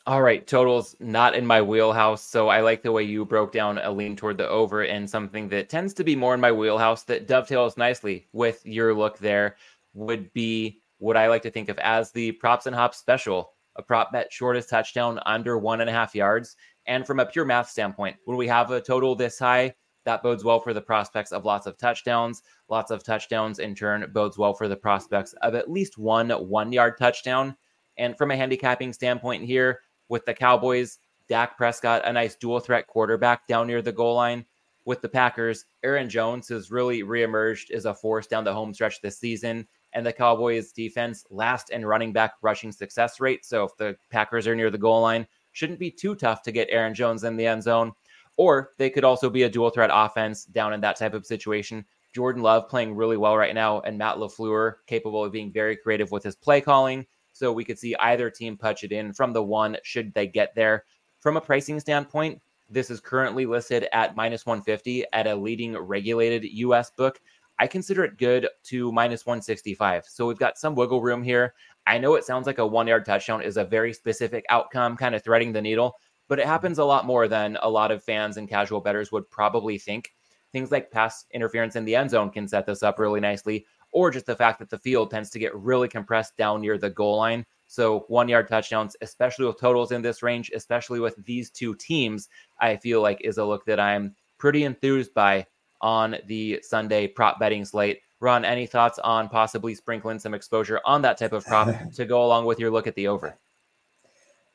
All 0.06 0.20
right, 0.20 0.46
totals 0.46 0.94
not 1.00 1.34
in 1.34 1.46
my 1.46 1.62
wheelhouse. 1.62 2.22
So 2.22 2.48
I 2.48 2.60
like 2.60 2.82
the 2.82 2.92
way 2.92 3.04
you 3.04 3.24
broke 3.24 3.52
down 3.52 3.78
a 3.78 3.90
lean 3.90 4.16
toward 4.16 4.36
the 4.36 4.46
over 4.46 4.82
and 4.82 5.08
something 5.08 5.48
that 5.48 5.70
tends 5.70 5.94
to 5.94 6.04
be 6.04 6.14
more 6.14 6.34
in 6.34 6.40
my 6.40 6.52
wheelhouse 6.52 7.04
that 7.04 7.26
dovetails 7.26 7.78
nicely 7.78 8.28
with 8.32 8.64
your 8.66 8.92
look 8.94 9.16
there 9.18 9.56
would 9.94 10.30
be 10.34 10.82
what 10.98 11.16
I 11.16 11.28
like 11.28 11.40
to 11.42 11.50
think 11.50 11.70
of 11.70 11.78
as 11.78 12.10
the 12.10 12.32
props 12.32 12.66
and 12.66 12.76
hops 12.76 12.98
special. 12.98 13.52
A 13.76 13.82
prop 13.82 14.12
bet 14.12 14.30
shortest 14.30 14.68
touchdown 14.68 15.18
under 15.24 15.56
one 15.56 15.80
and 15.80 15.88
a 15.88 15.94
half 15.94 16.14
yards. 16.14 16.56
And 16.86 17.06
from 17.06 17.18
a 17.18 17.26
pure 17.26 17.46
math 17.46 17.70
standpoint, 17.70 18.16
when 18.26 18.36
we 18.36 18.46
have 18.46 18.70
a 18.70 18.82
total 18.82 19.14
this 19.14 19.38
high, 19.38 19.74
that 20.04 20.22
bodes 20.22 20.44
well 20.44 20.60
for 20.60 20.72
the 20.72 20.80
prospects 20.80 21.32
of 21.32 21.44
lots 21.44 21.66
of 21.66 21.76
touchdowns. 21.76 22.42
Lots 22.68 22.90
of 22.90 23.02
touchdowns 23.02 23.58
in 23.58 23.74
turn 23.74 24.10
bodes 24.12 24.38
well 24.38 24.54
for 24.54 24.68
the 24.68 24.76
prospects 24.76 25.34
of 25.42 25.54
at 25.54 25.70
least 25.70 25.98
one 25.98 26.30
one 26.30 26.72
yard 26.72 26.98
touchdown. 26.98 27.56
And 27.96 28.16
from 28.16 28.30
a 28.30 28.36
handicapping 28.36 28.92
standpoint 28.92 29.44
here, 29.44 29.80
with 30.08 30.24
the 30.24 30.34
Cowboys, 30.34 30.98
Dak 31.28 31.56
Prescott, 31.56 32.02
a 32.04 32.12
nice 32.12 32.36
dual 32.36 32.60
threat 32.60 32.86
quarterback 32.86 33.46
down 33.46 33.66
near 33.66 33.82
the 33.82 33.92
goal 33.92 34.14
line. 34.14 34.44
With 34.84 35.00
the 35.00 35.08
Packers, 35.08 35.64
Aaron 35.82 36.10
Jones 36.10 36.48
has 36.48 36.70
really 36.70 37.02
reemerged 37.02 37.70
as 37.70 37.86
a 37.86 37.94
force 37.94 38.26
down 38.26 38.44
the 38.44 38.52
home 38.52 38.74
stretch 38.74 39.00
this 39.00 39.18
season. 39.18 39.66
And 39.94 40.04
the 40.04 40.12
Cowboys 40.12 40.72
defense 40.72 41.24
last 41.30 41.70
in 41.70 41.86
running 41.86 42.12
back 42.12 42.34
rushing 42.42 42.72
success 42.72 43.20
rate. 43.20 43.46
So 43.46 43.64
if 43.64 43.76
the 43.78 43.96
Packers 44.10 44.46
are 44.46 44.56
near 44.56 44.70
the 44.70 44.76
goal 44.76 45.00
line, 45.00 45.26
shouldn't 45.52 45.78
be 45.78 45.90
too 45.90 46.14
tough 46.14 46.42
to 46.42 46.52
get 46.52 46.68
Aaron 46.70 46.94
Jones 46.94 47.24
in 47.24 47.36
the 47.36 47.46
end 47.46 47.62
zone. 47.62 47.92
Or 48.36 48.70
they 48.78 48.90
could 48.90 49.04
also 49.04 49.30
be 49.30 49.44
a 49.44 49.48
dual 49.48 49.70
threat 49.70 49.90
offense 49.92 50.44
down 50.44 50.72
in 50.72 50.80
that 50.80 50.96
type 50.96 51.14
of 51.14 51.26
situation. 51.26 51.84
Jordan 52.14 52.42
Love 52.42 52.68
playing 52.68 52.94
really 52.94 53.16
well 53.16 53.36
right 53.36 53.54
now, 53.54 53.80
and 53.80 53.98
Matt 53.98 54.16
LaFleur 54.16 54.74
capable 54.86 55.24
of 55.24 55.32
being 55.32 55.52
very 55.52 55.76
creative 55.76 56.10
with 56.10 56.22
his 56.22 56.36
play 56.36 56.60
calling. 56.60 57.06
So 57.32 57.52
we 57.52 57.64
could 57.64 57.78
see 57.78 57.96
either 57.96 58.30
team 58.30 58.56
punch 58.56 58.84
it 58.84 58.92
in 58.92 59.12
from 59.12 59.32
the 59.32 59.42
one 59.42 59.76
should 59.82 60.14
they 60.14 60.28
get 60.28 60.54
there. 60.54 60.84
From 61.18 61.36
a 61.36 61.40
pricing 61.40 61.80
standpoint, 61.80 62.40
this 62.70 62.90
is 62.90 63.00
currently 63.00 63.46
listed 63.46 63.88
at 63.92 64.16
minus 64.16 64.46
150 64.46 65.04
at 65.12 65.26
a 65.26 65.34
leading 65.34 65.76
regulated 65.76 66.44
US 66.44 66.90
book. 66.90 67.20
I 67.58 67.66
consider 67.66 68.04
it 68.04 68.18
good 68.18 68.48
to 68.64 68.92
minus 68.92 69.26
165. 69.26 70.04
So 70.06 70.26
we've 70.26 70.38
got 70.38 70.58
some 70.58 70.74
wiggle 70.74 71.02
room 71.02 71.22
here. 71.22 71.54
I 71.86 71.98
know 71.98 72.14
it 72.14 72.24
sounds 72.24 72.46
like 72.46 72.58
a 72.58 72.66
one 72.66 72.86
yard 72.86 73.04
touchdown 73.04 73.42
is 73.42 73.56
a 73.56 73.64
very 73.64 73.92
specific 73.92 74.44
outcome, 74.48 74.96
kind 74.96 75.14
of 75.14 75.22
threading 75.22 75.52
the 75.52 75.62
needle, 75.62 75.96
but 76.28 76.38
it 76.38 76.46
happens 76.46 76.78
a 76.78 76.84
lot 76.84 77.06
more 77.06 77.28
than 77.28 77.58
a 77.62 77.68
lot 77.68 77.90
of 77.90 78.02
fans 78.02 78.36
and 78.36 78.48
casual 78.48 78.80
bettors 78.80 79.12
would 79.12 79.30
probably 79.30 79.78
think. 79.78 80.12
Things 80.52 80.70
like 80.70 80.90
pass 80.90 81.26
interference 81.32 81.76
in 81.76 81.84
the 81.84 81.96
end 81.96 82.10
zone 82.10 82.30
can 82.30 82.46
set 82.46 82.66
this 82.66 82.82
up 82.82 82.98
really 82.98 83.20
nicely, 83.20 83.66
or 83.90 84.10
just 84.10 84.26
the 84.26 84.36
fact 84.36 84.58
that 84.58 84.70
the 84.70 84.78
field 84.78 85.10
tends 85.10 85.30
to 85.30 85.38
get 85.38 85.54
really 85.54 85.88
compressed 85.88 86.36
down 86.36 86.60
near 86.60 86.78
the 86.78 86.90
goal 86.90 87.16
line. 87.16 87.44
So, 87.66 88.04
one 88.08 88.28
yard 88.28 88.48
touchdowns, 88.48 88.96
especially 89.00 89.46
with 89.46 89.58
totals 89.58 89.90
in 89.90 90.02
this 90.02 90.22
range, 90.22 90.50
especially 90.54 91.00
with 91.00 91.16
these 91.24 91.50
two 91.50 91.74
teams, 91.74 92.28
I 92.60 92.76
feel 92.76 93.00
like 93.00 93.20
is 93.22 93.38
a 93.38 93.44
look 93.44 93.64
that 93.66 93.80
I'm 93.80 94.14
pretty 94.38 94.64
enthused 94.64 95.14
by 95.14 95.46
on 95.80 96.16
the 96.26 96.60
Sunday 96.62 97.06
prop 97.06 97.38
betting 97.38 97.64
slate. 97.64 98.00
Ron, 98.20 98.44
any 98.44 98.66
thoughts 98.66 98.98
on 99.00 99.28
possibly 99.28 99.74
sprinkling 99.74 100.18
some 100.18 100.34
exposure 100.34 100.80
on 100.84 101.02
that 101.02 101.18
type 101.18 101.32
of 101.32 101.44
prop 101.44 101.68
to 101.94 102.04
go 102.04 102.24
along 102.24 102.46
with 102.46 102.58
your 102.58 102.70
look 102.70 102.86
at 102.86 102.94
the 102.94 103.08
over? 103.08 103.36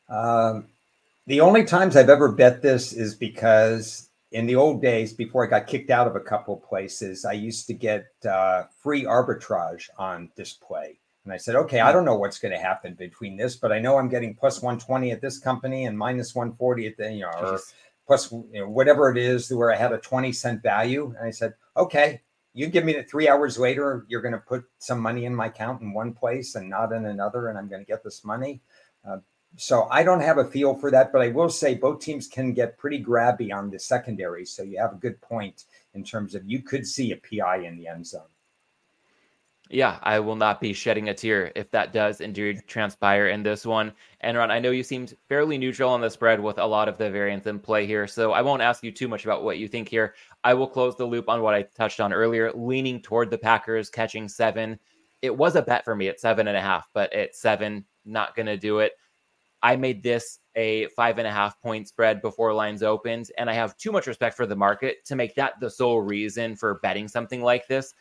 Um, 0.09 0.67
the 1.29 1.41
only 1.41 1.63
times 1.63 1.95
I've 1.95 2.09
ever 2.09 2.31
bet 2.31 2.63
this 2.63 2.91
is 2.91 3.13
because 3.13 4.09
in 4.31 4.47
the 4.47 4.55
old 4.55 4.81
days, 4.81 5.13
before 5.13 5.45
I 5.45 5.47
got 5.47 5.67
kicked 5.67 5.91
out 5.91 6.07
of 6.07 6.15
a 6.15 6.19
couple 6.19 6.55
of 6.55 6.63
places, 6.63 7.23
I 7.23 7.33
used 7.33 7.67
to 7.67 7.73
get 7.75 8.07
uh, 8.27 8.63
free 8.81 9.03
arbitrage 9.03 9.89
on 9.99 10.31
display. 10.35 10.99
And 11.25 11.31
I 11.31 11.37
said, 11.37 11.55
okay, 11.55 11.81
I 11.81 11.91
don't 11.91 12.03
know 12.03 12.15
what's 12.15 12.39
going 12.39 12.53
to 12.53 12.59
happen 12.59 12.95
between 12.95 13.37
this, 13.37 13.55
but 13.55 13.71
I 13.71 13.77
know 13.77 13.99
I'm 13.99 14.09
getting 14.09 14.33
plus 14.33 14.63
120 14.63 15.11
at 15.11 15.21
this 15.21 15.37
company 15.37 15.85
and 15.85 15.95
minus 15.95 16.33
140 16.33 16.87
at 16.87 16.97
the, 16.97 17.13
you 17.13 17.21
know, 17.21 17.31
or 17.39 17.59
plus 18.07 18.31
you 18.31 18.47
know, 18.53 18.67
whatever 18.67 19.11
it 19.11 19.17
is 19.19 19.53
where 19.53 19.71
I 19.71 19.75
had 19.75 19.93
a 19.93 19.99
20 19.99 20.31
cent 20.31 20.63
value. 20.63 21.13
And 21.15 21.27
I 21.27 21.29
said, 21.29 21.53
okay, 21.77 22.21
you 22.55 22.65
give 22.65 22.85
me 22.85 22.93
the 22.93 23.03
three 23.03 23.29
hours 23.29 23.59
later, 23.59 24.03
you're 24.07 24.23
going 24.23 24.33
to 24.33 24.39
put 24.39 24.63
some 24.79 24.99
money 24.99 25.25
in 25.25 25.35
my 25.35 25.45
account 25.45 25.83
in 25.83 25.93
one 25.93 26.11
place 26.11 26.55
and 26.55 26.67
not 26.67 26.91
in 26.91 27.05
another, 27.05 27.49
and 27.49 27.57
I'm 27.59 27.69
going 27.69 27.81
to 27.81 27.87
get 27.87 28.03
this 28.03 28.25
money. 28.25 28.61
Uh, 29.07 29.17
so 29.55 29.87
I 29.89 30.03
don't 30.03 30.21
have 30.21 30.37
a 30.37 30.45
feel 30.45 30.75
for 30.75 30.91
that, 30.91 31.11
but 31.11 31.21
I 31.21 31.29
will 31.29 31.49
say 31.49 31.75
both 31.75 31.99
teams 31.99 32.27
can 32.27 32.53
get 32.53 32.77
pretty 32.77 33.03
grabby 33.03 33.53
on 33.53 33.69
the 33.69 33.79
secondary. 33.79 34.45
So 34.45 34.63
you 34.63 34.79
have 34.79 34.93
a 34.93 34.97
good 34.97 35.19
point 35.21 35.65
in 35.93 36.03
terms 36.03 36.35
of 36.35 36.45
you 36.45 36.61
could 36.61 36.85
see 36.85 37.11
a 37.11 37.17
PI 37.17 37.57
in 37.65 37.77
the 37.77 37.87
end 37.87 38.05
zone. 38.05 38.21
Yeah, 39.71 39.99
I 40.01 40.19
will 40.19 40.35
not 40.35 40.59
be 40.59 40.73
shedding 40.73 41.09
a 41.09 41.13
tear 41.13 41.51
if 41.55 41.69
that 41.71 41.93
does 41.93 42.21
indeed 42.21 42.63
transpire 42.65 43.27
in 43.27 43.43
this 43.43 43.67
one. 43.67 43.91
And 44.21 44.35
Ron, 44.35 44.49
I 44.49 44.57
know 44.57 44.71
you 44.71 44.81
seemed 44.81 45.15
fairly 45.27 45.59
neutral 45.59 45.91
on 45.91 46.01
the 46.01 46.09
spread 46.09 46.39
with 46.39 46.57
a 46.57 46.65
lot 46.65 46.89
of 46.89 46.97
the 46.97 47.11
variants 47.11 47.45
in 47.45 47.59
play 47.59 47.85
here, 47.85 48.07
so 48.07 48.31
I 48.31 48.41
won't 48.41 48.63
ask 48.63 48.83
you 48.83 48.91
too 48.91 49.07
much 49.07 49.25
about 49.25 49.43
what 49.43 49.59
you 49.59 49.67
think 49.67 49.87
here. 49.87 50.15
I 50.43 50.55
will 50.55 50.67
close 50.67 50.95
the 50.95 51.05
loop 51.05 51.29
on 51.29 51.43
what 51.43 51.53
I 51.53 51.63
touched 51.63 51.99
on 51.99 52.13
earlier, 52.13 52.51
leaning 52.51 52.99
toward 52.99 53.29
the 53.29 53.37
Packers 53.37 53.91
catching 53.91 54.27
seven. 54.27 54.79
It 55.21 55.35
was 55.35 55.55
a 55.55 55.61
bet 55.61 55.85
for 55.85 55.95
me 55.95 56.07
at 56.07 56.19
seven 56.19 56.47
and 56.47 56.57
a 56.57 56.61
half, 56.61 56.89
but 56.93 57.13
at 57.13 57.35
seven, 57.35 57.85
not 58.05 58.35
going 58.35 58.47
to 58.47 58.57
do 58.57 58.79
it. 58.79 58.93
I 59.61 59.75
made 59.75 60.03
this 60.03 60.39
a 60.55 60.87
five 60.89 61.17
and 61.17 61.27
a 61.27 61.31
half 61.31 61.59
point 61.61 61.87
spread 61.87 62.21
before 62.21 62.53
lines 62.53 62.83
opened, 62.83 63.31
and 63.37 63.49
I 63.49 63.53
have 63.53 63.77
too 63.77 63.91
much 63.91 64.07
respect 64.07 64.35
for 64.35 64.45
the 64.45 64.55
market 64.55 65.05
to 65.05 65.15
make 65.15 65.35
that 65.35 65.59
the 65.59 65.69
sole 65.69 66.01
reason 66.01 66.55
for 66.55 66.79
betting 66.81 67.07
something 67.07 67.41
like 67.41 67.67
this. 67.67 67.93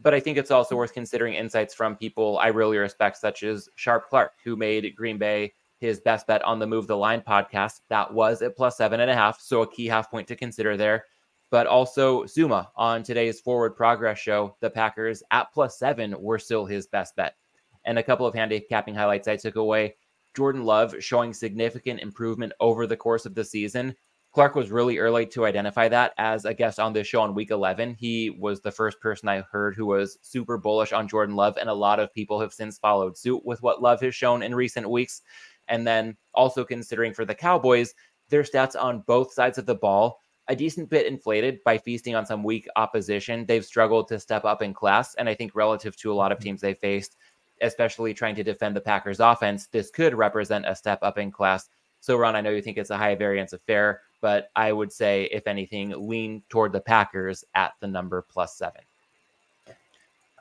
But 0.00 0.14
I 0.14 0.20
think 0.20 0.38
it's 0.38 0.50
also 0.50 0.76
worth 0.76 0.94
considering 0.94 1.34
insights 1.34 1.74
from 1.74 1.96
people 1.96 2.38
I 2.38 2.48
really 2.48 2.78
respect, 2.78 3.16
such 3.16 3.42
as 3.42 3.68
Sharp 3.74 4.08
Clark, 4.08 4.32
who 4.44 4.56
made 4.56 4.94
Green 4.96 5.18
Bay 5.18 5.52
his 5.80 6.00
best 6.00 6.26
bet 6.26 6.42
on 6.42 6.58
the 6.58 6.66
Move 6.66 6.86
the 6.86 6.96
Line 6.96 7.20
podcast. 7.20 7.80
That 7.88 8.12
was 8.12 8.42
at 8.42 8.56
plus 8.56 8.76
seven 8.76 9.00
and 9.00 9.10
a 9.10 9.14
half, 9.14 9.40
so 9.40 9.62
a 9.62 9.70
key 9.70 9.86
half 9.86 10.10
point 10.10 10.28
to 10.28 10.36
consider 10.36 10.76
there. 10.76 11.04
But 11.50 11.66
also 11.66 12.26
Zuma 12.26 12.70
on 12.76 13.02
today's 13.02 13.40
Forward 13.40 13.74
Progress 13.74 14.18
show, 14.18 14.56
the 14.60 14.68
Packers 14.68 15.22
at 15.30 15.52
plus 15.52 15.78
seven 15.78 16.14
were 16.20 16.38
still 16.38 16.66
his 16.66 16.86
best 16.86 17.16
bet. 17.16 17.36
And 17.84 17.98
a 17.98 18.02
couple 18.02 18.26
of 18.26 18.34
handicapping 18.34 18.94
highlights 18.94 19.28
I 19.28 19.36
took 19.36 19.56
away 19.56 19.94
Jordan 20.38 20.62
Love 20.62 20.94
showing 21.00 21.34
significant 21.34 21.98
improvement 21.98 22.52
over 22.60 22.86
the 22.86 22.96
course 22.96 23.26
of 23.26 23.34
the 23.34 23.44
season. 23.44 23.92
Clark 24.32 24.54
was 24.54 24.70
really 24.70 24.98
early 24.98 25.26
to 25.26 25.44
identify 25.44 25.88
that 25.88 26.12
as 26.16 26.44
a 26.44 26.54
guest 26.54 26.78
on 26.78 26.92
this 26.92 27.08
show 27.08 27.22
on 27.22 27.34
week 27.34 27.50
11. 27.50 27.96
He 27.98 28.30
was 28.30 28.60
the 28.60 28.70
first 28.70 29.00
person 29.00 29.28
I 29.28 29.40
heard 29.50 29.74
who 29.74 29.84
was 29.84 30.16
super 30.22 30.56
bullish 30.56 30.92
on 30.92 31.08
Jordan 31.08 31.34
Love, 31.34 31.56
and 31.56 31.68
a 31.68 31.74
lot 31.74 31.98
of 31.98 32.14
people 32.14 32.40
have 32.40 32.52
since 32.52 32.78
followed 32.78 33.18
suit 33.18 33.44
with 33.44 33.60
what 33.64 33.82
Love 33.82 34.00
has 34.02 34.14
shown 34.14 34.44
in 34.44 34.54
recent 34.54 34.88
weeks. 34.88 35.22
And 35.66 35.84
then 35.84 36.16
also 36.34 36.64
considering 36.64 37.14
for 37.14 37.24
the 37.24 37.34
Cowboys, 37.34 37.92
their 38.28 38.44
stats 38.44 38.80
on 38.80 39.02
both 39.08 39.32
sides 39.32 39.58
of 39.58 39.66
the 39.66 39.74
ball 39.74 40.20
a 40.46 40.54
decent 40.54 40.88
bit 40.88 41.06
inflated 41.06 41.58
by 41.64 41.78
feasting 41.78 42.14
on 42.14 42.24
some 42.24 42.44
weak 42.44 42.68
opposition. 42.76 43.44
They've 43.44 43.66
struggled 43.66 44.06
to 44.06 44.20
step 44.20 44.44
up 44.44 44.62
in 44.62 44.72
class, 44.72 45.16
and 45.16 45.28
I 45.28 45.34
think 45.34 45.56
relative 45.56 45.96
to 45.96 46.12
a 46.12 46.14
lot 46.14 46.30
of 46.30 46.38
mm-hmm. 46.38 46.44
teams 46.44 46.60
they 46.60 46.74
faced, 46.74 47.16
especially 47.62 48.14
trying 48.14 48.34
to 48.36 48.44
defend 48.44 48.76
the 48.76 48.80
Packers 48.80 49.20
offense, 49.20 49.66
this 49.66 49.90
could 49.90 50.14
represent 50.14 50.66
a 50.66 50.74
step 50.74 50.98
up 51.02 51.18
in 51.18 51.30
class. 51.30 51.68
So, 52.00 52.16
Ron, 52.16 52.36
I 52.36 52.40
know 52.40 52.50
you 52.50 52.62
think 52.62 52.78
it's 52.78 52.90
a 52.90 52.96
high 52.96 53.14
variance 53.14 53.52
affair, 53.52 54.02
but 54.20 54.50
I 54.54 54.72
would 54.72 54.92
say, 54.92 55.24
if 55.32 55.46
anything, 55.46 56.08
lean 56.08 56.42
toward 56.48 56.72
the 56.72 56.80
Packers 56.80 57.44
at 57.54 57.72
the 57.80 57.88
number 57.88 58.22
plus 58.22 58.56
seven. 58.56 58.82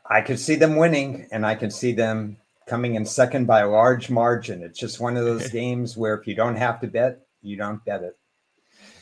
I 0.09 0.21
could 0.21 0.39
see 0.39 0.55
them 0.55 0.75
winning, 0.75 1.27
and 1.31 1.45
I 1.45 1.55
can 1.55 1.71
see 1.71 1.91
them 1.91 2.37
coming 2.67 2.95
in 2.95 3.05
second 3.05 3.45
by 3.45 3.61
a 3.61 3.69
large 3.69 4.09
margin. 4.09 4.61
It's 4.61 4.79
just 4.79 4.99
one 4.99 5.17
of 5.17 5.25
those 5.25 5.49
games 5.51 5.97
where 5.97 6.15
if 6.15 6.27
you 6.27 6.35
don't 6.35 6.55
have 6.55 6.79
to 6.81 6.87
bet, 6.87 7.19
you 7.41 7.57
don't 7.57 7.83
bet 7.85 8.03
it. 8.03 8.17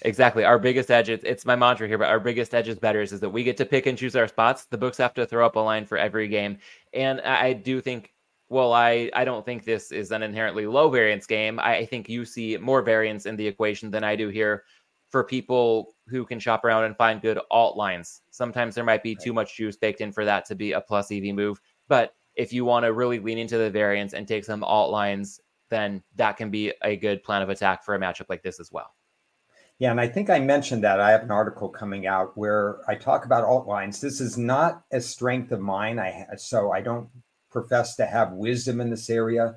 Exactly. 0.02 0.44
Our 0.44 0.60
biggest 0.60 0.92
edge, 0.92 1.10
it's, 1.10 1.24
it's 1.24 1.46
my 1.46 1.56
mantra 1.56 1.88
here, 1.88 1.98
but 1.98 2.10
our 2.10 2.20
biggest 2.20 2.54
edge 2.54 2.68
is 2.68 2.78
bettors 2.78 3.12
is 3.12 3.20
that 3.22 3.30
we 3.30 3.44
get 3.44 3.58
to 3.58 3.66
pick 3.66 3.86
and 3.86 3.98
choose 3.98 4.16
our 4.16 4.28
spots. 4.28 4.66
The 4.66 4.78
books 4.78 4.98
have 4.98 5.14
to 5.16 5.26
throw 5.26 5.46
up 5.46 5.56
a 5.56 5.60
line 5.60 5.86
for 5.86 5.98
every 5.98 6.28
game. 6.28 6.58
And 6.94 7.22
I 7.22 7.54
do 7.54 7.82
think, 7.82 8.14
well, 8.50 8.74
I, 8.74 9.10
I 9.14 9.26
don't 9.26 9.46
think 9.46 9.64
this 9.64 9.92
is 9.92 10.12
an 10.12 10.22
inherently 10.22 10.68
low 10.68 10.90
variance 10.90 11.26
game. 11.26 11.60
I 11.60 11.86
think 11.86 12.08
you 12.08 12.26
see 12.26 12.58
more 12.58 12.82
variance 12.82 13.26
in 13.26 13.36
the 13.36 13.48
equation 13.48 13.90
than 13.90 14.04
I 14.04 14.16
do 14.16 14.30
here 14.30 14.64
for 15.10 15.24
people 15.24 15.96
who 16.08 16.26
can 16.26 16.40
shop 16.40 16.66
around 16.66 16.84
and 16.84 16.98
find 16.98 17.22
good 17.22 17.40
alt 17.50 17.78
lines. 17.78 18.22
Sometimes 18.32 18.76
there 18.76 18.84
might 18.84 19.04
be 19.04 19.16
too 19.16 19.34
much 19.34 19.58
juice 19.58 19.78
baked 19.78 20.02
in 20.02 20.12
for 20.12 20.26
that 20.26 20.46
to 20.46 20.56
be 20.56 20.74
a 20.74 20.82
plus 20.82 21.12
EV 21.12 21.34
move. 21.34 21.60
But 21.88 22.16
if 22.36 22.52
you 22.52 22.66
want 22.66 22.86
to 22.86 22.94
really 22.94 23.20
lean 23.20 23.38
into 23.38 23.58
the 23.58 23.70
variance 23.70 24.14
and 24.14 24.28
take 24.28 24.46
some 24.46 24.64
alt 24.64 24.92
lines, 24.92 25.40
then 25.70 26.04
that 26.16 26.38
can 26.38 26.52
be 26.52 26.74
a 26.84 26.96
good 26.96 27.24
plan 27.24 27.42
of 27.42 27.50
attack 27.50 27.84
for 27.84 27.96
a 27.96 28.00
matchup 28.00 28.26
like 28.30 28.44
this 28.44 28.60
as 28.60 28.72
well. 28.72 28.94
Yeah, 29.78 29.92
and 29.92 30.00
I 30.00 30.08
think 30.08 30.30
I 30.30 30.40
mentioned 30.40 30.84
that 30.86 31.02
I 31.02 31.12
have 31.12 31.24
an 31.24 31.32
article 31.32 31.68
coming 31.68 32.08
out 32.08 32.38
where 32.38 32.80
I 32.88 32.96
talk 32.96 33.26
about 33.26 33.44
alt 33.44 33.68
lines. 33.68 34.00
This 34.00 34.22
is 34.22 34.38
not 34.38 34.84
a 34.92 35.02
strength 35.02 35.52
of 35.52 35.60
mine. 35.60 36.00
I 36.00 36.28
so 36.38 36.72
I 36.72 36.82
don't 36.82 37.10
profess 37.52 37.96
to 37.98 38.06
have 38.06 38.32
wisdom 38.32 38.80
in 38.80 38.90
this 38.90 39.10
area, 39.10 39.56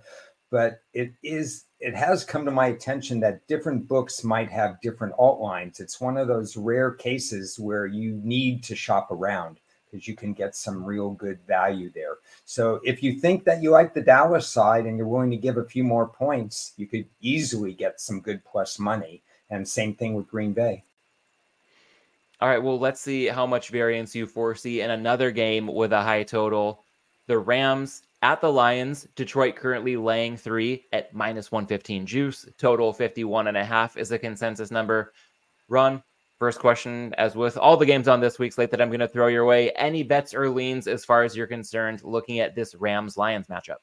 but 0.51 0.81
it 0.93 1.13
is 1.23 1.67
it 1.79 1.95
has 1.95 2.25
come 2.25 2.45
to 2.45 2.51
my 2.51 2.67
attention 2.69 3.21
that 3.21 3.47
different 3.47 3.87
books 3.87 4.25
might 4.25 4.51
have 4.51 4.81
different 4.81 5.15
alt 5.19 5.41
lines. 5.41 5.79
It's 5.79 6.01
one 6.01 6.17
of 6.17 6.27
those 6.27 6.57
rare 6.57 6.91
cases 6.91 7.57
where 7.57 7.87
you 7.87 8.21
need 8.25 8.65
to 8.65 8.75
shop 8.75 9.13
around 9.13 9.61
because 9.89 10.09
you 10.09 10.17
can 10.17 10.33
get 10.33 10.57
some 10.57 10.85
real 10.85 11.11
good 11.11 11.39
value 11.47 11.91
there. 11.95 12.17
So 12.45 12.81
if 12.85 13.03
you 13.05 13.21
think 13.21 13.45
that 13.45 13.63
you 13.63 13.71
like 13.71 13.95
the 13.95 14.03
Dallas 14.03 14.49
side 14.49 14.85
and 14.87 14.99
you're 14.99 15.07
willing 15.07 15.31
to 15.31 15.37
give 15.37 15.59
a 15.59 15.65
few 15.65 15.85
more 15.85 16.09
points, 16.09 16.73
you 16.77 16.87
could 16.89 17.07
easily 17.21 17.73
get 17.73 18.01
some 18.01 18.21
good 18.21 18.45
plus 18.45 18.81
money. 18.81 19.23
And 19.51 19.67
same 19.67 19.95
thing 19.95 20.15
with 20.15 20.29
Green 20.29 20.53
Bay. 20.53 20.85
All 22.41 22.49
right. 22.49 22.63
Well, 22.63 22.79
let's 22.79 23.01
see 23.01 23.27
how 23.27 23.47
much 23.47 23.71
variance 23.71 24.15
you 24.15 24.27
foresee 24.27 24.81
in 24.81 24.91
another 24.91 25.31
game 25.31 25.67
with 25.67 25.93
a 25.93 26.03
high 26.03 26.23
total. 26.23 26.85
The 27.27 27.39
Rams 27.39 28.03
at 28.23 28.41
the 28.41 28.53
Lions. 28.53 29.09
Detroit 29.17 29.57
currently 29.57 29.97
laying 29.97 30.37
three 30.37 30.85
at 30.93 31.13
minus 31.15 31.51
115 31.51 32.07
juice. 32.07 32.47
Total 32.57 32.93
51 32.93 33.49
and 33.49 33.57
a 33.57 33.65
half 33.65 33.97
is 33.97 34.13
a 34.13 34.19
consensus 34.19 34.71
number. 34.71 35.13
Ron. 35.69 36.03
First 36.39 36.61
question, 36.61 37.13
as 37.19 37.35
with 37.35 37.57
all 37.59 37.77
the 37.77 37.85
games 37.85 38.07
on 38.07 38.21
this 38.21 38.39
week's 38.39 38.55
slate 38.55 38.71
that 38.71 38.81
I'm 38.81 38.91
going 38.91 39.01
to 39.01 39.09
throw 39.09 39.27
your 39.27 39.45
way, 39.45 39.73
any 39.73 40.05
bets 40.05 40.33
or 40.33 40.49
leans 40.49 40.87
as 40.87 41.05
far 41.05 41.25
as 41.25 41.37
you're 41.37 41.49
concerned 41.49 42.05
looking 42.05 42.39
at 42.39 42.55
this 42.55 42.77
Rams 42.77 43.17
Lions 43.17 43.49
matchup? 43.49 43.79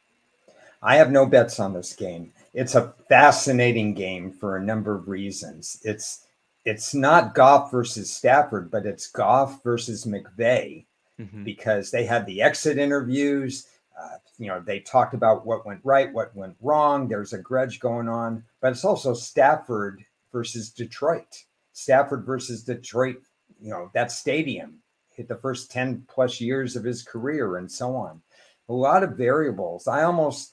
I 0.81 0.95
have 0.95 1.11
no 1.11 1.25
bets 1.25 1.59
on 1.59 1.73
this 1.73 1.93
game. 1.93 2.31
It's 2.55 2.75
a 2.75 2.93
fascinating 3.09 3.93
game 3.93 4.31
for 4.31 4.55
a 4.55 4.63
number 4.63 4.95
of 4.95 5.09
reasons. 5.09 5.79
It's 5.83 6.25
it's 6.63 6.95
not 6.95 7.35
Goff 7.35 7.69
versus 7.69 8.11
Stafford, 8.11 8.71
but 8.71 8.85
it's 8.85 9.07
Goff 9.07 9.61
versus 9.61 10.05
McVay 10.05 10.85
mm-hmm. 11.19 11.43
because 11.43 11.91
they 11.91 12.05
had 12.05 12.25
the 12.25 12.41
exit 12.41 12.77
interviews. 12.77 13.67
Uh, 14.01 14.17
you 14.37 14.47
know, 14.47 14.61
they 14.65 14.79
talked 14.79 15.13
about 15.13 15.45
what 15.45 15.65
went 15.65 15.81
right, 15.83 16.11
what 16.13 16.35
went 16.35 16.55
wrong. 16.61 17.07
There's 17.07 17.33
a 17.33 17.37
grudge 17.37 17.79
going 17.79 18.07
on, 18.07 18.43
but 18.61 18.71
it's 18.71 18.85
also 18.85 19.13
Stafford 19.13 20.03
versus 20.31 20.69
Detroit. 20.69 21.43
Stafford 21.73 22.25
versus 22.25 22.63
Detroit. 22.63 23.17
You 23.61 23.69
know, 23.69 23.91
that 23.93 24.11
stadium 24.11 24.79
hit 25.09 25.27
the 25.27 25.35
first 25.35 25.71
10 25.71 26.05
plus 26.07 26.39
years 26.39 26.75
of 26.75 26.83
his 26.83 27.03
career 27.03 27.57
and 27.57 27.71
so 27.71 27.95
on. 27.95 28.21
A 28.69 28.73
lot 28.73 29.03
of 29.03 29.17
variables. 29.17 29.87
I 29.87 30.03
almost 30.03 30.51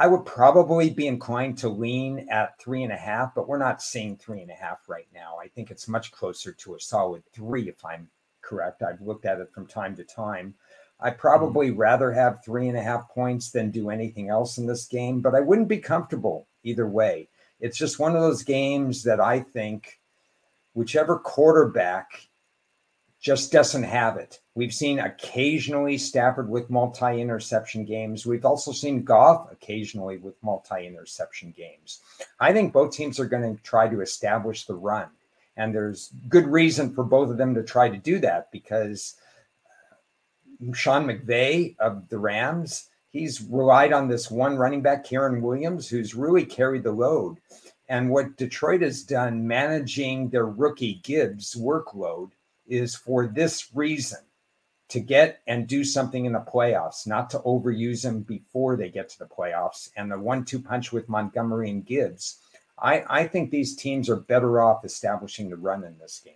I 0.00 0.06
would 0.06 0.24
probably 0.24 0.88
be 0.88 1.06
inclined 1.06 1.58
to 1.58 1.68
lean 1.68 2.26
at 2.30 2.58
three 2.58 2.84
and 2.84 2.92
a 2.92 2.96
half, 2.96 3.34
but 3.34 3.46
we're 3.46 3.58
not 3.58 3.82
seeing 3.82 4.16
three 4.16 4.40
and 4.40 4.50
a 4.50 4.54
half 4.54 4.88
right 4.88 5.06
now. 5.12 5.36
I 5.38 5.48
think 5.48 5.70
it's 5.70 5.88
much 5.88 6.10
closer 6.10 6.52
to 6.52 6.74
a 6.74 6.80
solid 6.80 7.22
three, 7.34 7.68
if 7.68 7.84
I'm 7.84 8.08
correct. 8.40 8.82
I've 8.82 9.02
looked 9.02 9.26
at 9.26 9.40
it 9.40 9.52
from 9.52 9.66
time 9.66 9.94
to 9.96 10.04
time. 10.04 10.54
I 11.00 11.10
probably 11.10 11.68
mm-hmm. 11.68 11.80
rather 11.80 12.12
have 12.12 12.42
three 12.42 12.68
and 12.68 12.78
a 12.78 12.82
half 12.82 13.10
points 13.10 13.50
than 13.50 13.70
do 13.70 13.90
anything 13.90 14.30
else 14.30 14.56
in 14.56 14.66
this 14.66 14.86
game, 14.86 15.20
but 15.20 15.34
I 15.34 15.40
wouldn't 15.40 15.68
be 15.68 15.76
comfortable 15.76 16.46
either 16.64 16.86
way. 16.86 17.28
It's 17.60 17.76
just 17.76 17.98
one 17.98 18.16
of 18.16 18.22
those 18.22 18.42
games 18.42 19.02
that 19.02 19.20
I 19.20 19.40
think 19.40 20.00
whichever 20.72 21.18
quarterback 21.18 22.26
just 23.20 23.52
doesn't 23.52 23.82
have 23.82 24.16
it. 24.16 24.40
We've 24.54 24.72
seen 24.72 24.98
occasionally 24.98 25.98
Stafford 25.98 26.48
with 26.48 26.70
multi 26.70 27.20
interception 27.20 27.84
games. 27.84 28.24
We've 28.24 28.46
also 28.46 28.72
seen 28.72 29.04
Goff 29.04 29.52
occasionally 29.52 30.16
with 30.16 30.42
multi 30.42 30.86
interception 30.86 31.52
games. 31.56 32.00
I 32.40 32.52
think 32.52 32.72
both 32.72 32.92
teams 32.92 33.20
are 33.20 33.26
going 33.26 33.56
to 33.56 33.62
try 33.62 33.88
to 33.88 34.00
establish 34.00 34.64
the 34.64 34.74
run. 34.74 35.08
And 35.56 35.74
there's 35.74 36.12
good 36.28 36.46
reason 36.46 36.94
for 36.94 37.04
both 37.04 37.30
of 37.30 37.36
them 37.36 37.54
to 37.54 37.62
try 37.62 37.90
to 37.90 37.98
do 37.98 38.18
that 38.20 38.50
because 38.50 39.16
uh, 39.66 40.72
Sean 40.72 41.04
McVay 41.04 41.76
of 41.78 42.08
the 42.08 42.18
Rams, 42.18 42.88
he's 43.10 43.42
relied 43.42 43.92
on 43.92 44.08
this 44.08 44.30
one 44.30 44.56
running 44.56 44.80
back, 44.80 45.04
Kyren 45.04 45.42
Williams, 45.42 45.88
who's 45.88 46.14
really 46.14 46.46
carried 46.46 46.84
the 46.84 46.92
load. 46.92 47.36
And 47.90 48.08
what 48.08 48.36
Detroit 48.38 48.80
has 48.80 49.02
done 49.02 49.46
managing 49.46 50.30
their 50.30 50.46
rookie 50.46 51.00
Gibbs 51.02 51.54
workload 51.54 52.30
is 52.70 52.94
for 52.94 53.26
this 53.26 53.68
reason 53.74 54.20
to 54.88 55.00
get 55.00 55.40
and 55.46 55.66
do 55.66 55.84
something 55.84 56.24
in 56.24 56.32
the 56.32 56.40
playoffs, 56.40 57.06
not 57.06 57.30
to 57.30 57.38
overuse 57.40 58.02
them 58.02 58.22
before 58.22 58.76
they 58.76 58.88
get 58.88 59.08
to 59.08 59.18
the 59.18 59.26
playoffs. 59.26 59.90
And 59.96 60.10
the 60.10 60.18
one 60.18 60.44
two 60.44 60.60
punch 60.60 60.92
with 60.92 61.08
Montgomery 61.08 61.70
and 61.70 61.84
Gibbs, 61.84 62.38
I, 62.78 63.04
I 63.08 63.26
think 63.26 63.50
these 63.50 63.76
teams 63.76 64.08
are 64.08 64.16
better 64.16 64.60
off 64.60 64.84
establishing 64.84 65.48
the 65.50 65.56
run 65.56 65.84
in 65.84 65.96
this 65.98 66.20
game. 66.24 66.34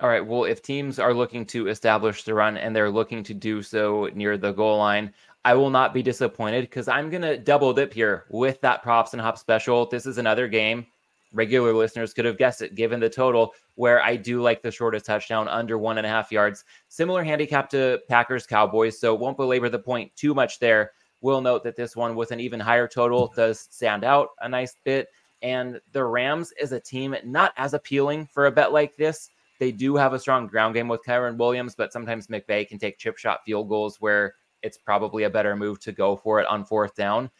All 0.00 0.08
right. 0.08 0.26
Well, 0.26 0.44
if 0.44 0.62
teams 0.62 0.98
are 0.98 1.12
looking 1.12 1.44
to 1.46 1.68
establish 1.68 2.24
the 2.24 2.34
run 2.34 2.56
and 2.56 2.74
they're 2.74 2.90
looking 2.90 3.22
to 3.24 3.34
do 3.34 3.62
so 3.62 4.08
near 4.14 4.38
the 4.38 4.52
goal 4.52 4.78
line, 4.78 5.12
I 5.44 5.54
will 5.54 5.70
not 5.70 5.94
be 5.94 6.02
disappointed 6.02 6.62
because 6.62 6.88
I'm 6.88 7.10
going 7.10 7.22
to 7.22 7.38
double 7.38 7.72
dip 7.72 7.92
here 7.92 8.24
with 8.30 8.60
that 8.62 8.82
props 8.82 9.12
and 9.12 9.20
hop 9.20 9.38
special. 9.38 9.86
This 9.86 10.06
is 10.06 10.18
another 10.18 10.48
game 10.48 10.86
regular 11.32 11.72
listeners 11.72 12.12
could 12.12 12.24
have 12.24 12.38
guessed 12.38 12.62
it 12.62 12.74
given 12.74 13.00
the 13.00 13.08
total 13.08 13.52
where 13.74 14.02
I 14.02 14.16
do 14.16 14.42
like 14.42 14.62
the 14.62 14.70
shortest 14.70 15.06
touchdown 15.06 15.48
under 15.48 15.78
one 15.78 15.98
and 15.98 16.06
a 16.06 16.10
half 16.10 16.32
yards. 16.32 16.64
Similar 16.88 17.22
handicap 17.22 17.70
to 17.70 18.00
Packers 18.08 18.46
Cowboys, 18.46 18.98
so 18.98 19.14
won't 19.14 19.36
belabor 19.36 19.68
the 19.68 19.78
point 19.78 20.14
too 20.16 20.34
much 20.34 20.58
there. 20.58 20.92
We'll 21.20 21.40
note 21.40 21.64
that 21.64 21.76
this 21.76 21.94
one 21.94 22.16
with 22.16 22.30
an 22.30 22.40
even 22.40 22.60
higher 22.60 22.88
total 22.88 23.32
does 23.36 23.68
stand 23.70 24.04
out 24.04 24.28
a 24.40 24.48
nice 24.48 24.74
bit. 24.84 25.08
And 25.42 25.80
the 25.92 26.04
Rams 26.04 26.52
is 26.60 26.72
a 26.72 26.80
team 26.80 27.14
not 27.24 27.52
as 27.56 27.74
appealing 27.74 28.26
for 28.26 28.46
a 28.46 28.52
bet 28.52 28.72
like 28.72 28.96
this. 28.96 29.30
They 29.58 29.72
do 29.72 29.96
have 29.96 30.14
a 30.14 30.18
strong 30.18 30.46
ground 30.46 30.74
game 30.74 30.88
with 30.88 31.04
Kyren 31.06 31.36
Williams, 31.36 31.74
but 31.74 31.92
sometimes 31.92 32.28
McVay 32.28 32.66
can 32.66 32.78
take 32.78 32.98
chip 32.98 33.18
shot 33.18 33.40
field 33.44 33.68
goals 33.68 34.00
where 34.00 34.34
it's 34.62 34.78
probably 34.78 35.24
a 35.24 35.30
better 35.30 35.56
move 35.56 35.80
to 35.80 35.92
go 35.92 36.16
for 36.16 36.40
it 36.40 36.46
on 36.46 36.64
fourth 36.64 36.94
down. 36.94 37.30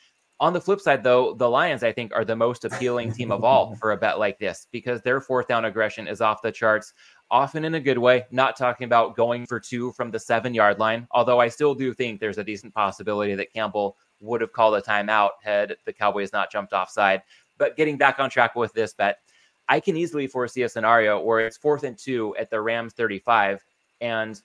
On 0.41 0.55
the 0.55 0.61
flip 0.61 0.81
side, 0.81 1.05
though, 1.05 1.35
the 1.35 1.49
Lions, 1.49 1.83
I 1.83 1.93
think, 1.93 2.13
are 2.15 2.25
the 2.25 2.35
most 2.35 2.65
appealing 2.65 3.13
team 3.13 3.31
of 3.31 3.45
all 3.45 3.75
for 3.81 3.93
a 3.93 3.97
bet 3.97 4.19
like 4.19 4.39
this 4.39 4.67
because 4.73 5.03
their 5.03 5.21
fourth 5.21 5.47
down 5.47 5.67
aggression 5.67 6.09
is 6.09 6.23
off 6.23 6.41
the 6.41 6.51
charts, 6.51 6.95
often 7.31 7.63
in 7.67 7.75
a 7.75 7.81
good 7.81 7.99
way. 7.99 8.25
Not 8.31 8.57
talking 8.57 8.87
about 8.87 9.17
going 9.17 9.45
for 9.45 9.61
two 9.61 9.93
from 9.93 10.11
the 10.11 10.19
seven 10.19 10.55
yard 10.55 10.79
line, 10.79 11.07
although 11.11 11.41
I 11.41 11.49
still 11.49 11.75
do 11.75 11.93
think 11.93 12.21
there's 12.21 12.39
a 12.39 12.45
decent 12.45 12.73
possibility 12.73 13.35
that 13.35 13.53
Campbell 13.53 13.99
would 14.21 14.41
have 14.41 14.53
called 14.53 14.75
a 14.75 14.81
timeout 14.81 15.31
had 15.43 15.77
the 15.85 15.93
Cowboys 15.93 16.33
not 16.33 16.51
jumped 16.51 16.73
offside. 16.73 17.23
But 17.59 17.77
getting 17.77 17.99
back 17.99 18.19
on 18.19 18.31
track 18.31 18.57
with 18.57 18.73
this 18.73 18.95
bet, 18.95 19.19
I 19.69 19.79
can 19.79 19.95
easily 19.95 20.27
foresee 20.27 20.63
a 20.63 20.69
scenario 20.71 21.21
where 21.21 21.41
it's 21.41 21.59
fourth 21.59 21.85
and 21.85 21.99
two 21.99 22.35
at 22.37 22.49
the 22.49 22.61
Rams 22.61 22.95
35. 22.95 23.63
And 24.01 24.41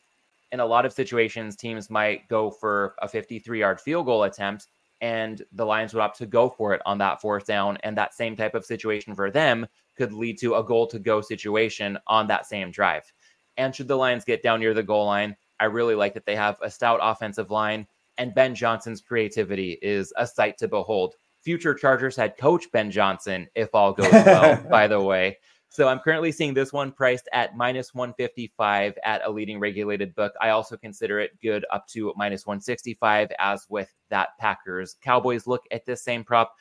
in 0.51 0.59
a 0.59 0.65
lot 0.65 0.85
of 0.85 0.91
situations, 0.91 1.55
teams 1.55 1.89
might 1.89 2.27
go 2.27 2.51
for 2.51 2.95
a 3.01 3.07
53 3.07 3.59
yard 3.59 3.79
field 3.79 4.05
goal 4.07 4.23
attempt 4.23 4.67
and 5.01 5.41
the 5.51 5.65
Lions 5.65 5.93
would 5.93 6.01
opt 6.01 6.17
to 6.19 6.25
go 6.25 6.49
for 6.49 6.73
it 6.73 6.81
on 6.85 6.97
that 6.99 7.21
fourth 7.21 7.45
down. 7.45 7.77
And 7.83 7.97
that 7.97 8.13
same 8.13 8.35
type 8.35 8.55
of 8.55 8.65
situation 8.65 9.15
for 9.15 9.29
them 9.29 9.67
could 9.95 10.13
lead 10.13 10.37
to 10.39 10.55
a 10.55 10.63
goal 10.63 10.87
to 10.87 10.99
go 10.99 11.21
situation 11.21 11.97
on 12.07 12.27
that 12.27 12.45
same 12.45 12.71
drive. 12.71 13.11
And 13.57 13.73
should 13.73 13.87
the 13.87 13.95
Lions 13.97 14.25
get 14.25 14.43
down 14.43 14.59
near 14.59 14.73
the 14.73 14.83
goal 14.83 15.05
line, 15.05 15.35
I 15.59 15.65
really 15.65 15.95
like 15.95 16.13
that 16.13 16.25
they 16.25 16.35
have 16.35 16.57
a 16.61 16.69
stout 16.69 16.99
offensive 17.01 17.49
line, 17.49 17.87
and 18.17 18.35
Ben 18.35 18.55
Johnson's 18.55 19.01
creativity 19.01 19.77
is 19.81 20.13
a 20.17 20.27
sight 20.27 20.57
to 20.57 20.67
behold. 20.67 21.15
Future 21.41 21.73
Chargers 21.73 22.15
head 22.15 22.37
coach 22.37 22.71
Ben 22.71 22.91
Johnson, 22.91 23.47
if 23.55 23.73
all 23.73 23.93
goes 23.93 24.11
well, 24.11 24.61
by 24.69 24.87
the 24.87 25.01
way. 25.01 25.37
So 25.75 25.89
I'm 25.89 25.99
currently 25.99 26.31
seeing 26.31 26.53
this 26.53 26.71
one 26.71 26.93
priced 26.93 27.27
at 27.33 27.57
minus 27.57 27.93
155 27.93 28.97
at 29.03 29.25
a 29.25 29.29
leading 29.29 29.59
regulated 29.59 30.15
book. 30.15 30.31
I 30.39 30.51
also 30.51 30.77
consider 30.77 31.19
it 31.19 31.31
good 31.41 31.65
up 31.69 31.85
to 31.87 32.13
minus 32.15 32.47
165, 32.47 33.33
as 33.39 33.65
with 33.67 33.93
that 34.09 34.29
Packers 34.39 34.95
Cowboys 35.01 35.47
look 35.47 35.63
at 35.71 35.85
this 35.85 36.01
same 36.01 36.23
prop. 36.23 36.55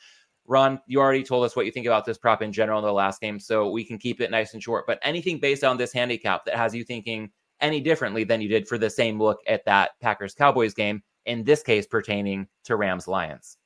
Ron, 0.45 0.81
you 0.85 0.99
already 0.99 1.23
told 1.23 1.45
us 1.45 1.55
what 1.55 1.65
you 1.65 1.71
think 1.71 1.85
about 1.85 2.03
this 2.03 2.17
prop 2.17 2.41
in 2.41 2.51
general 2.51 2.79
in 2.79 2.83
the 2.83 2.91
last 2.91 3.21
game, 3.21 3.39
so 3.39 3.69
we 3.69 3.85
can 3.85 3.97
keep 3.97 4.19
it 4.19 4.31
nice 4.31 4.53
and 4.53 4.61
short. 4.61 4.85
But 4.85 4.99
anything 5.01 5.39
based 5.39 5.63
on 5.63 5.77
this 5.77 5.93
handicap 5.93 6.43
that 6.43 6.57
has 6.57 6.75
you 6.75 6.83
thinking 6.83 7.31
any 7.61 7.79
differently 7.79 8.25
than 8.25 8.41
you 8.41 8.49
did 8.49 8.67
for 8.67 8.77
the 8.77 8.89
same 8.89 9.17
look 9.17 9.39
at 9.47 9.63
that 9.63 9.91
Packers 10.01 10.33
Cowboys 10.33 10.73
game, 10.73 11.01
in 11.25 11.45
this 11.45 11.63
case 11.63 11.87
pertaining 11.87 12.47
to 12.65 12.75
Rams 12.75 13.07
Lions? 13.07 13.59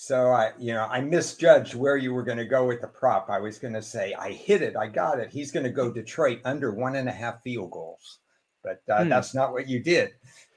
So 0.00 0.30
I, 0.30 0.52
you 0.60 0.74
know, 0.74 0.86
I 0.88 1.00
misjudged 1.00 1.74
where 1.74 1.96
you 1.96 2.14
were 2.14 2.22
going 2.22 2.38
to 2.38 2.44
go 2.44 2.64
with 2.64 2.80
the 2.80 2.86
prop. 2.86 3.28
I 3.30 3.40
was 3.40 3.58
going 3.58 3.74
to 3.74 3.82
say 3.82 4.14
I 4.14 4.30
hit 4.30 4.62
it, 4.62 4.76
I 4.76 4.86
got 4.86 5.18
it. 5.18 5.28
He's 5.28 5.50
going 5.50 5.64
to 5.64 5.70
go 5.70 5.90
Detroit 5.90 6.38
under 6.44 6.70
one 6.70 6.94
and 6.94 7.08
a 7.08 7.12
half 7.12 7.42
field 7.42 7.72
goals, 7.72 8.20
but 8.62 8.80
uh, 8.88 9.02
hmm. 9.02 9.08
that's 9.08 9.34
not 9.34 9.52
what 9.52 9.68
you 9.68 9.80
did. 9.80 10.12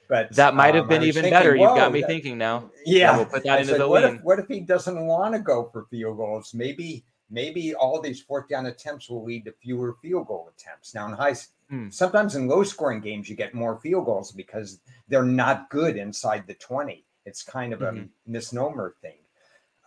But 0.08 0.30
that 0.36 0.54
might 0.54 0.76
have 0.76 0.84
um, 0.84 0.90
been 0.90 1.02
even 1.02 1.22
thinking, 1.24 1.40
better. 1.40 1.56
You've 1.56 1.74
got 1.74 1.90
me 1.90 2.02
that, 2.02 2.06
thinking 2.06 2.38
now. 2.38 2.70
Yeah, 2.86 3.16
we'll 3.16 3.26
put 3.26 3.42
that 3.42 3.58
I 3.58 3.60
into 3.62 3.72
said, 3.72 3.80
the 3.80 3.88
what 3.88 4.04
lean. 4.04 4.14
If, 4.14 4.22
what 4.22 4.38
if 4.38 4.46
he 4.46 4.60
doesn't 4.60 5.06
want 5.06 5.34
to 5.34 5.40
go 5.40 5.68
for 5.72 5.86
field 5.90 6.18
goals? 6.18 6.54
Maybe, 6.54 7.04
maybe 7.28 7.74
all 7.74 8.00
these 8.00 8.20
fourth 8.20 8.48
down 8.48 8.66
attempts 8.66 9.10
will 9.10 9.24
lead 9.24 9.44
to 9.46 9.52
fewer 9.60 9.96
field 10.00 10.28
goal 10.28 10.52
attempts. 10.56 10.94
Now 10.94 11.08
in 11.08 11.14
high, 11.14 11.34
hmm. 11.68 11.88
sometimes 11.90 12.36
in 12.36 12.46
low 12.46 12.62
scoring 12.62 13.00
games 13.00 13.28
you 13.28 13.34
get 13.34 13.54
more 13.54 13.80
field 13.80 14.04
goals 14.04 14.30
because 14.30 14.78
they're 15.08 15.24
not 15.24 15.68
good 15.68 15.96
inside 15.96 16.44
the 16.46 16.54
twenty. 16.54 17.04
It's 17.26 17.42
kind 17.42 17.72
of 17.72 17.80
mm-hmm. 17.80 18.04
a 18.04 18.08
misnomer 18.24 18.94
thing. 19.02 19.16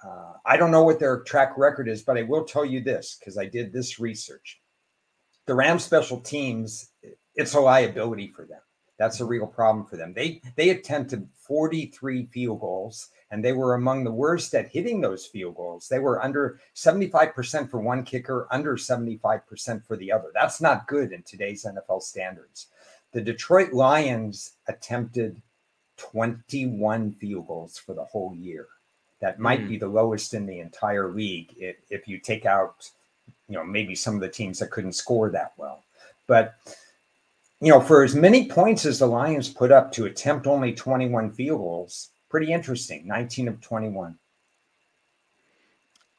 Uh, 0.06 0.34
I 0.46 0.58
don't 0.58 0.72
know 0.72 0.84
what 0.84 1.00
their 1.00 1.22
track 1.22 1.58
record 1.58 1.88
is, 1.88 2.04
but 2.04 2.18
I 2.18 2.24
will 2.24 2.44
tell 2.44 2.66
you 2.66 2.82
this 2.82 3.18
because 3.20 3.38
I 3.38 3.46
did 3.46 3.74
this 3.74 4.00
research. 4.00 4.62
The 5.48 5.56
Rams 5.56 5.84
special 5.84 6.20
teams, 6.20 6.92
it's 7.36 7.54
a 7.54 7.60
liability 7.60 8.28
for 8.28 8.46
them. 8.46 8.60
That's 8.98 9.20
a 9.20 9.26
real 9.26 9.48
problem 9.48 9.86
for 9.86 9.98
them. 9.98 10.14
They 10.14 10.42
they 10.56 10.70
attempted 10.70 11.28
43 11.34 12.28
field 12.28 12.62
goals 12.62 13.10
and 13.30 13.44
they 13.44 13.52
were 13.52 13.74
among 13.74 14.04
the 14.04 14.12
worst 14.12 14.54
at 14.56 14.70
hitting 14.70 15.02
those 15.02 15.26
field 15.26 15.56
goals. 15.56 15.88
They 15.90 16.00
were 16.00 16.24
under 16.24 16.60
75% 16.76 17.70
for 17.70 17.82
one 17.82 18.04
kicker, 18.04 18.48
under 18.52 18.78
75% 18.78 19.86
for 19.86 19.98
the 19.98 20.12
other. 20.12 20.32
That's 20.34 20.62
not 20.62 20.88
good 20.88 21.12
in 21.12 21.24
today's 21.24 21.66
NFL 21.66 22.04
standards. 22.04 22.68
The 23.12 23.22
Detroit 23.22 23.74
Lions 23.74 24.54
attempted 24.68 25.42
21 25.98 27.14
field 27.14 27.48
goals 27.48 27.78
for 27.78 27.94
the 27.94 28.06
whole 28.06 28.34
year. 28.34 28.68
That 29.26 29.40
might 29.40 29.62
mm. 29.62 29.70
be 29.70 29.78
the 29.78 29.88
lowest 29.88 30.36
in 30.36 30.46
the 30.46 30.60
entire 30.60 31.10
league 31.12 31.52
if, 31.58 31.78
if 31.90 32.08
you 32.08 32.20
take 32.20 32.46
out, 32.46 32.88
you 33.50 33.56
know, 33.56 33.64
maybe 33.64 33.96
some 33.96 34.14
of 34.14 34.22
the 34.22 34.30
teams 34.30 34.60
that 34.60 34.70
couldn't 34.70 34.94
score 34.94 35.32
that 35.32 35.54
well. 35.58 35.84
But 36.28 36.54
you 37.60 37.72
know, 37.72 37.82
for 37.82 38.04
as 38.04 38.14
many 38.14 38.48
points 38.48 38.86
as 38.86 39.00
the 39.00 39.08
Lions 39.08 39.50
put 39.50 39.72
up 39.72 39.92
to 39.94 40.06
attempt 40.06 40.46
only 40.46 40.74
21 40.74 41.32
field 41.32 41.58
goals, 41.58 42.10
pretty 42.30 42.54
interesting. 42.54 43.08
19 43.08 43.48
of 43.48 43.60
21. 43.62 44.16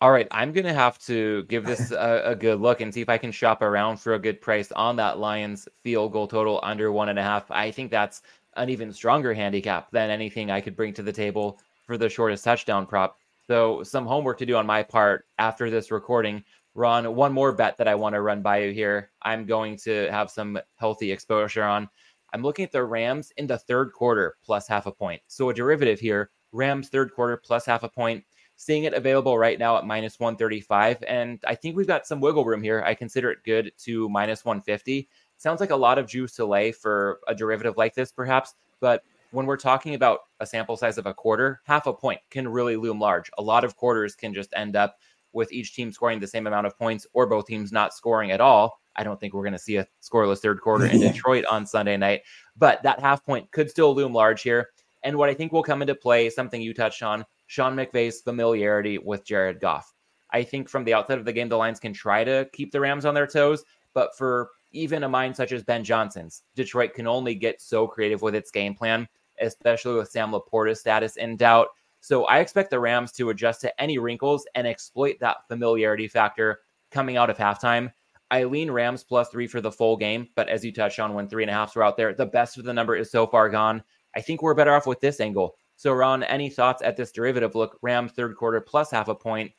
All 0.01 0.11
right, 0.11 0.27
I'm 0.33 0.53
gonna 0.53 0.75
have 0.75 0.99
to 1.05 1.45
give 1.45 1.65
this 1.65 1.91
a, 1.93 2.23
a, 2.25 2.35
good 2.35 2.59
look 2.59 2.81
and 2.81 2.93
see 2.93 3.03
if 3.03 3.09
I 3.09 3.19
can 3.19 3.31
shop 3.31 3.63
around 3.63 3.99
for 3.99 4.15
a 4.15 4.19
good 4.19 4.41
price 4.41 4.73
on 4.73 4.97
that 4.97 5.21
Lions 5.21 5.69
field 5.85 6.11
goal 6.11 6.27
total 6.27 6.59
under 6.65 6.91
one 6.91 7.09
and 7.09 7.21
a 7.21 7.23
half. 7.23 7.49
I 7.53 7.71
think 7.71 7.93
that's 7.93 8.23
an 8.57 8.69
even 8.69 8.93
stronger 8.93 9.33
handicap 9.33 9.93
than 9.93 10.11
anything 10.11 10.51
I 10.51 10.61
could 10.61 10.75
bring 10.75 10.93
to 10.95 11.05
the 11.05 11.13
table 11.13 11.61
for 11.87 11.97
the 11.97 12.09
shortest 12.09 12.45
touchdown 12.45 12.87
prop. 12.87 13.19
So 13.47 13.83
some 13.83 14.07
homework 14.07 14.39
to 14.39 14.47
do 14.47 14.57
on 14.57 14.67
my 14.67 14.83
part 14.83 15.27
after 15.39 15.71
this 15.71 15.91
recording. 15.91 16.43
Ron, 16.75 17.15
one 17.15 17.33
more 17.33 17.53
bet 17.53 17.79
that 17.79 17.89
I 17.89 17.95
want 17.95 18.15
to 18.15 18.21
run 18.21 18.43
by 18.43 18.59
you 18.59 18.73
here. 18.73 19.11
I'm 19.23 19.47
going 19.47 19.77
to 19.79 20.11
have 20.11 20.31
some 20.31 20.59
healthy 20.75 21.11
exposure 21.11 21.65
on. 21.65 21.89
I'm 22.35 22.43
looking 22.43 22.65
at 22.65 22.73
the 22.73 22.85
Rams 22.85 23.33
in 23.37 23.47
the 23.47 23.57
third 23.57 23.93
quarter 23.93 24.37
plus 24.45 24.69
half 24.69 24.87
a 24.87 24.93
point. 24.93 25.23
So 25.27 25.49
a 25.49 25.55
derivative 25.55 26.01
here, 26.01 26.31
Rams 26.53 26.89
third 26.89 27.15
quarter 27.15 27.37
plus 27.37 27.65
half 27.65 27.83
a 27.83 27.89
point. 27.89 28.25
Seeing 28.57 28.85
it 28.85 28.95
available 28.95 29.39
right 29.39 29.59
now 29.59 29.77
at 29.77 29.87
minus 29.87 30.19
135. 30.19 31.05
And 31.07 31.39
I 31.47 31.55
think 31.55 31.77
we've 31.77 31.87
got 31.87 32.07
some 32.07 32.21
wiggle 32.21 32.45
room 32.45 32.63
here. 32.63 32.83
I 32.87 32.95
consider 32.95 33.31
it 33.31 33.45
good 33.45 33.71
to 33.85 34.09
minus 34.09 34.47
150. 34.47 35.09
Sounds 35.37 35.61
like 35.61 35.71
a 35.71 35.77
lot 35.77 35.99
of 35.99 36.07
juice 36.07 36.35
to 36.37 36.47
lay 36.47 36.73
for 36.73 37.21
a 37.29 37.35
derivative 37.35 37.77
like 37.77 37.95
this, 37.95 38.11
perhaps. 38.11 38.55
But 38.81 39.03
when 39.31 39.47
we're 39.47 39.57
talking 39.57 39.95
about 39.95 40.21
a 40.41 40.47
sample 40.47 40.77
size 40.77 40.99
of 40.99 41.07
a 41.07 41.15
quarter, 41.15 41.61
half 41.65 41.87
a 41.87 41.93
point 41.93 42.21
can 42.31 42.49
really 42.49 42.77
loom 42.77 43.01
large. 43.01 43.31
A 43.39 43.43
lot 43.43 43.65
of 43.65 43.77
quarters 43.77 44.15
can 44.15 44.33
just 44.35 44.53
end 44.57 44.77
up 44.77 44.97
with 45.33 45.53
each 45.53 45.75
team 45.75 45.93
scoring 45.93 46.19
the 46.19 46.27
same 46.27 46.47
amount 46.47 46.67
of 46.67 46.79
points 46.79 47.07
or 47.13 47.27
both 47.27 47.47
teams 47.47 47.73
not 47.73 47.95
scoring 47.95 48.31
at 48.31 48.41
all. 48.41 48.81
I 48.97 49.05
don't 49.05 49.21
think 49.21 49.35
we're 49.35 49.43
going 49.43 49.53
to 49.53 49.59
see 49.59 49.77
a 49.77 49.87
scoreless 50.03 50.39
third 50.39 50.61
quarter 50.61 50.87
in 50.87 51.01
Detroit 51.01 51.45
on 51.51 51.67
Sunday 51.67 51.97
night, 51.97 52.23
but 52.57 52.83
that 52.83 53.01
half 53.01 53.25
point 53.25 53.51
could 53.53 53.71
still 53.71 53.95
loom 53.95 54.15
large 54.15 54.43
here. 54.43 54.71
And 55.03 55.17
what 55.17 55.29
I 55.29 55.35
think 55.35 55.53
will 55.53 55.63
come 55.63 55.83
into 55.83 55.95
play, 55.95 56.31
something 56.31 56.61
you 56.61 56.73
touched 56.75 57.03
on, 57.03 57.25
Sean 57.47 57.77
McVay's 57.77 58.23
familiarity 58.23 58.99
with 58.99 59.25
Jared 59.25 59.61
Goff. 59.61 59.93
I 60.31 60.43
think 60.43 60.69
from 60.69 60.85
the 60.85 60.95
outset 60.95 61.19
of 61.19 61.25
the 61.25 61.33
game, 61.33 61.49
the 61.49 61.57
Lions 61.57 61.79
can 61.79 61.93
try 61.93 62.25
to 62.25 62.49
keep 62.53 62.73
the 62.73 62.81
Rams 62.81 63.05
on 63.05 63.15
their 63.15 63.27
toes, 63.27 63.63
but 63.95 64.17
for 64.17 64.51
even 64.77 65.05
a 65.05 65.09
mind 65.09 65.35
such 65.35 65.53
as 65.53 65.63
Ben 65.63 65.83
Johnson's, 65.83 66.43
Detroit 66.55 66.95
can 66.95 67.07
only 67.07 67.35
get 67.35 67.61
so 67.61 67.87
creative 67.87 68.23
with 68.23 68.35
its 68.35 68.51
game 68.51 68.75
plan, 68.75 69.09
especially 69.41 69.95
with 69.95 70.11
Sam 70.11 70.33
LaPorta's 70.33 70.81
status 70.81 71.17
in 71.17 71.37
doubt. 71.37 71.69
So 72.01 72.25
I 72.25 72.39
expect 72.39 72.71
the 72.71 72.79
Rams 72.79 73.13
to 73.13 73.31
adjust 73.31 73.63
to 73.63 73.81
any 73.81 73.99
wrinkles 73.99 74.47
and 74.55 74.67
exploit 74.67 75.17
that 75.21 75.49
familiarity 75.49 76.09
factor 76.09 76.61
coming 76.91 77.17
out 77.17 77.31
of 77.31 77.39
halftime. 77.39 77.93
I 78.31 78.45
lean 78.45 78.71
Rams 78.71 79.05
plus 79.05 79.29
three 79.29 79.47
for 79.47 79.61
the 79.61 79.73
full 79.73 79.97
game, 79.97 80.29
but 80.35 80.49
as 80.49 80.65
you 80.65 80.73
touched 80.73 80.99
on, 80.99 81.15
when 81.15 81.29
three 81.29 81.43
and 81.45 81.51
a 81.51 81.55
halfs 81.55 81.75
were 81.75 81.85
out 81.85 81.97
there, 81.97 82.13
the 82.13 82.27
best 82.27 82.59
of 82.59 82.65
the 82.65 82.73
number 82.73 82.97
is 82.97 83.11
so 83.11 83.27
far 83.27 83.49
gone. 83.49 83.83
I 84.15 84.21
think 84.21 84.43
we're 84.43 84.55
better 84.55 84.75
off 84.75 84.87
with 84.87 85.01
this 85.01 85.21
angle. 85.21 85.57
So, 85.77 85.93
Ron, 85.93 86.23
any 86.23 86.49
thoughts 86.49 86.83
at 86.83 86.97
this 86.97 87.13
derivative 87.13 87.55
look? 87.55 87.79
Rams 87.83 88.13
third 88.13 88.37
quarter 88.37 88.61
plus 88.61 88.91
half 88.91 89.09
a 89.09 89.15
point, 89.15 89.53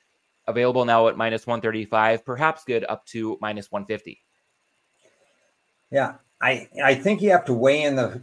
available 0.47 0.83
now 0.83 1.07
at 1.07 1.17
minus 1.17 1.45
135, 1.45 2.25
perhaps 2.25 2.63
good 2.63 2.85
up 2.89 3.05
to 3.07 3.37
minus 3.39 3.71
150. 3.71 4.21
Yeah, 5.91 6.15
I 6.41 6.67
I 6.83 6.95
think 6.95 7.21
you 7.21 7.31
have 7.31 7.45
to 7.45 7.53
weigh 7.53 7.83
in 7.83 7.95
the 7.95 8.21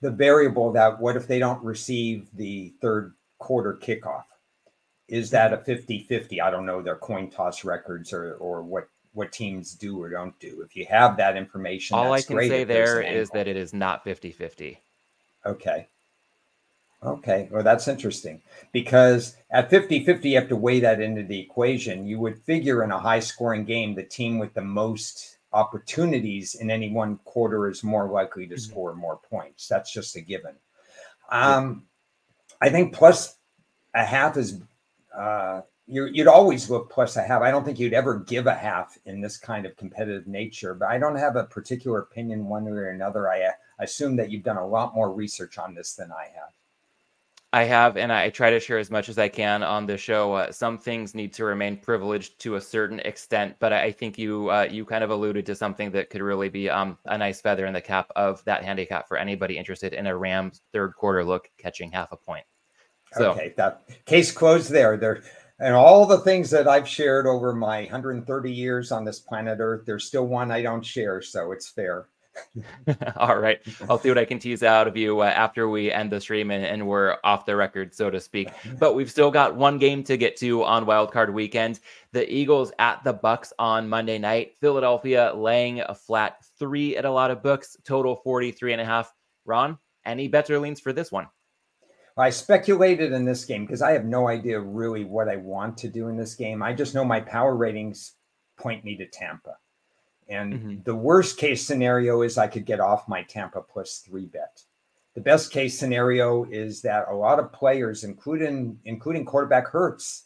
the 0.00 0.10
variable 0.10 0.72
that 0.72 1.00
what 1.00 1.16
if 1.16 1.26
they 1.26 1.38
don't 1.38 1.62
receive 1.64 2.28
the 2.34 2.72
third 2.80 3.14
quarter 3.38 3.74
kickoff? 3.74 4.24
Is 5.08 5.30
that 5.30 5.52
a 5.52 5.58
50-50? 5.58 6.40
I 6.40 6.50
don't 6.50 6.66
know 6.66 6.80
their 6.80 6.96
coin 6.96 7.30
toss 7.30 7.64
records 7.64 8.12
or 8.12 8.34
or 8.34 8.62
what 8.62 8.88
what 9.12 9.32
teams 9.32 9.74
do 9.74 10.02
or 10.02 10.08
don't 10.10 10.38
do. 10.40 10.60
If 10.62 10.74
you 10.74 10.86
have 10.86 11.16
that 11.18 11.36
information, 11.36 11.96
all 11.96 12.12
I 12.12 12.20
can 12.20 12.38
say 12.38 12.64
there 12.64 13.00
is 13.00 13.30
that 13.30 13.46
it 13.46 13.56
is 13.56 13.72
not 13.72 14.04
50-50. 14.04 14.78
Okay. 15.46 15.88
Okay. 17.02 17.48
Well, 17.50 17.62
that's 17.62 17.86
interesting 17.86 18.40
because 18.72 19.36
at 19.50 19.70
50 19.70 20.04
50, 20.04 20.28
you 20.30 20.36
have 20.38 20.48
to 20.48 20.56
weigh 20.56 20.80
that 20.80 21.00
into 21.00 21.22
the 21.22 21.38
equation. 21.38 22.06
You 22.06 22.18
would 22.20 22.42
figure 22.42 22.82
in 22.82 22.90
a 22.90 22.98
high 22.98 23.20
scoring 23.20 23.64
game, 23.64 23.94
the 23.94 24.02
team 24.02 24.38
with 24.38 24.54
the 24.54 24.62
most 24.62 25.33
opportunities 25.54 26.56
in 26.56 26.70
any 26.70 26.90
one 26.90 27.18
quarter 27.24 27.68
is 27.68 27.82
more 27.82 28.10
likely 28.10 28.46
to 28.46 28.54
mm-hmm. 28.54 28.70
score 28.70 28.94
more 28.94 29.20
points. 29.30 29.68
That's 29.68 29.92
just 29.92 30.16
a 30.16 30.20
given. 30.20 30.56
Um, 31.30 31.86
I 32.60 32.68
think 32.68 32.92
plus 32.92 33.38
a 33.94 34.04
half 34.04 34.36
is 34.36 34.60
uh, 35.16 35.62
you, 35.86 36.10
would 36.16 36.26
always 36.26 36.70
look 36.70 36.90
plus 36.90 37.16
a 37.16 37.22
half. 37.22 37.42
I 37.42 37.50
don't 37.50 37.64
think 37.64 37.78
you'd 37.78 37.94
ever 37.94 38.18
give 38.20 38.46
a 38.46 38.54
half 38.54 38.98
in 39.06 39.20
this 39.20 39.36
kind 39.36 39.66
of 39.66 39.76
competitive 39.76 40.26
nature, 40.26 40.74
but 40.74 40.88
I 40.88 40.98
don't 40.98 41.16
have 41.16 41.36
a 41.36 41.44
particular 41.44 42.00
opinion 42.00 42.46
one 42.46 42.64
way 42.64 42.70
or 42.70 42.88
another. 42.88 43.30
I, 43.30 43.44
I 43.78 43.84
assume 43.84 44.16
that 44.16 44.30
you've 44.30 44.44
done 44.44 44.56
a 44.56 44.66
lot 44.66 44.94
more 44.94 45.12
research 45.12 45.58
on 45.58 45.74
this 45.74 45.94
than 45.94 46.10
I 46.10 46.24
have. 46.34 46.52
I 47.54 47.62
have, 47.66 47.96
and 47.96 48.12
I 48.12 48.30
try 48.30 48.50
to 48.50 48.58
share 48.58 48.78
as 48.78 48.90
much 48.90 49.08
as 49.08 49.16
I 49.16 49.28
can 49.28 49.62
on 49.62 49.86
the 49.86 49.96
show. 49.96 50.32
Uh, 50.32 50.50
some 50.50 50.76
things 50.76 51.14
need 51.14 51.32
to 51.34 51.44
remain 51.44 51.76
privileged 51.76 52.40
to 52.40 52.56
a 52.56 52.60
certain 52.60 52.98
extent, 52.98 53.54
but 53.60 53.72
I 53.72 53.92
think 53.92 54.18
you 54.18 54.50
uh, 54.50 54.66
you 54.68 54.84
kind 54.84 55.04
of 55.04 55.10
alluded 55.10 55.46
to 55.46 55.54
something 55.54 55.92
that 55.92 56.10
could 56.10 56.20
really 56.20 56.48
be 56.48 56.68
um, 56.68 56.98
a 57.04 57.16
nice 57.16 57.40
feather 57.40 57.64
in 57.66 57.72
the 57.72 57.80
cap 57.80 58.10
of 58.16 58.42
that 58.44 58.64
handicap 58.64 59.06
for 59.06 59.16
anybody 59.16 59.56
interested 59.56 59.92
in 59.92 60.08
a 60.08 60.16
Rams 60.16 60.62
third 60.72 60.96
quarter 60.96 61.24
look 61.24 61.48
catching 61.56 61.92
half 61.92 62.10
a 62.10 62.16
point. 62.16 62.44
So, 63.12 63.30
okay, 63.30 63.54
that 63.56 63.82
case 64.04 64.32
closed 64.32 64.72
there. 64.72 64.96
There, 64.96 65.22
and 65.60 65.76
all 65.76 66.06
the 66.06 66.18
things 66.18 66.50
that 66.50 66.66
I've 66.66 66.88
shared 66.88 67.28
over 67.28 67.54
my 67.54 67.82
130 67.82 68.50
years 68.50 68.90
on 68.90 69.04
this 69.04 69.20
planet 69.20 69.58
Earth, 69.60 69.84
there's 69.86 70.08
still 70.08 70.26
one 70.26 70.50
I 70.50 70.62
don't 70.62 70.84
share, 70.84 71.22
so 71.22 71.52
it's 71.52 71.68
fair. 71.68 72.08
All 73.16 73.36
right. 73.36 73.60
I'll 73.88 73.98
see 73.98 74.08
what 74.08 74.18
I 74.18 74.24
can 74.24 74.38
tease 74.38 74.62
out 74.62 74.88
of 74.88 74.96
you 74.96 75.20
uh, 75.20 75.26
after 75.26 75.68
we 75.68 75.90
end 75.92 76.10
the 76.10 76.20
stream 76.20 76.50
and, 76.50 76.64
and, 76.64 76.86
we're 76.86 77.16
off 77.24 77.46
the 77.46 77.56
record, 77.56 77.94
so 77.94 78.10
to 78.10 78.20
speak. 78.20 78.48
But 78.78 78.94
we've 78.94 79.10
still 79.10 79.30
got 79.30 79.56
one 79.56 79.78
game 79.78 80.02
to 80.04 80.16
get 80.16 80.36
to 80.38 80.64
on 80.64 80.86
wildcard 80.86 81.32
weekend. 81.32 81.80
The 82.12 82.32
Eagles 82.32 82.72
at 82.78 83.02
the 83.04 83.12
Bucks 83.12 83.52
on 83.58 83.88
Monday 83.88 84.18
night. 84.18 84.54
Philadelphia 84.60 85.32
laying 85.34 85.80
a 85.80 85.94
flat 85.94 86.44
three 86.58 86.96
at 86.96 87.04
a 87.04 87.10
lot 87.10 87.30
of 87.30 87.42
books, 87.42 87.76
total 87.84 88.16
43 88.16 88.72
and 88.72 88.80
a 88.80 88.84
half. 88.84 89.12
Ron, 89.44 89.78
any 90.04 90.28
better 90.28 90.58
leans 90.58 90.80
for 90.80 90.92
this 90.92 91.10
one? 91.10 91.28
I 92.16 92.30
speculated 92.30 93.12
in 93.12 93.24
this 93.24 93.44
game 93.44 93.66
because 93.66 93.82
I 93.82 93.92
have 93.92 94.04
no 94.04 94.28
idea 94.28 94.60
really 94.60 95.04
what 95.04 95.28
I 95.28 95.36
want 95.36 95.76
to 95.78 95.88
do 95.88 96.08
in 96.08 96.16
this 96.16 96.36
game. 96.36 96.62
I 96.62 96.72
just 96.72 96.94
know 96.94 97.04
my 97.04 97.20
power 97.20 97.56
ratings 97.56 98.12
point 98.56 98.84
me 98.84 98.96
to 98.98 99.06
Tampa. 99.06 99.56
And 100.28 100.54
mm-hmm. 100.54 100.74
the 100.84 100.94
worst 100.94 101.36
case 101.36 101.64
scenario 101.64 102.22
is 102.22 102.38
I 102.38 102.46
could 102.46 102.64
get 102.64 102.80
off 102.80 103.08
my 103.08 103.22
Tampa 103.22 103.60
plus 103.60 103.98
three 103.98 104.26
bet. 104.26 104.62
The 105.14 105.20
best 105.20 105.52
case 105.52 105.78
scenario 105.78 106.44
is 106.44 106.82
that 106.82 107.06
a 107.08 107.14
lot 107.14 107.38
of 107.38 107.52
players, 107.52 108.04
including 108.04 108.78
including 108.84 109.24
quarterback 109.24 109.68
Hurts, 109.68 110.24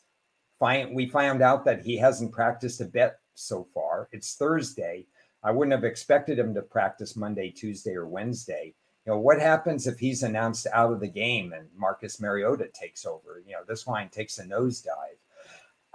find 0.59 0.95
we 0.95 1.09
found 1.09 1.43
out 1.43 1.65
that 1.67 1.83
he 1.83 1.97
hasn't 1.97 2.33
practiced 2.33 2.81
a 2.81 2.87
bet 2.87 3.21
so 3.35 3.67
far. 3.75 4.09
It's 4.13 4.35
Thursday. 4.35 5.07
I 5.43 5.51
wouldn't 5.51 5.75
have 5.75 5.85
expected 5.85 6.39
him 6.39 6.55
to 6.55 6.63
practice 6.63 7.17
Monday, 7.17 7.51
Tuesday, 7.51 7.95
or 7.95 8.07
Wednesday. 8.07 8.75
You 9.07 9.13
know, 9.13 9.19
what 9.19 9.41
happens 9.41 9.87
if 9.87 9.99
he's 9.99 10.23
announced 10.23 10.67
out 10.73 10.93
of 10.93 11.01
the 11.01 11.09
game 11.09 11.53
and 11.53 11.69
Marcus 11.77 12.21
Mariota 12.21 12.69
takes 12.75 13.07
over? 13.07 13.43
You 13.47 13.53
know, 13.53 13.63
this 13.67 13.87
line 13.87 14.09
takes 14.09 14.39
a 14.39 14.45
nosedive. 14.45 15.19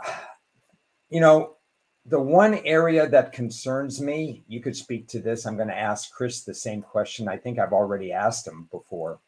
You 1.10 1.20
know, 1.20 1.58
the 2.06 2.20
one 2.20 2.56
area 2.66 3.08
that 3.08 3.32
concerns 3.32 4.02
me, 4.02 4.44
you 4.48 4.60
could 4.60 4.76
speak 4.76 5.08
to 5.08 5.20
this. 5.20 5.46
I'm 5.46 5.56
going 5.56 5.70
to 5.70 5.78
ask 5.78 6.12
Chris 6.12 6.42
the 6.42 6.54
same 6.54 6.82
question. 6.82 7.30
I 7.30 7.38
think 7.38 7.60
I've 7.60 7.74
already 7.74 8.12
asked 8.12 8.48
him 8.48 8.68
before. 8.72 9.20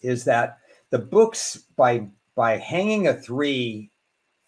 Is 0.00 0.24
that 0.24 0.58
the 0.90 0.98
books 0.98 1.64
by 1.76 2.08
by 2.34 2.56
hanging 2.56 3.08
a 3.08 3.14
three, 3.14 3.90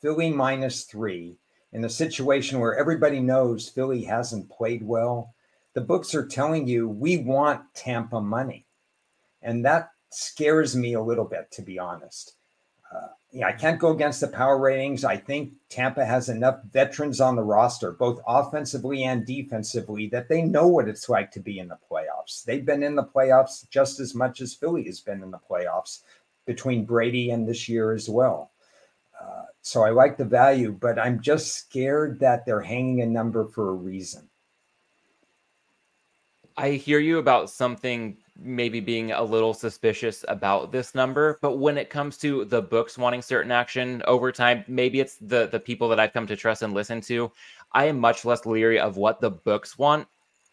Philly 0.01 0.31
minus 0.31 0.85
three, 0.85 1.39
in 1.73 1.85
a 1.85 1.91
situation 1.91 2.61
where 2.61 2.79
everybody 2.79 3.21
knows 3.21 3.69
Philly 3.69 4.05
hasn't 4.05 4.49
played 4.51 4.83
well, 4.83 5.35
the 5.75 5.83
books 5.83 6.15
are 6.15 6.27
telling 6.27 6.67
you 6.67 6.89
we 6.89 7.19
want 7.19 7.63
Tampa 7.75 8.21
money, 8.21 8.67
and 9.43 9.65
that 9.65 9.91
scares 10.11 10.75
me 10.75 10.95
a 10.95 11.03
little 11.03 11.25
bit, 11.25 11.51
to 11.53 11.63
be 11.63 11.79
honest. 11.79 12.35
Uh, 12.95 13.09
I 13.43 13.53
can't 13.53 13.81
go 13.81 13.91
against 13.91 14.21
the 14.21 14.29
power 14.29 14.59
ratings. 14.59 15.05
I 15.05 15.17
think 15.17 15.55
Tampa 15.69 16.05
has 16.05 16.29
enough 16.29 16.63
veterans 16.71 17.21
on 17.21 17.35
the 17.35 17.43
roster, 17.43 17.91
both 17.91 18.21
offensively 18.29 19.03
and 19.05 19.27
defensively, 19.27 20.09
that 20.09 20.29
they 20.29 20.43
know 20.43 20.69
what 20.69 20.89
it's 20.89 21.09
like 21.09 21.33
to 21.33 21.41
be 21.41 21.59
in 21.59 21.67
the 21.67 21.79
playoffs. 21.91 22.45
They've 22.45 22.65
been 22.65 22.85
in 22.85 22.95
the 22.95 23.03
playoffs 23.03 23.69
just 23.71 23.99
as 23.99 24.15
much 24.15 24.41
as 24.41 24.55
Philly 24.55 24.85
has 24.85 25.01
been 25.01 25.23
in 25.23 25.33
the 25.33 25.41
playoffs 25.51 26.01
between 26.47 26.85
Brady 26.85 27.31
and 27.31 27.49
this 27.49 27.69
year 27.69 27.93
as 27.93 28.09
well. 28.09 28.53
Uh, 29.21 29.45
so 29.63 29.83
I 29.83 29.91
like 29.91 30.17
the 30.17 30.25
value, 30.25 30.71
but 30.71 30.99
I'm 30.99 31.21
just 31.21 31.55
scared 31.55 32.21
that 32.21 32.47
they're 32.47 32.61
hanging 32.61 33.01
a 33.01 33.07
number 33.07 33.47
for 33.47 33.71
a 33.71 33.75
reason. 33.75 34.29
I 36.57 36.71
hear 36.73 37.01
you 37.01 37.19
about 37.19 37.51
something 37.51 38.17
maybe 38.37 38.81
being 38.81 39.13
a 39.13 39.23
little 39.23 39.55
suspicious 39.55 40.25
about 40.29 40.71
this 40.71 40.95
number, 40.95 41.39
but 41.43 41.59
when 41.59 41.77
it 41.77 41.91
comes 41.91 42.17
to 42.19 42.45
the 42.45 42.63
books 42.63 42.97
wanting 42.97 43.23
certain 43.23 43.51
action 43.51 44.03
over 44.07 44.31
time, 44.31 44.65
maybe 44.69 45.01
it's 45.01 45.17
the 45.17 45.49
the 45.49 45.59
people 45.61 45.89
that 45.89 45.99
I've 46.01 46.13
come 46.13 46.27
to 46.29 46.37
trust 46.37 46.63
and 46.63 46.73
listen 46.73 47.01
to. 47.03 47.33
I 47.73 47.87
am 47.87 47.99
much 47.99 48.25
less 48.25 48.47
leery 48.47 48.79
of 48.79 48.97
what 48.97 49.21
the 49.21 49.31
books 49.31 49.79
want 49.79 50.07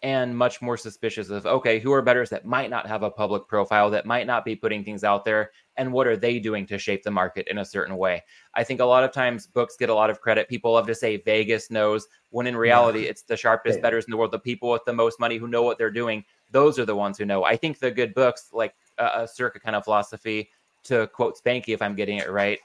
and 0.03 0.35
much 0.35 0.61
more 0.61 0.77
suspicious 0.77 1.29
of 1.29 1.45
okay, 1.45 1.79
who 1.79 1.91
are 1.93 2.01
bettors 2.01 2.29
that 2.31 2.45
might 2.45 2.69
not 2.69 2.87
have 2.87 3.03
a 3.03 3.11
public 3.11 3.47
profile, 3.47 3.89
that 3.91 4.05
might 4.05 4.25
not 4.25 4.43
be 4.43 4.55
putting 4.55 4.83
things 4.83 5.03
out 5.03 5.23
there, 5.23 5.51
and 5.77 5.91
what 5.91 6.07
are 6.07 6.17
they 6.17 6.39
doing 6.39 6.65
to 6.65 6.79
shape 6.79 7.03
the 7.03 7.11
market 7.11 7.47
in 7.47 7.59
a 7.59 7.65
certain 7.65 7.95
way? 7.97 8.23
I 8.55 8.63
think 8.63 8.79
a 8.79 8.85
lot 8.85 9.03
of 9.03 9.11
times 9.11 9.47
books 9.47 9.75
get 9.77 9.89
a 9.89 9.93
lot 9.93 10.09
of 10.09 10.19
credit. 10.19 10.49
People 10.49 10.73
love 10.73 10.87
to 10.87 10.95
say 10.95 11.17
Vegas 11.17 11.69
knows, 11.69 12.07
when 12.31 12.47
in 12.47 12.57
reality, 12.57 13.03
yeah. 13.03 13.09
it's 13.09 13.21
the 13.23 13.37
sharpest 13.37 13.77
yeah. 13.77 13.81
bettors 13.81 14.05
in 14.05 14.11
the 14.11 14.17
world, 14.17 14.31
the 14.31 14.39
people 14.39 14.71
with 14.71 14.85
the 14.85 14.93
most 14.93 15.19
money 15.19 15.37
who 15.37 15.47
know 15.47 15.63
what 15.63 15.77
they're 15.77 15.91
doing. 15.91 16.23
Those 16.49 16.79
are 16.79 16.85
the 16.85 16.95
ones 16.95 17.17
who 17.17 17.25
know. 17.25 17.43
I 17.43 17.55
think 17.55 17.79
the 17.79 17.91
good 17.91 18.13
books, 18.13 18.49
like 18.51 18.73
a 18.97 19.27
circa 19.27 19.59
kind 19.59 19.75
of 19.75 19.83
philosophy, 19.83 20.49
to 20.83 21.07
quote 21.07 21.37
Spanky, 21.37 21.69
if 21.69 21.81
I'm 21.81 21.95
getting 21.95 22.17
it 22.17 22.29
right, 22.29 22.59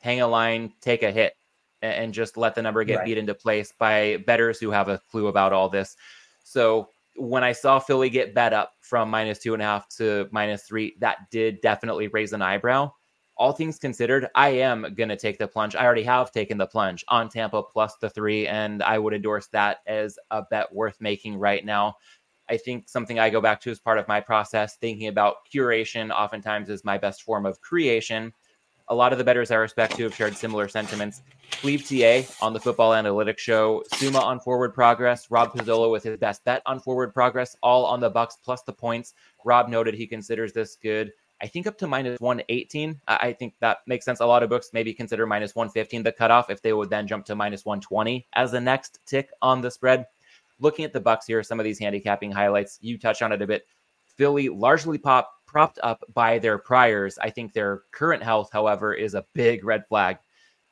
hang 0.00 0.20
a 0.20 0.28
line, 0.28 0.72
take 0.80 1.02
a 1.02 1.10
hit, 1.10 1.34
and 1.80 2.12
just 2.14 2.36
let 2.36 2.54
the 2.54 2.62
number 2.62 2.84
get 2.84 2.98
right. 2.98 3.06
beat 3.06 3.18
into 3.18 3.34
place 3.34 3.72
by 3.78 4.22
bettors 4.26 4.60
who 4.60 4.70
have 4.70 4.88
a 4.88 5.00
clue 5.10 5.28
about 5.28 5.52
all 5.52 5.68
this. 5.68 5.96
So 6.44 6.88
when 7.16 7.42
I 7.42 7.52
saw 7.52 7.78
Philly 7.80 8.10
get 8.10 8.34
bet 8.34 8.52
up 8.52 8.72
from 8.80 9.10
minus 9.10 9.40
two 9.40 9.54
and 9.54 9.62
a 9.62 9.66
half 9.66 9.88
to 9.96 10.28
minus 10.30 10.62
three, 10.62 10.94
that 11.00 11.18
did 11.30 11.60
definitely 11.60 12.08
raise 12.08 12.32
an 12.32 12.42
eyebrow. 12.42 12.92
All 13.36 13.52
things 13.52 13.78
considered, 13.78 14.28
I 14.36 14.50
am 14.50 14.94
going 14.94 15.08
to 15.08 15.16
take 15.16 15.38
the 15.38 15.48
plunge. 15.48 15.74
I 15.74 15.84
already 15.84 16.04
have 16.04 16.30
taken 16.30 16.56
the 16.56 16.68
plunge 16.68 17.04
on 17.08 17.28
Tampa 17.28 17.64
plus 17.64 17.96
the 18.00 18.08
three, 18.08 18.46
and 18.46 18.80
I 18.82 18.98
would 18.98 19.12
endorse 19.12 19.48
that 19.48 19.78
as 19.88 20.16
a 20.30 20.42
bet 20.48 20.72
worth 20.72 21.00
making 21.00 21.36
right 21.36 21.64
now. 21.64 21.96
I 22.48 22.58
think 22.58 22.88
something 22.88 23.18
I 23.18 23.30
go 23.30 23.40
back 23.40 23.60
to 23.62 23.70
as 23.70 23.80
part 23.80 23.98
of 23.98 24.06
my 24.06 24.20
process, 24.20 24.76
thinking 24.76 25.08
about 25.08 25.36
curation 25.52 26.12
oftentimes 26.12 26.68
is 26.68 26.84
my 26.84 26.98
best 26.98 27.22
form 27.22 27.46
of 27.46 27.60
creation 27.60 28.32
a 28.88 28.94
lot 28.94 29.12
of 29.12 29.18
the 29.18 29.24
bettors 29.24 29.50
I 29.50 29.56
respect 29.56 29.96
to 29.96 30.02
have 30.04 30.14
shared 30.14 30.36
similar 30.36 30.68
sentiments. 30.68 31.22
Cleve 31.50 31.86
TA 31.88 32.22
on 32.44 32.52
the 32.52 32.60
Football 32.60 32.92
Analytics 32.92 33.38
Show, 33.38 33.82
Suma 33.94 34.18
on 34.18 34.40
forward 34.40 34.74
progress, 34.74 35.30
Rob 35.30 35.52
Pizzola 35.52 35.90
with 35.90 36.02
his 36.02 36.18
best 36.18 36.44
bet 36.44 36.62
on 36.66 36.80
forward 36.80 37.14
progress, 37.14 37.56
all 37.62 37.86
on 37.86 38.00
the 38.00 38.10
Bucks 38.10 38.36
plus 38.44 38.62
the 38.62 38.72
points. 38.72 39.14
Rob 39.44 39.68
noted 39.68 39.94
he 39.94 40.06
considers 40.06 40.52
this 40.52 40.76
good. 40.76 41.12
I 41.42 41.46
think 41.46 41.66
up 41.66 41.76
to 41.78 41.86
minus 41.86 42.20
118. 42.20 43.00
I 43.08 43.32
think 43.32 43.54
that 43.60 43.78
makes 43.86 44.04
sense. 44.04 44.20
A 44.20 44.26
lot 44.26 44.42
of 44.42 44.48
books 44.48 44.70
maybe 44.72 44.94
consider 44.94 45.26
minus 45.26 45.54
115 45.54 46.02
the 46.02 46.12
cutoff 46.12 46.48
if 46.48 46.62
they 46.62 46.72
would 46.72 46.90
then 46.90 47.06
jump 47.06 47.26
to 47.26 47.34
minus 47.34 47.64
120 47.64 48.26
as 48.34 48.52
the 48.52 48.60
next 48.60 49.00
tick 49.06 49.30
on 49.42 49.60
the 49.60 49.70
spread. 49.70 50.06
Looking 50.60 50.84
at 50.84 50.92
the 50.92 51.00
Bucks 51.00 51.26
here, 51.26 51.42
some 51.42 51.58
of 51.58 51.64
these 51.64 51.78
handicapping 51.78 52.30
highlights, 52.30 52.78
you 52.80 52.98
touched 52.98 53.22
on 53.22 53.32
it 53.32 53.42
a 53.42 53.46
bit. 53.46 53.66
Philly 54.16 54.48
largely 54.48 54.96
pop 54.96 55.33
propped 55.54 55.78
up 55.84 56.02
by 56.14 56.36
their 56.36 56.58
priors. 56.58 57.16
I 57.18 57.30
think 57.30 57.52
their 57.52 57.82
current 57.92 58.24
health, 58.24 58.50
however, 58.52 58.92
is 58.92 59.14
a 59.14 59.24
big 59.34 59.64
red 59.64 59.86
flag. 59.86 60.18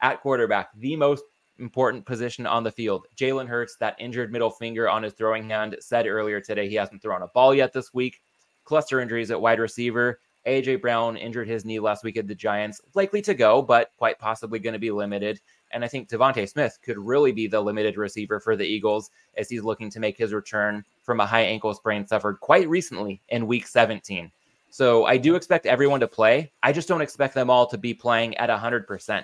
At 0.01 0.21
quarterback, 0.21 0.71
the 0.77 0.97
most 0.97 1.23
important 1.61 2.05
position 2.05 2.47
on 2.47 2.65
the 2.65 2.73
field. 2.73 3.07
Jalen 3.17 3.47
Hurts, 3.47 3.77
that 3.77 3.95
injured 4.01 4.33
middle 4.33 4.51
finger 4.51 4.91
on 4.91 5.05
his 5.05 5.13
throwing 5.13 5.49
hand, 5.49 5.77
said 5.79 6.09
earlier 6.09 6.41
today 6.41 6.69
he 6.69 6.75
hasn't 6.75 7.01
thrown 7.01 7.23
a 7.23 7.29
ball 7.29 7.55
yet 7.55 7.73
this 7.73 7.95
week. 7.95 8.23
Cluster 8.65 8.99
injuries 8.99 9.31
at 9.31 9.41
wide 9.41 9.61
receiver. 9.61 10.19
AJ 10.49 10.81
Brown 10.81 11.17
injured 11.17 11.47
his 11.47 11.65
knee 11.65 11.79
last 11.79 12.03
week 12.03 12.17
at 12.17 12.27
the 12.27 12.35
Giants, 12.35 12.81
likely 12.95 13.23
to 13.23 13.35
go, 13.35 13.63
but 13.63 13.93
quite 13.97 14.19
possibly 14.19 14.59
going 14.59 14.73
to 14.73 14.81
be 14.81 14.91
limited. 14.91 15.41
And 15.71 15.85
I 15.85 15.87
think 15.87 16.09
DeVonta 16.09 16.49
Smith 16.51 16.77
could 16.83 16.99
really 16.99 17.31
be 17.31 17.47
the 17.47 17.61
limited 17.61 17.97
receiver 17.97 18.41
for 18.41 18.57
the 18.57 18.67
Eagles 18.67 19.13
as 19.37 19.49
he's 19.49 19.63
looking 19.63 19.91
to 19.91 20.01
make 20.01 20.19
his 20.19 20.33
return 20.33 20.85
from 21.05 21.21
a 21.21 21.27
high 21.27 21.43
ankle 21.43 21.73
sprain 21.73 22.05
suffered 22.05 22.41
quite 22.41 22.69
recently 22.69 23.23
in 23.29 23.47
week 23.47 23.69
17. 23.69 24.33
So 24.73 25.05
I 25.05 25.19
do 25.19 25.35
expect 25.35 25.67
everyone 25.67 26.01
to 26.01 26.09
play. 26.09 26.51
I 26.63 26.73
just 26.73 26.89
don't 26.89 27.03
expect 27.03 27.35
them 27.35 27.51
all 27.51 27.67
to 27.67 27.77
be 27.77 27.93
playing 27.93 28.39
at 28.39 28.49
100%. 28.49 29.23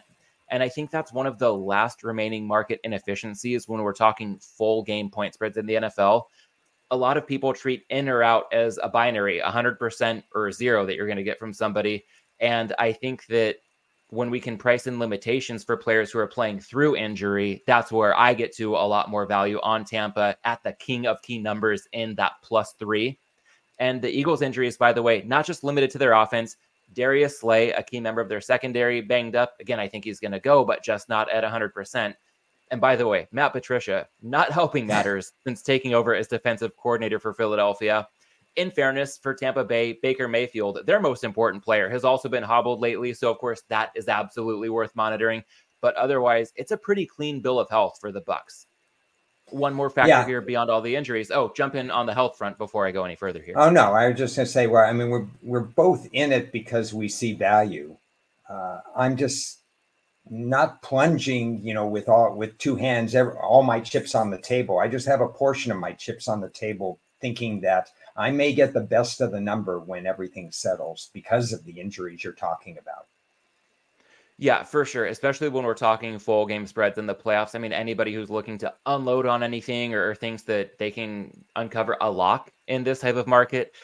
And 0.50 0.62
I 0.62 0.68
think 0.68 0.90
that's 0.90 1.10
one 1.10 1.26
of 1.26 1.38
the 1.38 1.50
last 1.50 2.04
remaining 2.04 2.46
market 2.46 2.80
inefficiencies 2.84 3.66
when 3.66 3.80
we're 3.80 3.94
talking 3.94 4.38
full 4.40 4.82
game 4.82 5.08
point 5.08 5.32
spreads 5.32 5.56
in 5.56 5.64
the 5.64 5.76
NFL. 5.76 6.24
A 6.90 6.96
lot 6.98 7.16
of 7.16 7.26
people 7.26 7.54
treat 7.54 7.84
in 7.88 8.10
or 8.10 8.22
out 8.22 8.52
as 8.52 8.78
a 8.82 8.90
binary, 8.90 9.40
100% 9.42 10.22
or 10.34 10.52
zero 10.52 10.84
that 10.84 10.96
you're 10.96 11.06
going 11.06 11.16
to 11.16 11.22
get 11.22 11.38
from 11.38 11.54
somebody. 11.54 12.04
And 12.40 12.74
I 12.78 12.92
think 12.92 13.24
that 13.28 13.56
when 14.08 14.28
we 14.28 14.40
can 14.40 14.58
price 14.58 14.86
in 14.86 14.98
limitations 14.98 15.64
for 15.64 15.78
players 15.78 16.10
who 16.10 16.18
are 16.18 16.26
playing 16.26 16.60
through 16.60 16.96
injury, 16.96 17.62
that's 17.66 17.90
where 17.90 18.14
I 18.18 18.34
get 18.34 18.54
to 18.56 18.76
a 18.76 18.86
lot 18.86 19.08
more 19.08 19.24
value 19.24 19.60
on 19.62 19.86
Tampa 19.86 20.36
at 20.44 20.62
the 20.62 20.74
king 20.74 21.06
of 21.06 21.22
key 21.22 21.38
numbers 21.38 21.88
in 21.92 22.16
that 22.16 22.32
plus 22.42 22.74
three. 22.78 23.18
And 23.78 24.02
the 24.02 24.10
Eagles' 24.10 24.42
injuries, 24.42 24.76
by 24.76 24.92
the 24.92 25.02
way, 25.02 25.22
not 25.26 25.46
just 25.46 25.64
limited 25.64 25.90
to 25.90 25.98
their 25.98 26.12
offense. 26.12 26.56
Darius 26.92 27.40
Slay, 27.40 27.70
a 27.72 27.82
key 27.82 28.00
member 28.00 28.20
of 28.20 28.28
their 28.28 28.40
secondary, 28.40 29.00
banged 29.00 29.36
up. 29.36 29.54
Again, 29.60 29.78
I 29.78 29.88
think 29.88 30.04
he's 30.04 30.20
going 30.20 30.32
to 30.32 30.40
go, 30.40 30.64
but 30.64 30.82
just 30.82 31.08
not 31.08 31.30
at 31.30 31.44
100%. 31.44 32.14
And 32.70 32.80
by 32.80 32.96
the 32.96 33.06
way, 33.06 33.28
Matt 33.30 33.52
Patricia 33.52 34.08
not 34.22 34.52
helping 34.52 34.86
matters 34.88 35.32
since 35.46 35.62
taking 35.62 35.94
over 35.94 36.14
as 36.14 36.28
defensive 36.28 36.76
coordinator 36.76 37.18
for 37.18 37.34
Philadelphia. 37.34 38.08
In 38.56 38.70
fairness, 38.70 39.18
for 39.18 39.34
Tampa 39.34 39.64
Bay, 39.64 39.98
Baker 40.02 40.26
Mayfield, 40.26 40.80
their 40.84 40.98
most 40.98 41.22
important 41.22 41.62
player, 41.62 41.88
has 41.88 42.04
also 42.04 42.28
been 42.28 42.42
hobbled 42.42 42.80
lately. 42.80 43.14
So, 43.14 43.30
of 43.30 43.38
course, 43.38 43.62
that 43.68 43.90
is 43.94 44.08
absolutely 44.08 44.68
worth 44.68 44.96
monitoring. 44.96 45.44
But 45.80 45.94
otherwise, 45.94 46.52
it's 46.56 46.72
a 46.72 46.76
pretty 46.76 47.06
clean 47.06 47.40
bill 47.40 47.60
of 47.60 47.70
health 47.70 47.98
for 48.00 48.10
the 48.10 48.22
Bucks 48.22 48.66
one 49.50 49.74
more 49.74 49.90
factor 49.90 50.10
yeah. 50.10 50.26
here 50.26 50.40
beyond 50.40 50.70
all 50.70 50.80
the 50.80 50.94
injuries. 50.94 51.30
Oh, 51.30 51.52
jump 51.56 51.74
in 51.74 51.90
on 51.90 52.06
the 52.06 52.14
health 52.14 52.36
front 52.36 52.58
before 52.58 52.86
I 52.86 52.90
go 52.90 53.04
any 53.04 53.16
further 53.16 53.40
here. 53.42 53.54
Oh 53.56 53.70
no, 53.70 53.92
I 53.92 54.08
was 54.08 54.18
just 54.18 54.36
going 54.36 54.46
to 54.46 54.52
say, 54.52 54.66
well, 54.66 54.84
I 54.84 54.92
mean, 54.92 55.10
we're 55.10 55.26
we're 55.42 55.60
both 55.60 56.08
in 56.12 56.32
it 56.32 56.52
because 56.52 56.94
we 56.94 57.08
see 57.08 57.32
value. 57.32 57.96
Uh, 58.48 58.80
I'm 58.96 59.16
just 59.16 59.58
not 60.30 60.82
plunging, 60.82 61.60
you 61.62 61.74
know, 61.74 61.86
with 61.86 62.08
all 62.08 62.34
with 62.34 62.56
two 62.58 62.76
hands, 62.76 63.14
every, 63.14 63.34
all 63.34 63.62
my 63.62 63.80
chips 63.80 64.14
on 64.14 64.30
the 64.30 64.38
table. 64.38 64.78
I 64.78 64.88
just 64.88 65.06
have 65.06 65.20
a 65.20 65.28
portion 65.28 65.72
of 65.72 65.78
my 65.78 65.92
chips 65.92 66.28
on 66.28 66.40
the 66.40 66.50
table 66.50 66.98
thinking 67.20 67.60
that 67.60 67.90
I 68.16 68.30
may 68.30 68.52
get 68.52 68.72
the 68.72 68.80
best 68.80 69.20
of 69.20 69.32
the 69.32 69.40
number 69.40 69.80
when 69.80 70.06
everything 70.06 70.52
settles 70.52 71.10
because 71.12 71.52
of 71.52 71.64
the 71.64 71.80
injuries 71.80 72.22
you're 72.22 72.32
talking 72.32 72.78
about. 72.78 73.06
Yeah, 74.40 74.62
for 74.62 74.84
sure. 74.84 75.06
Especially 75.06 75.48
when 75.48 75.64
we're 75.64 75.74
talking 75.74 76.16
full 76.18 76.46
game 76.46 76.66
spreads 76.66 76.96
in 76.96 77.06
the 77.06 77.14
playoffs. 77.14 77.56
I 77.56 77.58
mean, 77.58 77.72
anybody 77.72 78.14
who's 78.14 78.30
looking 78.30 78.56
to 78.58 78.72
unload 78.86 79.26
on 79.26 79.42
anything 79.42 79.94
or, 79.94 80.10
or 80.10 80.14
thinks 80.14 80.42
that 80.44 80.78
they 80.78 80.92
can 80.92 81.44
uncover 81.56 81.96
a 82.00 82.08
lock 82.08 82.52
in 82.68 82.84
this 82.84 83.00
type 83.00 83.16
of 83.16 83.26
market, 83.26 83.74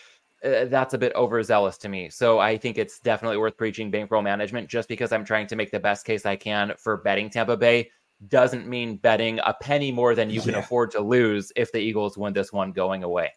uh, 0.45 0.67
that's 0.67 0.95
a 0.95 0.99
bit 0.99 1.13
overzealous 1.17 1.77
to 1.79 1.89
me. 1.89 2.09
So 2.09 2.39
I 2.39 2.57
think 2.57 2.79
it's 2.79 3.01
definitely 3.01 3.39
worth 3.39 3.57
preaching 3.57 3.91
bankroll 3.91 4.23
management 4.23 4.69
just 4.69 4.89
because 4.89 5.11
I'm 5.11 5.25
trying 5.25 5.49
to 5.49 5.57
make 5.57 5.73
the 5.73 5.81
best 5.81 6.07
case 6.07 6.25
I 6.25 6.37
can 6.37 6.73
for 6.79 6.99
betting 6.99 7.31
Tampa 7.31 7.57
Bay 7.57 7.91
doesn't 8.29 8.69
mean 8.69 8.97
betting 8.97 9.41
a 9.45 9.55
penny 9.55 9.91
more 9.91 10.15
than 10.15 10.31
you 10.31 10.41
can 10.41 10.53
yeah. 10.53 10.61
afford 10.61 10.93
to 10.93 11.01
lose 11.01 11.53
if 11.57 11.73
the 11.73 11.79
Eagles 11.79 12.17
win 12.17 12.33
this 12.33 12.53
one 12.53 12.71
going 12.71 13.03
away. 13.03 13.33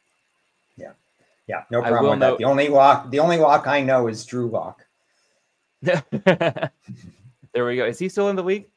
Yeah. 0.78 0.92
Yeah, 1.48 1.64
no 1.72 1.82
problem 1.82 2.12
with 2.12 2.20
note, 2.20 2.32
that. 2.32 2.38
The 2.38 2.44
only 2.44 2.68
lock, 2.68 3.10
the 3.10 3.20
only 3.20 3.38
lock 3.38 3.66
I 3.68 3.82
know 3.82 4.08
is 4.08 4.24
Drew 4.24 4.50
Lock. 4.50 4.86
there 7.54 7.66
we 7.66 7.76
go. 7.76 7.86
Is 7.86 8.00
he 8.00 8.10
still 8.10 8.30
in 8.30 8.36
the 8.36 8.44
league? 8.44 8.68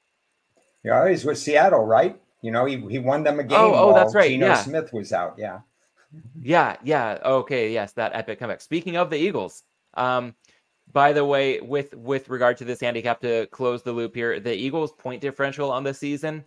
Yeah, 0.82 1.08
he's 1.08 1.24
with 1.24 1.38
Seattle, 1.38 1.84
right? 1.84 2.20
You 2.42 2.50
know, 2.50 2.64
he, 2.64 2.78
he 2.88 2.98
won 2.98 3.22
them 3.22 3.38
a 3.38 3.44
game. 3.44 3.58
Oh, 3.58 3.90
oh 3.90 3.94
that's 3.94 4.14
right. 4.14 4.30
Geno 4.30 4.46
yeah. 4.46 4.62
Smith 4.62 4.92
was 4.92 5.12
out. 5.12 5.34
Yeah. 5.36 5.61
Yeah, 6.40 6.76
yeah. 6.82 7.18
Okay, 7.24 7.72
yes, 7.72 7.92
that 7.92 8.12
epic 8.14 8.38
comeback. 8.38 8.61
Speaking 8.61 8.96
of 8.96 9.11
the 9.11 9.16
Eagles, 9.16 9.62
um, 9.94 10.34
by 10.92 11.12
the 11.12 11.24
way, 11.24 11.61
with 11.61 11.94
with 11.94 12.28
regard 12.28 12.56
to 12.58 12.64
this 12.64 12.80
handicap 12.80 13.20
to 13.20 13.46
close 13.46 13.82
the 13.82 13.92
loop 13.92 14.14
here, 14.14 14.40
the 14.40 14.54
Eagles' 14.54 14.92
point 14.92 15.20
differential 15.20 15.70
on 15.70 15.84
the 15.84 15.94
season 15.94 16.44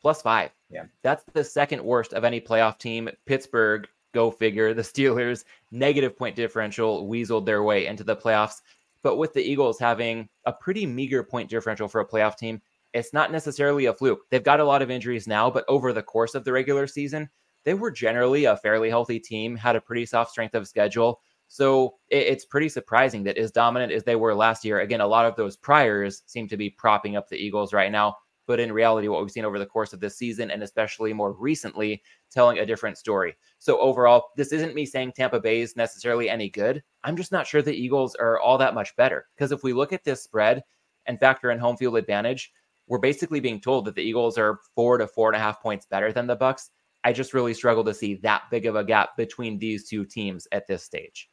plus 0.00 0.22
five. 0.22 0.50
Yeah, 0.70 0.84
that's 1.02 1.24
the 1.34 1.44
second 1.44 1.84
worst 1.84 2.12
of 2.14 2.24
any 2.24 2.40
playoff 2.40 2.78
team. 2.78 3.08
Pittsburgh, 3.26 3.86
go 4.12 4.30
figure. 4.30 4.74
The 4.74 4.82
Steelers 4.82 5.44
negative 5.70 6.16
point 6.16 6.34
differential 6.34 7.08
weaseled 7.08 7.46
their 7.46 7.62
way 7.62 7.86
into 7.86 8.02
the 8.02 8.16
playoffs. 8.16 8.62
But 9.06 9.18
with 9.18 9.34
the 9.34 9.40
Eagles 9.40 9.78
having 9.78 10.28
a 10.46 10.52
pretty 10.52 10.84
meager 10.84 11.22
point 11.22 11.48
differential 11.48 11.86
for 11.86 12.00
a 12.00 12.08
playoff 12.08 12.36
team, 12.36 12.60
it's 12.92 13.12
not 13.12 13.30
necessarily 13.30 13.86
a 13.86 13.94
fluke. 13.94 14.18
They've 14.32 14.42
got 14.42 14.58
a 14.58 14.64
lot 14.64 14.82
of 14.82 14.90
injuries 14.90 15.28
now, 15.28 15.48
but 15.48 15.64
over 15.68 15.92
the 15.92 16.02
course 16.02 16.34
of 16.34 16.42
the 16.42 16.50
regular 16.50 16.88
season, 16.88 17.30
they 17.64 17.74
were 17.74 17.92
generally 17.92 18.46
a 18.46 18.56
fairly 18.56 18.90
healthy 18.90 19.20
team, 19.20 19.54
had 19.54 19.76
a 19.76 19.80
pretty 19.80 20.06
soft 20.06 20.32
strength 20.32 20.56
of 20.56 20.66
schedule. 20.66 21.20
So 21.46 21.94
it's 22.08 22.46
pretty 22.46 22.68
surprising 22.68 23.22
that 23.22 23.38
as 23.38 23.52
dominant 23.52 23.92
as 23.92 24.02
they 24.02 24.16
were 24.16 24.34
last 24.34 24.64
year, 24.64 24.80
again, 24.80 25.00
a 25.00 25.06
lot 25.06 25.24
of 25.24 25.36
those 25.36 25.56
priors 25.56 26.24
seem 26.26 26.48
to 26.48 26.56
be 26.56 26.70
propping 26.70 27.14
up 27.14 27.28
the 27.28 27.36
Eagles 27.36 27.72
right 27.72 27.92
now. 27.92 28.16
But 28.46 28.60
in 28.60 28.72
reality, 28.72 29.08
what 29.08 29.20
we've 29.20 29.30
seen 29.30 29.44
over 29.44 29.58
the 29.58 29.66
course 29.66 29.92
of 29.92 30.00
this 30.00 30.16
season, 30.16 30.50
and 30.50 30.62
especially 30.62 31.12
more 31.12 31.32
recently, 31.32 32.02
telling 32.30 32.58
a 32.58 32.66
different 32.66 32.98
story. 32.98 33.36
So 33.58 33.78
overall, 33.78 34.28
this 34.36 34.52
isn't 34.52 34.74
me 34.74 34.86
saying 34.86 35.12
Tampa 35.12 35.40
Bay 35.40 35.60
is 35.60 35.76
necessarily 35.76 36.28
any 36.28 36.48
good. 36.48 36.82
I'm 37.04 37.16
just 37.16 37.32
not 37.32 37.46
sure 37.46 37.62
the 37.62 37.74
Eagles 37.74 38.14
are 38.14 38.38
all 38.40 38.58
that 38.58 38.74
much 38.74 38.94
better. 38.96 39.26
Because 39.34 39.52
if 39.52 39.62
we 39.62 39.72
look 39.72 39.92
at 39.92 40.04
this 40.04 40.22
spread 40.22 40.62
and 41.06 41.18
factor 41.18 41.50
in 41.50 41.58
home 41.58 41.76
field 41.76 41.96
advantage, 41.96 42.52
we're 42.86 42.98
basically 42.98 43.40
being 43.40 43.60
told 43.60 43.84
that 43.84 43.96
the 43.96 44.02
Eagles 44.02 44.38
are 44.38 44.60
four 44.74 44.98
to 44.98 45.08
four 45.08 45.28
and 45.28 45.36
a 45.36 45.40
half 45.40 45.60
points 45.60 45.86
better 45.86 46.12
than 46.12 46.26
the 46.26 46.36
Bucks. 46.36 46.70
I 47.02 47.12
just 47.12 47.34
really 47.34 47.54
struggle 47.54 47.84
to 47.84 47.94
see 47.94 48.14
that 48.22 48.42
big 48.50 48.66
of 48.66 48.76
a 48.76 48.84
gap 48.84 49.16
between 49.16 49.58
these 49.58 49.88
two 49.88 50.04
teams 50.04 50.46
at 50.52 50.66
this 50.66 50.84
stage. 50.84 51.28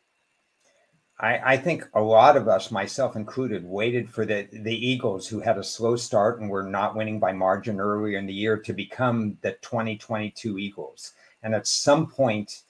I, 1.20 1.54
I, 1.54 1.58
think 1.58 1.88
a 1.94 2.02
lot 2.02 2.36
of 2.36 2.48
us, 2.48 2.72
myself 2.72 3.16
included, 3.16 3.64
waited 3.64 4.10
for 4.10 4.26
the, 4.26 4.48
the 4.52 4.76
Eagles, 4.76 5.28
who 5.28 5.40
had 5.40 5.58
a 5.58 5.64
slow 5.64 5.96
start 5.96 6.40
and 6.40 6.50
were 6.50 6.64
not 6.64 6.96
winning 6.96 7.20
by 7.20 7.32
margin 7.32 7.80
earlier 7.80 8.18
in 8.18 8.26
the 8.26 8.34
year, 8.34 8.58
to 8.58 8.74
become 8.74 9.38
the 9.42 9.52
2022 9.62 10.58
Eagles. 10.58 11.14
And 11.44 11.54
at 11.54 11.68
some 11.68 12.08
point, 12.08 12.64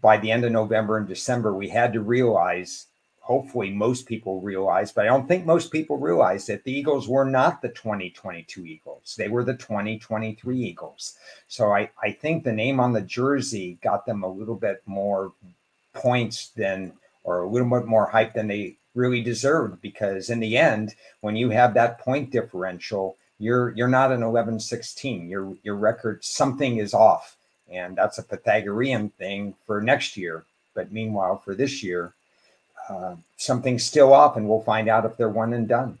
by 0.00 0.16
the 0.16 0.30
end 0.30 0.44
of 0.44 0.52
November 0.52 0.96
and 0.98 1.08
December, 1.08 1.54
we 1.54 1.68
had 1.68 1.92
to 1.92 2.00
realize, 2.00 2.86
hopefully, 3.20 3.70
most 3.70 4.06
people 4.06 4.40
realized, 4.40 4.94
but 4.94 5.04
I 5.04 5.08
don't 5.08 5.26
think 5.26 5.44
most 5.44 5.72
people 5.72 5.98
realized 5.98 6.46
that 6.48 6.62
the 6.62 6.72
Eagles 6.72 7.08
were 7.08 7.24
not 7.24 7.60
the 7.62 7.70
2022 7.70 8.64
Eagles. 8.64 9.16
They 9.18 9.28
were 9.28 9.44
the 9.44 9.56
2023 9.56 10.56
Eagles. 10.56 11.14
So 11.48 11.72
I, 11.72 11.90
I 12.00 12.12
think 12.12 12.44
the 12.44 12.52
name 12.52 12.78
on 12.78 12.92
the 12.92 13.02
jersey 13.02 13.78
got 13.82 14.06
them 14.06 14.22
a 14.22 14.32
little 14.32 14.56
bit 14.56 14.82
more 14.86 15.32
points 15.94 16.50
than 16.50 16.92
or 17.24 17.42
a 17.42 17.48
little 17.48 17.68
bit 17.68 17.86
more 17.86 18.06
hype 18.06 18.34
than 18.34 18.48
they 18.48 18.76
really 18.94 19.22
deserved 19.22 19.80
because 19.80 20.30
in 20.30 20.40
the 20.40 20.56
end 20.56 20.94
when 21.20 21.36
you 21.36 21.50
have 21.50 21.74
that 21.74 21.98
point 22.00 22.30
differential 22.30 23.16
you're 23.38 23.70
you're 23.70 23.86
not 23.88 24.10
an 24.10 24.20
11-16 24.20 25.28
your 25.28 25.56
your 25.62 25.76
record 25.76 26.24
something 26.24 26.78
is 26.78 26.94
off. 26.94 27.36
And 27.70 27.96
that's 27.96 28.18
a 28.18 28.22
pythagorean 28.22 29.10
thing 29.10 29.54
for 29.66 29.82
next 29.82 30.16
year. 30.16 30.44
But 30.74 30.90
meanwhile 30.90 31.38
for 31.38 31.54
this 31.54 31.82
year 31.82 32.14
uh, 32.88 33.16
something's 33.36 33.84
still 33.84 34.12
off 34.12 34.36
and 34.36 34.48
we'll 34.48 34.62
find 34.62 34.88
out 34.88 35.04
if 35.04 35.16
they're 35.16 35.28
one 35.28 35.52
and 35.52 35.68
done 35.68 35.98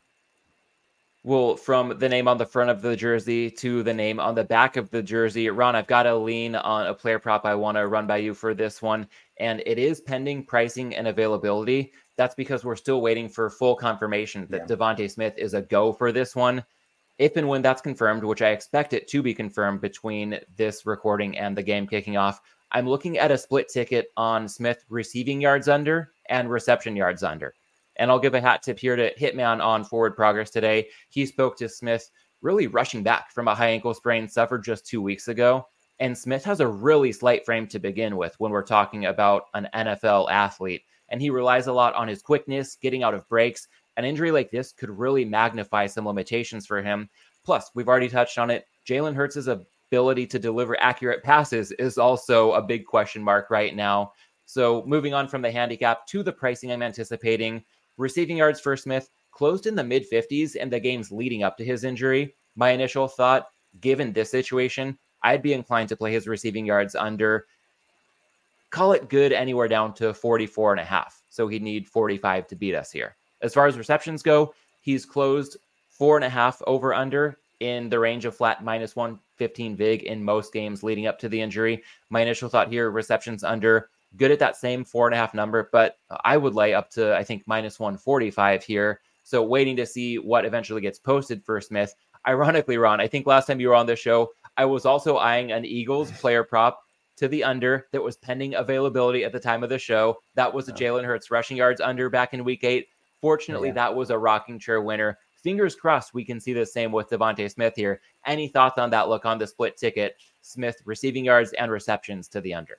well, 1.24 1.56
from 1.56 1.98
the 1.98 2.08
name 2.08 2.28
on 2.28 2.38
the 2.38 2.46
front 2.46 2.70
of 2.70 2.80
the 2.80 2.94
jersey 2.94 3.50
to 3.50 3.82
the 3.82 3.92
name 3.92 4.20
on 4.20 4.34
the 4.34 4.44
back 4.44 4.76
of 4.76 4.88
the 4.90 5.02
jersey, 5.02 5.50
Ron, 5.50 5.74
I've 5.74 5.86
got 5.86 6.06
a 6.06 6.16
lean 6.16 6.54
on 6.54 6.86
a 6.86 6.94
player 6.94 7.18
prop 7.18 7.44
I 7.44 7.54
want 7.54 7.76
to 7.76 7.88
run 7.88 8.06
by 8.06 8.18
you 8.18 8.34
for 8.34 8.54
this 8.54 8.80
one. 8.80 9.06
And 9.38 9.62
it 9.66 9.78
is 9.78 10.00
pending 10.00 10.44
pricing 10.44 10.94
and 10.94 11.08
availability. 11.08 11.92
That's 12.16 12.34
because 12.34 12.64
we're 12.64 12.76
still 12.76 13.00
waiting 13.00 13.28
for 13.28 13.50
full 13.50 13.74
confirmation 13.74 14.46
that 14.50 14.68
yeah. 14.68 14.76
DeVonta 14.76 15.10
Smith 15.10 15.34
is 15.36 15.54
a 15.54 15.62
go 15.62 15.92
for 15.92 16.12
this 16.12 16.36
one. 16.36 16.64
If 17.18 17.36
and 17.36 17.48
when 17.48 17.62
that's 17.62 17.82
confirmed, 17.82 18.22
which 18.22 18.42
I 18.42 18.50
expect 18.50 18.92
it 18.92 19.08
to 19.08 19.22
be 19.22 19.34
confirmed 19.34 19.80
between 19.80 20.38
this 20.56 20.86
recording 20.86 21.36
and 21.36 21.56
the 21.56 21.64
game 21.64 21.88
kicking 21.88 22.16
off, 22.16 22.40
I'm 22.70 22.88
looking 22.88 23.18
at 23.18 23.32
a 23.32 23.38
split 23.38 23.68
ticket 23.68 24.12
on 24.16 24.48
Smith 24.48 24.84
receiving 24.88 25.40
yards 25.40 25.68
under 25.68 26.12
and 26.28 26.48
reception 26.48 26.94
yards 26.94 27.24
under. 27.24 27.54
And 27.98 28.10
I'll 28.10 28.18
give 28.18 28.34
a 28.34 28.40
hat 28.40 28.62
tip 28.62 28.78
here 28.78 28.96
to 28.96 29.14
Hitman 29.16 29.62
on 29.62 29.84
forward 29.84 30.14
progress 30.16 30.50
today. 30.50 30.88
He 31.08 31.26
spoke 31.26 31.56
to 31.58 31.68
Smith 31.68 32.10
really 32.40 32.66
rushing 32.66 33.02
back 33.02 33.32
from 33.32 33.48
a 33.48 33.54
high 33.54 33.70
ankle 33.70 33.94
sprain 33.94 34.28
suffered 34.28 34.64
just 34.64 34.86
two 34.86 35.02
weeks 35.02 35.28
ago. 35.28 35.66
And 36.00 36.16
Smith 36.16 36.44
has 36.44 36.60
a 36.60 36.66
really 36.66 37.10
slight 37.10 37.44
frame 37.44 37.66
to 37.68 37.78
begin 37.78 38.16
with 38.16 38.34
when 38.38 38.52
we're 38.52 38.62
talking 38.62 39.06
about 39.06 39.44
an 39.54 39.68
NFL 39.74 40.30
athlete. 40.30 40.82
And 41.08 41.20
he 41.20 41.30
relies 41.30 41.66
a 41.66 41.72
lot 41.72 41.94
on 41.94 42.06
his 42.06 42.22
quickness, 42.22 42.76
getting 42.76 43.02
out 43.02 43.14
of 43.14 43.28
breaks. 43.28 43.66
An 43.96 44.04
injury 44.04 44.30
like 44.30 44.50
this 44.50 44.72
could 44.72 44.90
really 44.90 45.24
magnify 45.24 45.86
some 45.86 46.06
limitations 46.06 46.66
for 46.66 46.82
him. 46.82 47.08
Plus, 47.44 47.70
we've 47.74 47.88
already 47.88 48.08
touched 48.08 48.38
on 48.38 48.50
it. 48.50 48.66
Jalen 48.86 49.14
Hurts' 49.14 49.48
ability 49.48 50.26
to 50.28 50.38
deliver 50.38 50.80
accurate 50.80 51.24
passes 51.24 51.72
is 51.72 51.98
also 51.98 52.52
a 52.52 52.62
big 52.62 52.84
question 52.84 53.22
mark 53.22 53.50
right 53.50 53.74
now. 53.74 54.12
So, 54.44 54.84
moving 54.86 55.14
on 55.14 55.28
from 55.28 55.42
the 55.42 55.50
handicap 55.50 56.06
to 56.08 56.22
the 56.22 56.32
pricing 56.32 56.70
I'm 56.70 56.82
anticipating, 56.82 57.64
Receiving 57.98 58.38
yards 58.38 58.60
for 58.60 58.76
Smith 58.76 59.10
closed 59.32 59.66
in 59.66 59.74
the 59.74 59.84
mid 59.84 60.08
50s 60.10 60.56
in 60.56 60.70
the 60.70 60.80
games 60.80 61.12
leading 61.12 61.42
up 61.42 61.56
to 61.58 61.64
his 61.64 61.84
injury. 61.84 62.34
My 62.56 62.70
initial 62.70 63.08
thought, 63.08 63.48
given 63.80 64.12
this 64.12 64.30
situation, 64.30 64.98
I'd 65.22 65.42
be 65.42 65.52
inclined 65.52 65.88
to 65.90 65.96
play 65.96 66.12
his 66.12 66.28
receiving 66.28 66.64
yards 66.64 66.94
under, 66.94 67.46
call 68.70 68.92
it 68.92 69.08
good 69.08 69.32
anywhere 69.32 69.68
down 69.68 69.94
to 69.94 70.14
44 70.14 70.72
and 70.72 70.80
a 70.80 70.84
half. 70.84 71.22
So 71.28 71.48
he'd 71.48 71.62
need 71.62 71.88
45 71.88 72.46
to 72.46 72.56
beat 72.56 72.74
us 72.74 72.90
here. 72.90 73.16
As 73.42 73.52
far 73.52 73.66
as 73.66 73.76
receptions 73.76 74.22
go, 74.22 74.54
he's 74.80 75.04
closed 75.04 75.56
four 75.88 76.16
and 76.16 76.24
a 76.24 76.28
half 76.28 76.62
over 76.66 76.94
under 76.94 77.38
in 77.60 77.88
the 77.88 77.98
range 77.98 78.24
of 78.24 78.36
flat 78.36 78.62
minus 78.62 78.94
115 78.94 79.74
VIG 79.74 80.04
in 80.04 80.22
most 80.22 80.52
games 80.52 80.84
leading 80.84 81.08
up 81.08 81.18
to 81.18 81.28
the 81.28 81.40
injury. 81.40 81.82
My 82.10 82.20
initial 82.20 82.48
thought 82.48 82.68
here 82.68 82.90
receptions 82.90 83.42
under 83.42 83.90
good 84.16 84.30
at 84.30 84.38
that 84.38 84.56
same 84.56 84.84
four 84.84 85.06
and 85.06 85.14
a 85.14 85.18
half 85.18 85.34
number, 85.34 85.68
but 85.72 85.98
I 86.24 86.36
would 86.36 86.54
lay 86.54 86.74
up 86.74 86.90
to, 86.90 87.16
I 87.16 87.24
think, 87.24 87.42
minus 87.46 87.78
145 87.78 88.64
here. 88.64 89.00
So 89.22 89.42
waiting 89.42 89.76
to 89.76 89.86
see 89.86 90.18
what 90.18 90.44
eventually 90.44 90.80
gets 90.80 90.98
posted 90.98 91.44
for 91.44 91.60
Smith. 91.60 91.94
Ironically, 92.26 92.78
Ron, 92.78 93.00
I 93.00 93.06
think 93.06 93.26
last 93.26 93.46
time 93.46 93.60
you 93.60 93.68
were 93.68 93.74
on 93.74 93.86
the 93.86 93.96
show, 93.96 94.30
I 94.56 94.64
was 94.64 94.86
also 94.86 95.16
eyeing 95.16 95.52
an 95.52 95.64
Eagles 95.64 96.10
player 96.12 96.42
prop 96.42 96.80
to 97.18 97.28
the 97.28 97.44
under 97.44 97.86
that 97.92 98.02
was 98.02 98.16
pending 98.16 98.54
availability 98.54 99.24
at 99.24 99.32
the 99.32 99.40
time 99.40 99.62
of 99.62 99.68
the 99.68 99.78
show. 99.78 100.18
That 100.34 100.52
was 100.52 100.68
a 100.68 100.72
Jalen 100.72 101.04
Hurts 101.04 101.30
rushing 101.30 101.56
yards 101.56 101.80
under 101.80 102.08
back 102.08 102.32
in 102.32 102.44
week 102.44 102.64
eight. 102.64 102.86
Fortunately, 103.20 103.68
yeah. 103.68 103.74
that 103.74 103.94
was 103.94 104.10
a 104.10 104.18
rocking 104.18 104.58
chair 104.58 104.80
winner. 104.80 105.18
Fingers 105.42 105.76
crossed 105.76 106.14
we 106.14 106.24
can 106.24 106.40
see 106.40 106.52
the 106.52 106.64
same 106.64 106.92
with 106.92 107.10
DeVonta 107.10 107.50
Smith 107.50 107.74
here. 107.76 108.00
Any 108.26 108.48
thoughts 108.48 108.78
on 108.78 108.90
that 108.90 109.08
look 109.08 109.24
on 109.24 109.38
the 109.38 109.46
split 109.46 109.76
ticket? 109.76 110.16
Smith 110.42 110.80
receiving 110.84 111.24
yards 111.24 111.52
and 111.54 111.70
receptions 111.70 112.28
to 112.28 112.40
the 112.40 112.54
under. 112.54 112.78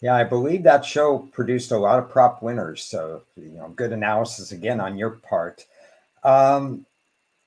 Yeah, 0.00 0.14
I 0.14 0.24
believe 0.24 0.62
that 0.62 0.84
show 0.84 1.18
produced 1.32 1.72
a 1.72 1.78
lot 1.78 1.98
of 1.98 2.10
prop 2.10 2.42
winners. 2.42 2.82
So, 2.82 3.22
you 3.36 3.52
know, 3.52 3.68
good 3.70 3.92
analysis 3.92 4.52
again 4.52 4.80
on 4.80 4.98
your 4.98 5.10
part. 5.10 5.64
Um, 6.22 6.84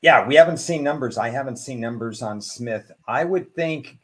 yeah, 0.02 0.26
we 0.26 0.36
haven't 0.36 0.58
seen 0.58 0.84
numbers. 0.84 1.18
I 1.18 1.30
haven't 1.30 1.58
seen 1.58 1.80
numbers 1.80 2.22
on 2.22 2.42
Smith. 2.42 2.92
I 3.08 3.24
would 3.24 3.54
think 3.54 3.98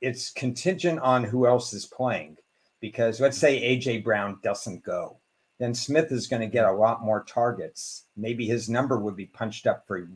it's 0.00 0.30
contingent 0.30 1.00
on 1.00 1.24
who 1.24 1.46
else 1.46 1.72
is 1.72 1.86
playing 1.86 2.36
because 2.80 3.20
let's 3.20 3.38
say 3.38 3.76
AJ 3.76 4.04
Brown 4.04 4.38
doesn't 4.42 4.84
go, 4.84 5.16
then 5.58 5.74
Smith 5.74 6.12
is 6.12 6.26
going 6.26 6.42
to 6.42 6.46
get 6.46 6.66
a 6.66 6.72
lot 6.72 7.02
more 7.02 7.24
targets. 7.24 8.04
Maybe 8.16 8.46
his 8.46 8.68
number 8.68 8.98
would 8.98 9.16
be 9.16 9.26
punched 9.26 9.66
up 9.66 9.86
for 9.86 10.06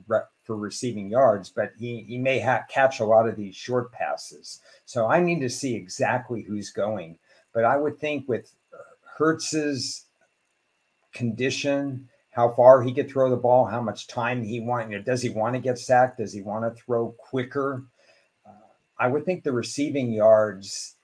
for 0.45 0.57
receiving 0.57 1.11
yards, 1.11 1.51
but 1.51 1.73
he, 1.79 2.03
he 2.03 2.19
may 2.19 2.41
ha- 2.41 2.65
catch 2.69 3.01
a 3.01 3.05
lot 3.05 3.29
of 3.29 3.37
these 3.37 3.55
short 3.55 3.93
passes. 3.93 4.61
So 4.85 5.07
I 5.07 5.21
need 5.21 5.41
to 5.41 5.51
see 5.51 5.75
exactly 5.75 6.43
who's 6.43 6.71
going. 6.71 7.19
But 7.59 7.65
I 7.65 7.77
would 7.77 7.99
think 7.99 8.29
with 8.29 8.53
Hurts's 9.03 10.05
condition, 11.13 12.09
how 12.31 12.53
far 12.53 12.83
he 12.83 12.93
could 12.93 13.11
throw 13.11 13.31
the 13.31 13.37
ball, 13.37 13.65
how 13.65 13.81
much 13.81 14.07
time 14.07 14.45
he 14.45 14.61
want. 14.61 14.89
You 14.89 14.99
know, 14.99 15.03
does 15.03 15.23
he 15.23 15.31
want 15.31 15.57
to 15.57 15.61
get 15.61 15.77
sacked? 15.77 16.19
Does 16.19 16.33
he 16.33 16.41
want 16.41 16.65
to 16.65 16.81
throw 16.81 17.17
quicker? 17.19 17.83
Uh, 18.47 18.53
I 18.97 19.09
would 19.09 19.25
think 19.25 19.43
the 19.43 19.51
receiving 19.51 20.13
yards 20.13 20.95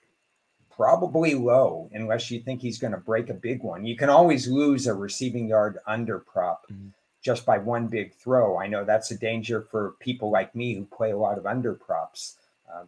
probably 0.71 1.33
low 1.33 1.89
unless 1.91 2.31
you 2.31 2.39
think 2.39 2.61
he's 2.61 2.79
going 2.79 2.93
to 2.93 2.99
break 2.99 3.29
a 3.29 3.33
big 3.33 3.61
one. 3.61 3.85
You 3.85 3.97
can 3.97 4.09
always 4.09 4.47
lose 4.47 4.87
a 4.87 4.93
receiving 4.93 5.49
yard 5.49 5.79
under 5.85 6.19
prop 6.19 6.67
mm-hmm. 6.71 6.87
just 7.21 7.45
by 7.45 7.57
one 7.57 7.87
big 7.87 8.13
throw. 8.13 8.57
I 8.57 8.67
know 8.67 8.85
that's 8.85 9.11
a 9.11 9.17
danger 9.17 9.59
for 9.59 9.95
people 9.99 10.31
like 10.31 10.55
me 10.55 10.73
who 10.75 10.85
play 10.85 11.11
a 11.11 11.17
lot 11.17 11.37
of 11.37 11.45
under 11.45 11.73
props. 11.73 12.37
Uh, 12.73 12.85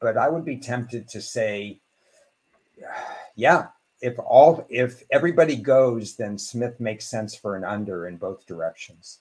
but 0.00 0.16
I 0.16 0.28
would 0.28 0.44
be 0.44 0.58
tempted 0.58 1.08
to 1.08 1.20
say, 1.20 1.80
yeah, 3.36 3.68
if 4.00 4.18
all 4.18 4.66
if 4.68 5.02
everybody 5.10 5.56
goes, 5.56 6.16
then 6.16 6.38
Smith 6.38 6.80
makes 6.80 7.06
sense 7.06 7.34
for 7.34 7.56
an 7.56 7.64
under 7.64 8.06
in 8.06 8.16
both 8.16 8.46
directions. 8.46 9.20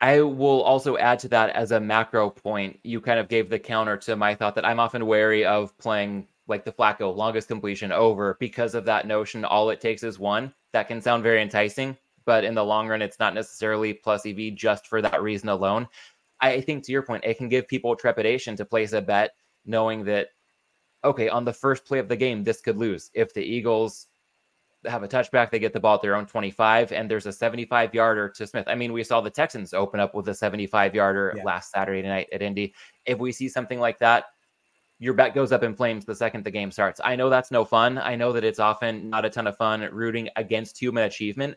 I 0.00 0.20
will 0.20 0.62
also 0.62 0.96
add 0.96 1.18
to 1.20 1.28
that 1.28 1.50
as 1.50 1.72
a 1.72 1.80
macro 1.80 2.30
point. 2.30 2.78
You 2.84 3.00
kind 3.00 3.18
of 3.18 3.28
gave 3.28 3.50
the 3.50 3.58
counter 3.58 3.96
to 3.98 4.14
my 4.14 4.34
thought 4.34 4.54
that 4.54 4.64
I'm 4.64 4.78
often 4.78 5.06
wary 5.06 5.44
of 5.44 5.76
playing 5.78 6.28
like 6.46 6.64
the 6.64 6.72
Flacco 6.72 7.14
longest 7.14 7.48
completion 7.48 7.90
over 7.90 8.36
because 8.38 8.74
of 8.74 8.84
that 8.84 9.06
notion. 9.06 9.44
All 9.44 9.70
it 9.70 9.80
takes 9.80 10.02
is 10.02 10.18
one. 10.18 10.54
That 10.72 10.86
can 10.86 11.02
sound 11.02 11.22
very 11.22 11.42
enticing, 11.42 11.96
but 12.24 12.44
in 12.44 12.54
the 12.54 12.64
long 12.64 12.86
run, 12.88 13.02
it's 13.02 13.18
not 13.18 13.34
necessarily 13.34 13.92
plus 13.92 14.24
EV 14.24 14.54
just 14.54 14.86
for 14.86 15.02
that 15.02 15.20
reason 15.20 15.48
alone. 15.48 15.88
I 16.40 16.60
think 16.60 16.84
to 16.84 16.92
your 16.92 17.02
point, 17.02 17.24
it 17.24 17.36
can 17.36 17.48
give 17.48 17.66
people 17.66 17.96
trepidation 17.96 18.54
to 18.56 18.64
place 18.64 18.92
a 18.92 19.02
bet 19.02 19.32
knowing 19.66 20.04
that, 20.04 20.28
okay, 21.04 21.28
on 21.28 21.44
the 21.44 21.52
first 21.52 21.84
play 21.84 21.98
of 21.98 22.08
the 22.08 22.16
game, 22.16 22.44
this 22.44 22.60
could 22.60 22.76
lose. 22.76 23.10
If 23.14 23.32
the 23.34 23.42
Eagles 23.42 24.08
have 24.84 25.02
a 25.02 25.08
touchback, 25.08 25.50
they 25.50 25.58
get 25.58 25.72
the 25.72 25.80
ball 25.80 25.96
at 25.96 26.02
their 26.02 26.14
own 26.14 26.26
25, 26.26 26.92
and 26.92 27.10
there's 27.10 27.26
a 27.26 27.32
75 27.32 27.94
yarder 27.94 28.28
to 28.30 28.46
Smith. 28.46 28.64
I 28.68 28.74
mean, 28.74 28.92
we 28.92 29.04
saw 29.04 29.20
the 29.20 29.30
Texans 29.30 29.74
open 29.74 30.00
up 30.00 30.14
with 30.14 30.28
a 30.28 30.34
75 30.34 30.94
yarder 30.94 31.34
yeah. 31.36 31.42
last 31.42 31.70
Saturday 31.70 32.06
night 32.06 32.28
at 32.32 32.42
Indy. 32.42 32.74
If 33.06 33.18
we 33.18 33.32
see 33.32 33.48
something 33.48 33.80
like 33.80 33.98
that, 33.98 34.26
your 34.98 35.14
bet 35.14 35.34
goes 35.34 35.52
up 35.52 35.62
in 35.62 35.74
flames 35.74 36.04
the 36.04 36.14
second 36.14 36.44
the 36.44 36.50
game 36.50 36.70
starts. 36.70 37.00
I 37.04 37.14
know 37.16 37.30
that's 37.30 37.50
no 37.50 37.64
fun. 37.64 37.98
I 37.98 38.16
know 38.16 38.32
that 38.32 38.44
it's 38.44 38.58
often 38.58 39.08
not 39.08 39.24
a 39.24 39.30
ton 39.30 39.46
of 39.46 39.56
fun 39.56 39.88
rooting 39.92 40.28
against 40.36 40.78
human 40.78 41.04
achievement, 41.04 41.56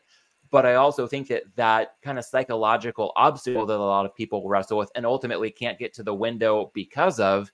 but 0.52 0.66
I 0.66 0.76
also 0.76 1.08
think 1.08 1.28
that 1.30 1.44
that 1.56 1.96
kind 2.04 2.20
of 2.20 2.26
psychological 2.26 3.14
obstacle 3.16 3.66
that 3.66 3.78
a 3.78 3.78
lot 3.78 4.06
of 4.06 4.16
people 4.16 4.48
wrestle 4.48 4.78
with 4.78 4.92
and 4.96 5.06
ultimately 5.06 5.50
can't 5.50 5.80
get 5.80 5.94
to 5.96 6.04
the 6.04 6.14
window 6.14 6.72
because 6.76 7.20
of 7.20 7.52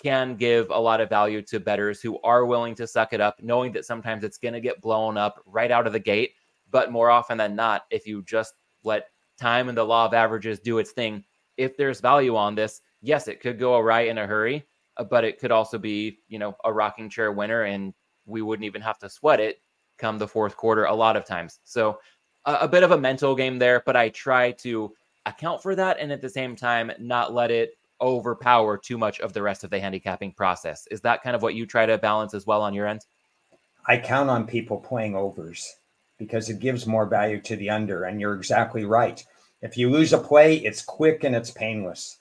can 0.00 0.36
give 0.36 0.70
a 0.70 0.78
lot 0.78 1.00
of 1.00 1.08
value 1.08 1.42
to 1.42 1.60
bettors 1.60 2.00
who 2.00 2.20
are 2.22 2.46
willing 2.46 2.74
to 2.76 2.86
suck 2.86 3.12
it 3.12 3.20
up, 3.20 3.36
knowing 3.42 3.72
that 3.72 3.84
sometimes 3.84 4.24
it's 4.24 4.38
going 4.38 4.54
to 4.54 4.60
get 4.60 4.80
blown 4.80 5.16
up 5.16 5.42
right 5.46 5.70
out 5.70 5.86
of 5.86 5.92
the 5.92 6.00
gate. 6.00 6.32
But 6.70 6.92
more 6.92 7.10
often 7.10 7.38
than 7.38 7.54
not, 7.54 7.84
if 7.90 8.06
you 8.06 8.22
just 8.22 8.54
let 8.82 9.08
time 9.38 9.68
and 9.68 9.76
the 9.76 9.84
law 9.84 10.06
of 10.06 10.14
averages 10.14 10.60
do 10.60 10.78
its 10.78 10.92
thing, 10.92 11.24
if 11.56 11.76
there's 11.76 12.00
value 12.00 12.36
on 12.36 12.54
this, 12.54 12.82
yes, 13.00 13.28
it 13.28 13.40
could 13.40 13.58
go 13.58 13.76
awry 13.76 14.02
in 14.02 14.18
a 14.18 14.26
hurry, 14.26 14.66
uh, 14.96 15.04
but 15.04 15.24
it 15.24 15.38
could 15.38 15.52
also 15.52 15.78
be, 15.78 16.18
you 16.28 16.38
know, 16.38 16.56
a 16.64 16.72
rocking 16.72 17.08
chair 17.08 17.32
winner 17.32 17.62
and 17.62 17.94
we 18.26 18.42
wouldn't 18.42 18.64
even 18.64 18.82
have 18.82 18.98
to 18.98 19.08
sweat 19.08 19.40
it 19.40 19.60
come 19.98 20.18
the 20.18 20.26
fourth 20.26 20.56
quarter 20.56 20.84
a 20.84 20.94
lot 20.94 21.16
of 21.16 21.24
times. 21.24 21.60
So 21.64 21.98
a, 22.46 22.54
a 22.62 22.68
bit 22.68 22.82
of 22.82 22.90
a 22.90 22.98
mental 22.98 23.34
game 23.34 23.58
there, 23.58 23.82
but 23.86 23.96
I 23.96 24.08
try 24.08 24.52
to 24.52 24.92
account 25.26 25.62
for 25.62 25.74
that 25.74 25.98
and 26.00 26.12
at 26.12 26.20
the 26.20 26.28
same 26.28 26.56
time 26.56 26.90
not 26.98 27.32
let 27.32 27.50
it 27.50 27.78
overpower 28.04 28.76
too 28.76 28.98
much 28.98 29.18
of 29.20 29.32
the 29.32 29.42
rest 29.42 29.64
of 29.64 29.70
the 29.70 29.80
handicapping 29.80 30.32
process. 30.32 30.86
Is 30.90 31.00
that 31.00 31.22
kind 31.22 31.34
of 31.34 31.42
what 31.42 31.54
you 31.54 31.64
try 31.64 31.86
to 31.86 31.96
balance 31.96 32.34
as 32.34 32.46
well 32.46 32.60
on 32.60 32.74
your 32.74 32.86
end? 32.86 33.00
I 33.86 33.96
count 33.96 34.28
on 34.28 34.46
people 34.46 34.78
playing 34.78 35.16
overs 35.16 35.74
because 36.18 36.50
it 36.50 36.58
gives 36.58 36.86
more 36.86 37.06
value 37.06 37.40
to 37.40 37.56
the 37.56 37.70
under. 37.70 38.04
And 38.04 38.20
you're 38.20 38.34
exactly 38.34 38.84
right. 38.84 39.24
If 39.62 39.78
you 39.78 39.90
lose 39.90 40.12
a 40.12 40.18
play, 40.18 40.56
it's 40.56 40.82
quick 40.82 41.24
and 41.24 41.34
it's 41.34 41.50
painless. 41.50 42.18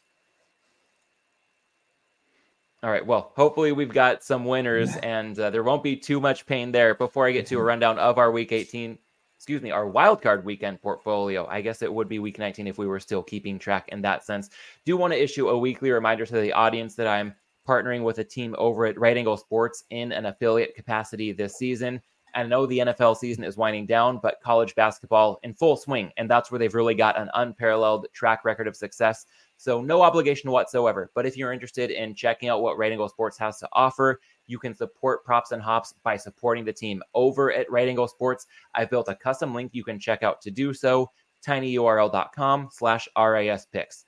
All 2.82 2.90
right. 2.90 3.06
Well, 3.06 3.32
hopefully 3.36 3.72
we've 3.72 3.94
got 3.94 4.24
some 4.24 4.46
winners 4.46 4.96
and 4.98 5.38
uh, 5.38 5.50
there 5.50 5.64
won't 5.64 5.84
be 5.84 5.96
too 5.98 6.20
much 6.20 6.46
pain 6.46 6.72
there. 6.72 6.96
Before 6.96 7.28
I 7.28 7.32
get 7.32 7.48
to 7.48 7.60
a 7.60 7.64
rundown 7.64 8.00
of 8.00 8.18
our 8.18 8.32
week 8.32 8.52
18 8.52 8.98
excuse 9.44 9.62
me, 9.62 9.72
our 9.72 9.92
wildcard 9.92 10.46
weekend 10.46 10.82
portfolio. 10.82 11.46
I 11.48 11.60
guess 11.60 11.82
it 11.82 11.94
would 11.94 12.08
be 12.08 12.18
week 12.18 12.40
19 12.40 12.66
if 12.66 12.78
we 12.78 12.88
were 12.88 13.02
still 13.02 13.22
keeping 13.22 13.60
track 13.60 13.90
in 13.90 14.02
that 14.04 14.24
sense. 14.24 14.50
Do 14.86 14.96
want 14.96 15.12
to 15.12 15.22
issue 15.22 15.50
a 15.50 15.60
weekly 15.60 15.92
reminder 15.92 16.26
to 16.26 16.40
the 16.40 16.54
audience 16.54 16.96
that 16.96 17.08
I'm 17.08 17.36
partnering 17.68 18.06
with 18.06 18.20
a 18.20 18.24
team 18.24 18.56
over 18.58 18.86
at 18.86 18.98
Right 18.98 19.18
Angle 19.18 19.36
Sports 19.36 19.84
in 19.90 20.14
an 20.14 20.28
affiliate 20.28 20.76
capacity 20.76 21.34
this 21.34 21.58
season. 21.58 22.02
I 22.34 22.44
know 22.44 22.66
the 22.66 22.80
NFL 22.80 23.18
season 23.18 23.44
is 23.44 23.58
winding 23.58 23.86
down, 23.86 24.22
but 24.24 24.40
college 24.42 24.76
basketball 24.76 25.42
in 25.44 25.54
full 25.54 25.76
swing. 25.76 26.14
And 26.16 26.30
that's 26.30 26.50
where 26.50 26.58
they've 26.58 26.74
really 26.74 26.96
got 26.96 27.20
an 27.20 27.30
unparalleled 27.34 28.08
track 28.14 28.46
record 28.46 28.70
of 28.70 28.78
success. 28.78 29.26
So, 29.58 29.82
no 29.82 30.04
obligation 30.04 30.52
whatsoever. 30.52 31.12
But 31.14 31.26
if 31.26 31.36
you're 31.36 31.52
interested 31.52 31.92
in 31.92 32.16
checking 32.16 32.48
out 32.48 32.62
what 32.62 32.78
Right 32.78 32.94
Angle 32.94 33.10
Sports 33.10 33.38
has 33.40 33.60
to 33.60 33.68
offer, 33.74 34.22
you 34.48 34.60
can 34.60 34.76
support 34.76 35.24
props 35.24 35.52
and 35.52 35.62
hops 35.62 35.94
by 36.04 36.18
supporting 36.18 36.66
the 36.66 36.74
team 36.74 37.02
over 37.14 37.52
at 37.54 37.72
Right 37.72 37.88
Angle 37.88 38.08
Sports. 38.08 38.48
I've 38.76 38.90
built 38.90 39.10
a 39.10 39.16
custom 39.16 39.54
link 39.54 39.72
you 39.74 39.84
can 39.84 40.00
check 40.00 40.24
out 40.24 40.42
to 40.42 40.52
do 40.52 40.74
so, 40.74 41.10
tinyurl.com 41.46 42.70
slash 42.72 43.08
RAS 43.18 43.66
picks. 43.66 44.06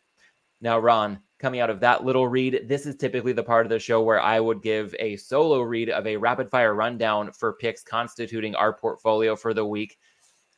Now, 0.62 0.80
Ron, 0.80 1.20
coming 1.38 1.60
out 1.60 1.70
of 1.70 1.80
that 1.82 2.06
little 2.06 2.28
read, 2.28 2.66
this 2.68 2.86
is 2.86 2.96
typically 2.96 3.34
the 3.34 3.44
part 3.44 3.66
of 3.66 3.70
the 3.70 3.80
show 3.80 4.02
where 4.02 4.22
I 4.22 4.40
would 4.40 4.62
give 4.62 4.96
a 5.00 5.18
solo 5.18 5.62
read 5.62 5.90
of 5.90 6.08
a 6.08 6.18
rapid 6.18 6.50
fire 6.50 6.74
rundown 6.74 7.32
for 7.34 7.54
picks 7.54 7.84
constituting 7.84 8.56
our 8.56 8.74
portfolio 8.74 9.36
for 9.36 9.54
the 9.54 9.66
week. 9.66 9.98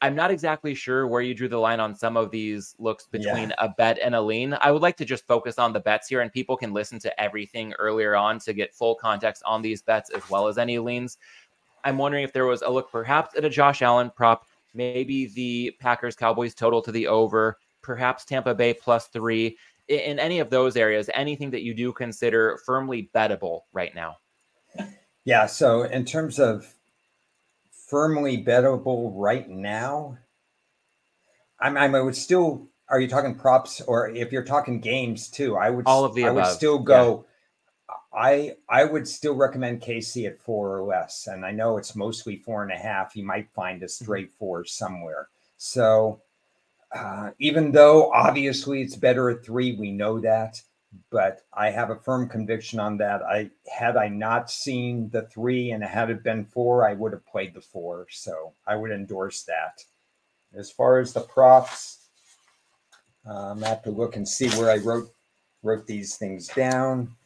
I'm 0.02 0.16
not 0.16 0.30
exactly 0.30 0.76
sure 0.76 1.08
where 1.08 1.22
you 1.22 1.34
drew 1.34 1.48
the 1.48 1.58
line 1.58 1.80
on 1.80 1.95
some 1.95 2.18
of 2.18 2.30
these 2.30 2.76
looks 2.78 3.08
between 3.08 3.50
yeah. 3.50 3.56
a 3.58 3.70
bet 3.70 3.98
and 4.00 4.14
a 4.14 4.22
lean. 4.22 4.56
I 4.62 4.72
would 4.72 4.84
like 4.84 4.95
to 4.98 5.06
just 5.06 5.26
focus 5.26 5.58
on 5.58 5.74
the 5.74 5.80
bets 5.80 6.08
here, 6.08 6.22
and 6.22 6.32
people 6.32 6.56
can 6.56 6.72
listen 6.72 7.00
to 7.00 7.22
everything 7.22 7.74
earlier 7.80 8.16
on 8.16 8.38
to 8.39 8.54
get 8.54 8.76
full 8.76 8.93
context 8.95 9.41
on 9.45 9.64
these 9.64 9.82
bets 9.82 10.12
as 10.12 10.30
well 10.30 10.48
as 10.48 10.60
any 10.60 10.78
leans. 10.78 11.18
I'm 11.84 11.98
wondering 11.98 12.24
if 12.24 12.32
there 12.32 12.45
was 12.45 12.62
a 12.62 12.70
look 12.70 12.91
perhaps 12.91 13.36
at 13.36 13.45
a 13.45 13.50
Josh 13.50 13.82
Allen 13.82 14.12
prop, 14.16 14.45
maybe 14.74 15.28
the 15.28 15.76
Packers 15.80 16.16
Cowboys 16.16 16.54
total 16.54 16.82
to 16.84 16.91
the 16.91 17.08
over, 17.08 17.58
perhaps 17.82 18.24
Tampa 18.24 18.54
Bay 18.54 18.74
plus 18.74 19.08
three. 19.08 19.58
In 19.88 20.20
any 20.20 20.39
of 20.39 20.50
those 20.50 20.76
areas, 20.76 21.10
anything 21.14 21.50
that 21.52 21.64
you 21.64 21.74
do 21.74 21.93
consider 21.93 22.60
firmly 22.66 23.10
bettable 23.16 23.62
right 23.72 23.95
now? 23.95 24.18
Yeah. 25.24 25.45
So, 25.45 25.84
in 25.84 26.04
terms 26.04 26.39
of 26.39 26.76
firmly 27.88 28.44
bettable 28.44 29.12
right 29.16 29.50
now, 29.50 30.18
I'm, 31.60 31.78
I'm 31.78 31.96
I 31.96 32.02
would 32.02 32.16
still. 32.16 32.68
Are 32.90 33.02
you 33.02 33.10
talking 33.10 33.36
props 33.36 33.82
or 33.82 34.10
if 34.10 34.32
you're 34.32 34.46
talking 34.46 34.80
games 34.80 35.30
too? 35.30 35.58
I 35.58 35.70
would 35.70 35.86
all 35.86 36.06
of 36.06 36.16
the 36.16 36.26
I 36.26 36.30
above. 36.30 36.46
would 36.46 36.54
still 36.54 36.80
go. 36.80 37.26
Yeah. 37.26 37.34
I 38.14 38.56
I 38.70 38.86
would 38.86 39.08
still 39.08 39.36
recommend 39.36 39.82
KC 39.82 40.28
at 40.28 40.40
four 40.40 40.78
or 40.78 40.84
less, 40.84 41.28
and 41.28 41.46
I 41.46 41.52
know 41.52 41.78
it's 41.78 41.96
mostly 41.96 42.38
four 42.38 42.64
and 42.64 42.72
a 42.72 42.78
half. 42.78 43.16
You 43.16 43.26
might 43.26 43.50
find 43.52 43.82
a 43.82 43.86
mm-hmm. 43.86 44.04
straight 44.04 44.32
four 44.32 44.64
somewhere. 44.64 45.28
So 45.58 46.22
uh, 46.94 47.32
even 47.40 47.72
though 47.72 48.12
obviously 48.12 48.82
it's 48.82 48.96
better 48.96 49.30
at 49.30 49.44
three, 49.44 49.74
we 49.74 49.92
know 49.92 50.20
that 50.22 50.62
but 51.10 51.42
I 51.54 51.70
have 51.70 51.90
a 51.90 52.00
firm 52.00 52.30
conviction 52.30 52.80
on 52.80 52.98
that. 52.98 53.22
I 53.22 53.52
had 53.70 53.98
I 53.98 54.08
not 54.08 54.50
seen 54.50 55.10
the 55.10 55.24
three 55.24 55.72
and 55.72 55.84
had 55.84 56.10
it 56.10 56.24
been 56.24 56.46
four, 56.46 56.88
I 56.88 56.94
would 56.94 57.14
have 57.14 57.26
played 57.26 57.54
the 57.54 57.62
four. 57.62 58.08
So 58.10 58.54
I 58.66 58.76
would 58.76 58.92
endorse 58.92 59.44
that. 59.44 59.84
As 60.54 60.72
far 60.72 61.00
as 61.00 61.14
the 61.14 61.22
props, 61.22 62.08
um, 63.26 63.64
I 63.64 63.68
have 63.68 63.84
to 63.84 63.92
look 63.92 64.16
and 64.16 64.28
see 64.28 64.50
where 64.52 64.72
I 64.72 64.78
wrote 64.78 65.10
wrote 65.64 65.86
these 65.88 66.16
things 66.16 66.48
down. 66.48 67.16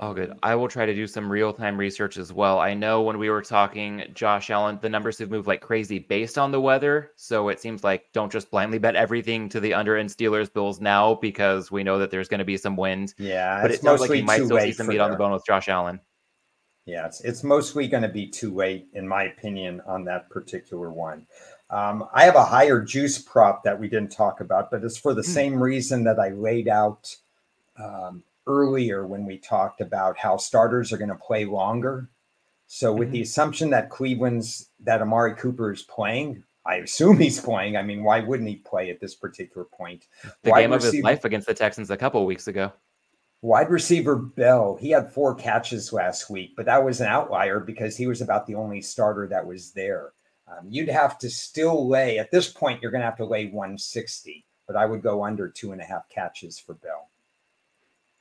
Oh, 0.00 0.14
good. 0.14 0.32
I 0.42 0.54
will 0.54 0.68
try 0.68 0.86
to 0.86 0.94
do 0.94 1.06
some 1.06 1.30
real 1.30 1.52
time 1.52 1.76
research 1.76 2.16
as 2.18 2.32
well. 2.32 2.60
I 2.60 2.74
know 2.74 3.02
when 3.02 3.18
we 3.18 3.30
were 3.30 3.42
talking, 3.42 4.04
Josh 4.14 4.48
Allen, 4.50 4.78
the 4.80 4.88
numbers 4.88 5.18
have 5.18 5.30
moved 5.30 5.48
like 5.48 5.60
crazy 5.60 5.98
based 5.98 6.38
on 6.38 6.52
the 6.52 6.60
weather. 6.60 7.10
So 7.16 7.48
it 7.48 7.60
seems 7.60 7.82
like 7.82 8.12
don't 8.12 8.30
just 8.30 8.50
blindly 8.50 8.78
bet 8.78 8.94
everything 8.94 9.48
to 9.50 9.60
the 9.60 9.74
under 9.74 9.96
in 9.96 10.06
Steelers 10.06 10.52
Bills 10.52 10.80
now 10.80 11.14
because 11.16 11.70
we 11.70 11.82
know 11.82 11.98
that 11.98 12.10
there's 12.10 12.28
going 12.28 12.38
to 12.38 12.44
be 12.44 12.56
some 12.56 12.76
wind. 12.76 13.14
Yeah. 13.18 13.60
But 13.60 13.72
it 13.72 13.80
sounds 13.80 14.00
like 14.00 14.10
you 14.10 14.22
might 14.22 14.44
still 14.44 14.60
see 14.60 14.72
some 14.72 14.86
meat 14.86 15.00
on 15.00 15.10
the 15.10 15.16
bone 15.16 15.32
with 15.32 15.44
Josh 15.44 15.68
Allen. 15.68 16.00
Yeah. 16.86 17.06
It's, 17.06 17.20
it's 17.22 17.42
mostly 17.42 17.88
going 17.88 18.04
to 18.04 18.08
be 18.08 18.26
too 18.26 18.54
late, 18.54 18.88
in 18.94 19.06
my 19.06 19.24
opinion, 19.24 19.82
on 19.86 20.04
that 20.04 20.30
particular 20.30 20.92
one. 20.92 21.26
Um, 21.70 22.08
I 22.14 22.24
have 22.24 22.36
a 22.36 22.44
higher 22.44 22.80
juice 22.80 23.18
prop 23.18 23.64
that 23.64 23.78
we 23.78 23.88
didn't 23.88 24.10
talk 24.10 24.40
about, 24.40 24.70
but 24.70 24.82
it's 24.84 24.96
for 24.96 25.12
the 25.12 25.22
mm. 25.22 25.26
same 25.26 25.62
reason 25.62 26.04
that 26.04 26.18
I 26.18 26.30
laid 26.30 26.68
out 26.68 27.14
um, 27.78 28.22
earlier 28.48 29.06
when 29.06 29.24
we 29.24 29.38
talked 29.38 29.80
about 29.80 30.18
how 30.18 30.36
starters 30.36 30.92
are 30.92 30.98
going 30.98 31.08
to 31.08 31.14
play 31.14 31.44
longer. 31.44 32.08
So 32.66 32.92
with 32.92 33.08
mm-hmm. 33.08 33.12
the 33.12 33.22
assumption 33.22 33.70
that 33.70 33.90
Cleveland's 33.90 34.70
that 34.80 35.00
Amari 35.00 35.34
Cooper 35.34 35.72
is 35.72 35.82
playing, 35.82 36.42
I 36.66 36.76
assume 36.76 37.18
he's 37.18 37.40
playing. 37.40 37.76
I 37.76 37.82
mean, 37.82 38.02
why 38.02 38.20
wouldn't 38.20 38.48
he 38.48 38.56
play 38.56 38.90
at 38.90 39.00
this 39.00 39.14
particular 39.14 39.64
point? 39.64 40.06
The 40.42 40.52
game 40.52 40.72
of 40.72 40.82
his 40.82 41.00
life 41.02 41.24
against 41.24 41.46
the 41.46 41.54
Texans 41.54 41.90
a 41.90 41.96
couple 41.96 42.24
weeks 42.26 42.48
ago. 42.48 42.72
Wide 43.40 43.70
receiver 43.70 44.16
Bell, 44.16 44.76
he 44.80 44.90
had 44.90 45.12
four 45.12 45.34
catches 45.34 45.92
last 45.92 46.28
week, 46.28 46.54
but 46.56 46.66
that 46.66 46.84
was 46.84 47.00
an 47.00 47.06
outlier 47.06 47.60
because 47.60 47.96
he 47.96 48.08
was 48.08 48.20
about 48.20 48.46
the 48.46 48.56
only 48.56 48.82
starter 48.82 49.28
that 49.28 49.46
was 49.46 49.70
there. 49.70 50.12
Um, 50.48 50.66
you'd 50.68 50.88
have 50.88 51.18
to 51.18 51.30
still 51.30 51.88
lay, 51.88 52.18
at 52.18 52.32
this 52.32 52.48
point, 52.52 52.82
you're 52.82 52.90
going 52.90 53.00
to 53.00 53.06
have 53.06 53.16
to 53.18 53.24
lay 53.24 53.46
160, 53.46 54.44
but 54.66 54.76
I 54.76 54.86
would 54.86 55.02
go 55.02 55.24
under 55.24 55.48
two 55.48 55.72
and 55.72 55.80
a 55.80 55.84
half 55.84 56.08
catches 56.08 56.58
for 56.58 56.74
Bell. 56.74 57.10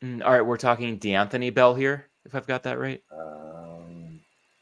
Mm, 0.03 0.23
all 0.23 0.31
right, 0.31 0.41
we're 0.41 0.57
talking 0.57 0.97
D'Anthony 0.97 1.49
Bell 1.49 1.73
here, 1.73 2.07
if 2.25 2.35
I've 2.35 2.45
got 2.45 2.63
that 2.63 2.79
right. 2.79 3.01
Um, 3.11 4.19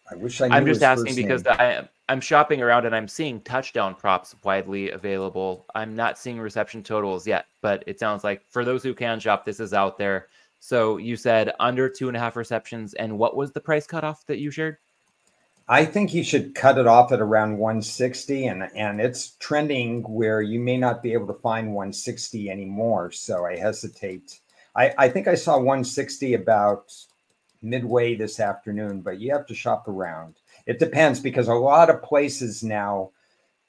I 0.10 0.16
wish 0.16 0.40
I. 0.40 0.48
I'm 0.48 0.66
just 0.66 0.82
asking 0.82 1.16
because 1.16 1.46
I, 1.46 1.88
I'm 2.08 2.22
shopping 2.22 2.62
around 2.62 2.86
and 2.86 2.96
I'm 2.96 3.08
seeing 3.08 3.42
touchdown 3.42 3.96
props 3.96 4.36
widely 4.44 4.92
available. 4.92 5.66
I'm 5.76 5.96
not 5.96 6.18
seeing 6.18 6.40
reception 6.40 6.84
totals 6.84 7.28
yet, 7.28 7.48
but 7.62 7.84
it 7.88 8.00
sounds 8.00 8.24
like 8.24 8.44
for 8.50 8.64
those 8.64 8.84
who 8.84 8.94
can 8.94 9.20
shop, 9.20 9.44
this 9.44 9.60
is 9.60 9.74
out 9.74 9.98
there. 9.98 10.28
So 10.60 10.98
you 10.98 11.18
said 11.18 11.54
under 11.60 11.90
two 11.90 12.08
and 12.08 12.16
a 12.16 12.20
half 12.20 12.36
receptions, 12.36 12.94
and 12.94 13.18
what 13.18 13.36
was 13.36 13.52
the 13.52 13.60
price 13.60 13.86
cutoff 13.86 14.26
that 14.28 14.40
you 14.40 14.52
shared? 14.52 14.78
I 15.68 15.84
think 15.84 16.14
you 16.14 16.24
should 16.24 16.54
cut 16.54 16.78
it 16.78 16.86
off 16.86 17.12
at 17.12 17.22
around 17.22 17.58
160, 17.58 18.46
and 18.46 18.70
and 18.76 19.02
it's 19.02 19.32
trending 19.40 20.04
where 20.04 20.42
you 20.42 20.60
may 20.60 20.78
not 20.78 21.02
be 21.02 21.14
able 21.14 21.28
to 21.28 21.42
find 21.42 21.74
160 21.74 22.50
anymore. 22.50 23.12
So 23.12 23.46
I 23.46 23.58
hesitate. 23.58 24.40
I, 24.76 24.94
I 24.98 25.10
think 25.10 25.28
I 25.28 25.36
saw 25.36 25.58
160 25.58 26.34
about 26.34 26.94
midway 27.62 28.16
this 28.16 28.40
afternoon, 28.40 29.02
but 29.02 29.20
you 29.20 29.32
have 29.32 29.46
to 29.48 29.56
shop 29.56 29.88
around. 29.88 30.36
It 30.66 30.80
depends 30.80 31.20
because 31.20 31.48
a 31.48 31.54
lot 31.54 31.90
of 31.90 32.02
places 32.02 32.64
now 32.64 33.12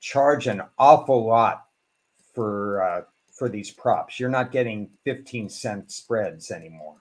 charge 0.01 0.47
an 0.47 0.63
awful 0.79 1.25
lot 1.27 1.67
for 2.35 2.83
uh, 2.83 3.03
for 3.33 3.49
these 3.49 3.71
props. 3.71 4.19
You're 4.19 4.31
not 4.31 4.51
getting 4.51 4.91
15 5.05 5.49
cent 5.49 5.91
spreads 5.91 6.51
anymore. 6.51 6.97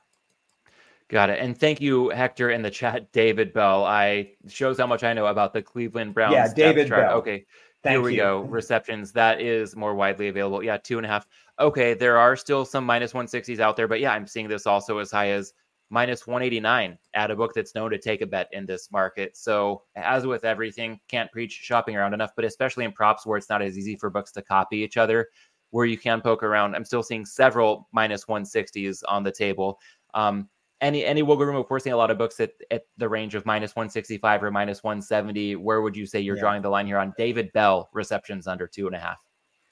Got 1.08 1.30
it. 1.30 1.40
And 1.40 1.58
thank 1.58 1.82
you, 1.82 2.10
Hector, 2.10 2.50
in 2.50 2.62
the 2.62 2.72
chat, 2.72 3.12
David 3.12 3.54
Bell. 3.54 3.86
I 3.86 4.32
shows 4.48 4.78
how 4.78 4.88
much 4.88 5.04
I 5.04 5.14
know 5.14 5.28
about 5.28 5.54
the 5.54 5.62
Cleveland 5.62 6.14
Browns. 6.14 6.34
Yeah, 6.34 6.54
David 6.54 6.90
Bell. 6.90 7.18
Okay. 7.18 7.46
Thank 7.84 7.94
Here 7.94 8.02
we 8.02 8.14
you. 8.14 8.22
go. 8.22 8.42
Receptions. 8.42 9.12
That 9.12 9.40
is 9.42 9.76
more 9.76 9.94
widely 9.94 10.28
available. 10.28 10.64
Yeah, 10.64 10.78
two 10.78 10.98
and 10.98 11.06
a 11.06 11.10
half. 11.10 11.28
Okay. 11.60 11.94
There 11.94 12.18
are 12.18 12.36
still 12.36 12.66
some 12.66 12.86
minus 12.86 13.14
160s 13.14 13.60
out 13.60 13.76
there, 13.76 13.88
but 13.88 14.00
yeah, 14.00 14.14
I'm 14.14 14.28
seeing 14.28 14.48
this 14.48 14.68
also 14.68 14.98
as 14.98 15.12
high 15.12 15.30
as 15.30 15.54
minus 15.90 16.26
189 16.26 16.98
at 17.14 17.32
a 17.32 17.36
book 17.36 17.54
that's 17.54 17.76
known 17.76 17.92
to 17.92 17.98
take 17.98 18.22
a 18.22 18.26
bet 18.26 18.50
in 18.52 18.66
this 18.66 18.92
market. 18.92 19.38
So, 19.38 19.84
as 19.96 20.26
with 20.26 20.44
everything, 20.44 21.00
can't 21.08 21.32
preach 21.32 21.54
shopping 21.54 21.96
around 21.96 22.14
enough, 22.14 22.32
but 22.36 22.46
especially 22.46 22.86
in 22.86 22.92
props 22.92 23.26
where 23.26 23.38
it's 23.38 23.50
not 23.50 23.62
as 23.62 23.78
easy 23.78 23.96
for 23.96 24.10
books 24.10 24.32
to 24.34 24.42
copy 24.42 24.78
each 24.78 24.98
other, 24.98 25.28
where 25.70 25.86
you 25.86 25.98
can 25.98 26.22
poke 26.22 26.44
around. 26.44 26.76
I'm 26.76 26.86
still 26.86 27.04
seeing 27.04 27.26
several 27.26 27.88
minus 27.92 28.26
160s 28.26 29.04
on 29.08 29.24
the 29.24 29.32
table. 29.32 29.80
Um, 30.14 30.50
any 30.82 31.06
any 31.06 31.22
wiggle 31.22 31.46
room? 31.46 31.56
Of 31.56 31.68
course, 31.68 31.84
seeing 31.84 31.94
a 31.94 31.98
lot 31.98 32.12
of 32.12 32.18
books 32.18 32.40
at, 32.40 32.52
at 32.72 32.84
the 32.98 33.08
range 33.08 33.34
of 33.34 33.46
minus 33.46 33.76
165 33.76 34.44
or 34.44 34.52
minus 34.52 34.84
170. 34.84 35.56
Where 35.56 35.82
would 35.82 35.96
you 35.96 36.06
say 36.06 36.20
you're 36.20 36.36
yeah. 36.36 36.42
drawing 36.42 36.62
the 36.62 36.70
line 36.70 36.86
here 36.86 36.98
on 36.98 37.14
David 37.18 37.52
Bell 37.54 37.90
receptions 37.94 38.48
under 38.48 38.68
two 38.68 38.88
and 38.88 38.96
a 38.96 39.00
half? 39.00 39.22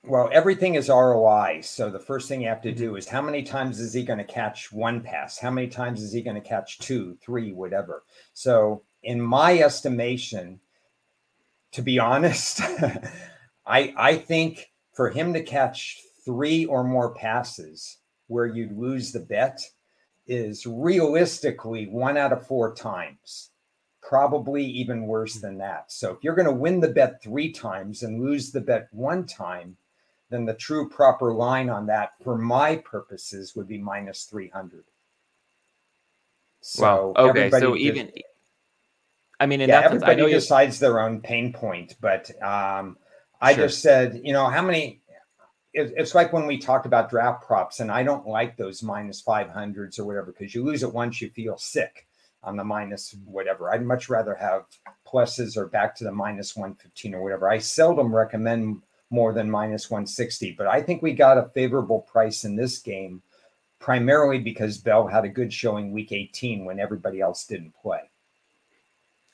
Well, 0.06 0.30
everything 0.34 0.76
is 0.76 0.90
ROI. 0.90 1.62
So 1.64 1.90
the 1.90 1.98
first 1.98 2.28
thing 2.28 2.42
you 2.42 2.50
have 2.50 2.62
to 2.64 2.70
mm-hmm. 2.70 2.78
do 2.78 2.96
is 2.98 3.08
how 3.08 3.22
many 3.22 3.42
times 3.42 3.80
is 3.80 3.94
he 3.94 4.04
going 4.04 4.20
to 4.20 4.26
catch 4.26 4.72
one 4.72 5.00
pass? 5.02 5.40
How 5.40 5.50
many 5.50 5.68
times 5.68 6.02
is 6.02 6.12
he 6.12 6.22
going 6.22 6.36
to 6.36 6.48
catch 6.48 6.80
two, 6.80 7.18
three, 7.22 7.54
whatever? 7.54 8.04
So, 8.34 8.84
in 9.04 9.22
my 9.22 9.60
estimation, 9.60 10.60
to 11.72 11.82
be 11.82 12.00
honest, 12.00 12.62
I 13.66 13.94
I 13.98 14.18
think 14.18 14.72
for 14.94 15.10
him 15.10 15.34
to 15.34 15.44
catch 15.44 16.02
three 16.26 16.66
or 16.66 16.84
more 16.84 17.14
passes 17.14 18.00
where 18.28 18.46
you'd 18.46 18.78
lose 18.78 19.12
the 19.12 19.20
bet 19.22 19.62
is 20.28 20.66
realistically 20.66 21.88
one 21.88 22.18
out 22.18 22.34
of 22.34 22.46
four 22.46 22.74
times 22.76 23.52
probably 24.02 24.66
even 24.66 25.08
worse 25.08 25.36
than 25.36 25.58
that. 25.58 25.92
So 25.92 26.12
if 26.12 26.24
you're 26.24 26.36
going 26.36 26.46
to 26.46 26.52
win 26.52 26.82
the 26.82 26.90
bet 26.90 27.24
three 27.24 27.52
times 27.52 28.04
and 28.04 28.22
lose 28.22 28.52
the 28.52 28.62
bet 28.62 28.90
one 28.92 29.26
time, 29.26 29.78
then 30.34 30.46
the 30.46 30.54
true 30.56 30.90
proper 30.90 31.32
line 31.32 31.70
on 31.70 31.86
that 31.86 32.14
for 32.24 32.38
my 32.38 32.78
purposes 32.78 33.56
would 33.56 33.68
be 33.68 33.78
minus 33.78 34.24
300. 34.24 34.84
So 36.62 37.14
wow. 37.16 37.30
Okay. 37.30 37.52
So 37.52 37.76
even, 37.76 38.12
I 39.40 39.46
mean, 39.46 39.62
in 39.62 39.70
yeah, 39.70 39.82
that 39.82 39.86
everybody 39.86 40.12
sense, 40.12 40.18
I 40.18 40.22
know 40.22 40.30
decides 40.30 40.80
their 40.80 41.02
own 41.02 41.22
pain 41.22 41.54
point, 41.54 41.96
but 42.02 42.32
um, 42.42 42.98
I 43.42 43.54
sure. 43.54 43.66
just 43.66 43.82
said, 43.82 44.22
you 44.24 44.34
know, 44.34 44.48
how 44.48 44.64
many, 44.64 45.02
it, 45.74 45.94
it's 45.98 46.16
like 46.16 46.34
when 46.34 46.48
we 46.48 46.58
talked 46.58 46.86
about 46.86 47.10
draft 47.10 47.46
props, 47.46 47.80
and 47.80 47.92
I 47.92 48.02
don't 48.04 48.28
like 48.28 48.58
those 48.58 48.82
minus 48.82 49.22
500s 49.22 50.00
or 50.00 50.06
whatever, 50.06 50.32
because 50.32 50.56
you 50.56 50.64
lose 50.64 50.82
it 50.82 50.94
once, 50.94 51.22
you 51.22 51.30
feel 51.30 51.58
sick 51.58 52.08
on 52.44 52.58
the 52.58 52.64
minus 52.64 53.16
whatever. 53.26 53.72
I'd 53.72 53.86
much 53.86 54.10
rather 54.10 54.34
have 54.34 54.66
pluses 55.08 55.58
or 55.58 55.68
back 55.68 55.96
to 55.98 56.04
the 56.04 56.12
minus 56.12 56.56
115 56.56 57.14
or 57.14 57.22
whatever. 57.22 57.50
I 57.50 57.60
seldom 57.60 58.16
recommend 58.16 58.82
more 59.14 59.32
than 59.32 59.50
minus 59.50 59.92
160. 59.92 60.56
But 60.58 60.66
I 60.66 60.82
think 60.82 61.04
we 61.04 61.14
got 61.14 61.38
a 61.38 61.50
favorable 61.54 62.02
price 62.02 62.46
in 62.46 62.56
this 62.56 62.80
game, 62.80 63.22
primarily 63.80 64.40
because 64.40 64.80
Bell 64.80 65.06
had 65.06 65.24
a 65.24 65.30
good 65.30 65.54
showing 65.54 65.92
week 65.92 66.12
18 66.12 66.66
when 66.66 66.80
everybody 66.80 67.22
else 67.22 67.46
didn't 67.46 67.76
play. 67.80 68.10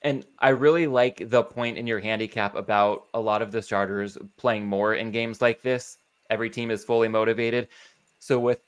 And 0.01 0.25
I 0.39 0.49
really 0.49 0.85
like 0.85 1.29
the 1.29 1.43
point 1.43 1.77
in 1.77 1.87
your 1.87 1.99
handicap 1.99 2.55
about 2.55 3.07
a 3.13 3.19
lot 3.21 3.41
of 3.41 3.53
the 3.53 3.61
starters 3.61 4.17
playing 4.37 4.65
more 4.65 4.95
in 4.95 5.11
games 5.11 5.41
like 5.41 5.61
this. 5.61 5.97
Every 6.29 6.49
team 6.49 6.71
is 6.71 6.83
fully 6.83 7.07
motivated. 7.07 7.69
So 8.19 8.37
with 8.37 8.59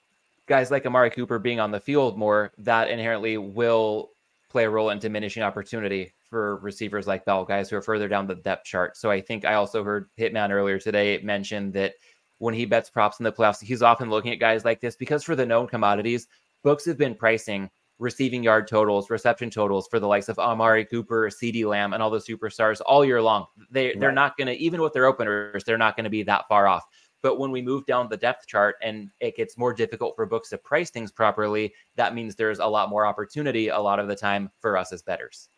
guys 0.47 0.71
like 0.71 0.85
Amari 0.85 1.09
Cooper 1.09 1.39
being 1.39 1.59
on 1.59 1.71
the 1.71 1.79
field 1.79 2.17
more, 2.17 2.51
that 2.57 2.89
inherently 2.89 3.37
will 3.37 4.11
play 4.49 4.63
a 4.63 4.69
role 4.69 4.89
in 4.89 4.99
diminishing 4.99 5.43
opportunity 5.43 6.13
for 6.31 6.57
receivers 6.57 7.05
like 7.05 7.25
Bell, 7.25 7.45
guys 7.45 7.69
who 7.69 7.75
are 7.75 7.81
further 7.81 8.07
down 8.07 8.25
the 8.25 8.35
depth 8.35 8.65
chart. 8.65 8.97
So 8.97 9.11
I 9.11 9.21
think 9.21 9.45
I 9.45 9.53
also 9.53 9.83
heard 9.83 10.09
Hitman 10.17 10.49
earlier 10.49 10.79
today 10.79 11.19
mention 11.21 11.71
that 11.73 11.93
when 12.39 12.55
he 12.55 12.65
bets 12.65 12.89
props 12.89 13.19
in 13.19 13.25
the 13.25 13.31
playoffs, 13.31 13.61
he's 13.61 13.83
often 13.83 14.09
looking 14.09 14.31
at 14.31 14.39
guys 14.39 14.65
like 14.65 14.79
this 14.79 14.95
because 14.95 15.23
for 15.23 15.35
the 15.35 15.45
known 15.45 15.67
commodities, 15.67 16.27
books 16.63 16.85
have 16.85 16.97
been 16.97 17.13
pricing 17.13 17.69
receiving 18.01 18.41
yard 18.41 18.67
totals, 18.67 19.11
reception 19.11 19.51
totals 19.51 19.87
for 19.87 19.99
the 19.99 20.07
likes 20.07 20.27
of 20.27 20.39
Amari 20.39 20.83
Cooper, 20.85 21.29
CeeDee 21.29 21.65
Lamb, 21.65 21.93
and 21.93 22.01
all 22.01 22.09
the 22.09 22.17
superstars 22.17 22.81
all 22.83 23.05
year 23.05 23.21
long. 23.21 23.45
They 23.69 23.87
right. 23.87 23.99
they're 23.99 24.11
not 24.11 24.37
gonna 24.37 24.53
even 24.53 24.81
with 24.81 24.93
their 24.93 25.05
openers, 25.05 25.63
they're 25.63 25.77
not 25.77 25.95
gonna 25.95 26.09
be 26.09 26.23
that 26.23 26.47
far 26.49 26.67
off. 26.67 26.83
But 27.21 27.37
when 27.37 27.51
we 27.51 27.61
move 27.61 27.85
down 27.85 28.09
the 28.09 28.17
depth 28.17 28.47
chart 28.47 28.77
and 28.81 29.11
it 29.19 29.37
gets 29.37 29.55
more 29.55 29.71
difficult 29.71 30.15
for 30.15 30.25
books 30.25 30.49
to 30.49 30.57
price 30.57 30.89
things 30.89 31.11
properly, 31.11 31.71
that 31.95 32.15
means 32.15 32.35
there's 32.35 32.57
a 32.57 32.65
lot 32.65 32.89
more 32.89 33.05
opportunity 33.05 33.67
a 33.67 33.79
lot 33.79 33.99
of 33.99 34.07
the 34.07 34.15
time 34.15 34.49
for 34.59 34.75
us 34.75 34.91
as 34.91 35.03
bettors 35.03 35.49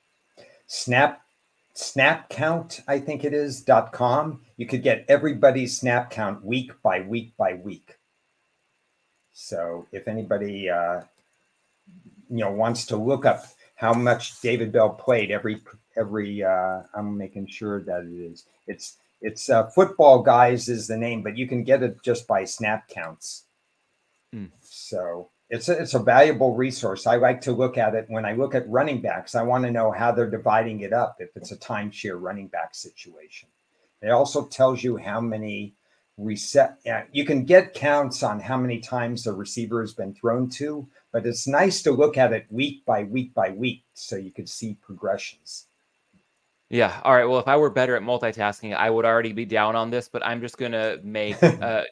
snap 0.73 1.21
snap 1.75 2.29
count 2.29 2.81
i 2.87 2.97
think 2.99 3.23
it 3.23 3.33
is 3.33 3.61
dot 3.61 3.91
com. 3.91 4.41
You 4.57 4.65
could 4.65 4.81
get 4.81 5.05
everybody's 5.07 5.77
snap 5.79 6.09
count 6.09 6.43
week 6.43 6.71
by 6.81 7.01
week 7.01 7.37
by 7.37 7.53
week. 7.53 7.97
So 9.33 9.85
if 9.91 10.07
anybody 10.07 10.69
uh 10.69 11.01
you 12.29 12.39
know 12.39 12.51
wants 12.51 12.87
to 12.87 12.97
look 12.97 13.23
up 13.25 13.45
how 13.75 13.93
much 13.93 14.41
david 14.41 14.71
bell 14.71 14.89
played 14.89 15.29
every 15.29 15.61
every 15.95 16.43
uh 16.43 16.81
i'm 16.95 17.17
making 17.17 17.45
sure 17.47 17.81
that 17.83 18.03
it 18.05 18.31
is 18.31 18.45
it's 18.65 18.97
it's 19.21 19.49
uh 19.49 19.67
football 19.67 20.23
guys 20.23 20.69
is 20.69 20.87
the 20.87 20.97
name 20.97 21.21
but 21.21 21.37
you 21.37 21.47
can 21.47 21.63
get 21.63 21.83
it 21.83 22.01
just 22.01 22.27
by 22.27 22.43
snap 22.45 22.87
counts. 22.87 23.43
Mm. 24.33 24.49
so 24.61 25.29
it's 25.53 25.69
a, 25.69 25.79
it's 25.79 25.93
a 25.93 25.99
valuable 25.99 26.55
resource. 26.55 27.05
I 27.05 27.17
like 27.17 27.39
to 27.41 27.51
look 27.51 27.77
at 27.77 27.93
it 27.93 28.05
when 28.07 28.25
I 28.25 28.33
look 28.33 28.55
at 28.55 28.67
running 28.67 29.01
backs. 29.01 29.35
I 29.35 29.43
want 29.43 29.63
to 29.65 29.71
know 29.71 29.91
how 29.91 30.11
they're 30.11 30.29
dividing 30.29 30.79
it 30.79 30.93
up 30.93 31.17
if 31.19 31.29
it's 31.35 31.51
a 31.51 31.57
timeshare 31.57 32.19
running 32.19 32.47
back 32.47 32.73
situation. 32.73 33.49
It 34.01 34.09
also 34.09 34.47
tells 34.47 34.83
you 34.83 34.97
how 34.97 35.21
many 35.21 35.75
reset. 36.17 36.79
You 37.11 37.23
can 37.23 37.45
get 37.45 37.75
counts 37.75 38.23
on 38.23 38.39
how 38.39 38.57
many 38.57 38.79
times 38.79 39.25
the 39.25 39.33
receiver 39.33 39.81
has 39.81 39.93
been 39.93 40.15
thrown 40.15 40.49
to, 40.51 40.87
but 41.11 41.27
it's 41.27 41.47
nice 41.47 41.83
to 41.83 41.91
look 41.91 42.17
at 42.17 42.33
it 42.33 42.47
week 42.49 42.83
by 42.83 43.03
week 43.03 43.35
by 43.35 43.51
week 43.51 43.83
so 43.93 44.15
you 44.15 44.31
could 44.31 44.49
see 44.49 44.75
progressions. 44.81 45.67
Yeah. 46.71 46.99
All 47.03 47.13
right. 47.13 47.25
Well, 47.25 47.37
if 47.37 47.47
I 47.47 47.57
were 47.57 47.69
better 47.69 47.95
at 47.95 48.01
multitasking, 48.01 48.75
I 48.75 48.89
would 48.89 49.05
already 49.05 49.33
be 49.33 49.45
down 49.45 49.75
on 49.75 49.91
this, 49.91 50.09
but 50.09 50.25
I'm 50.25 50.41
just 50.41 50.57
going 50.57 50.71
to 50.71 50.99
make 51.03 51.41
uh, 51.43 51.83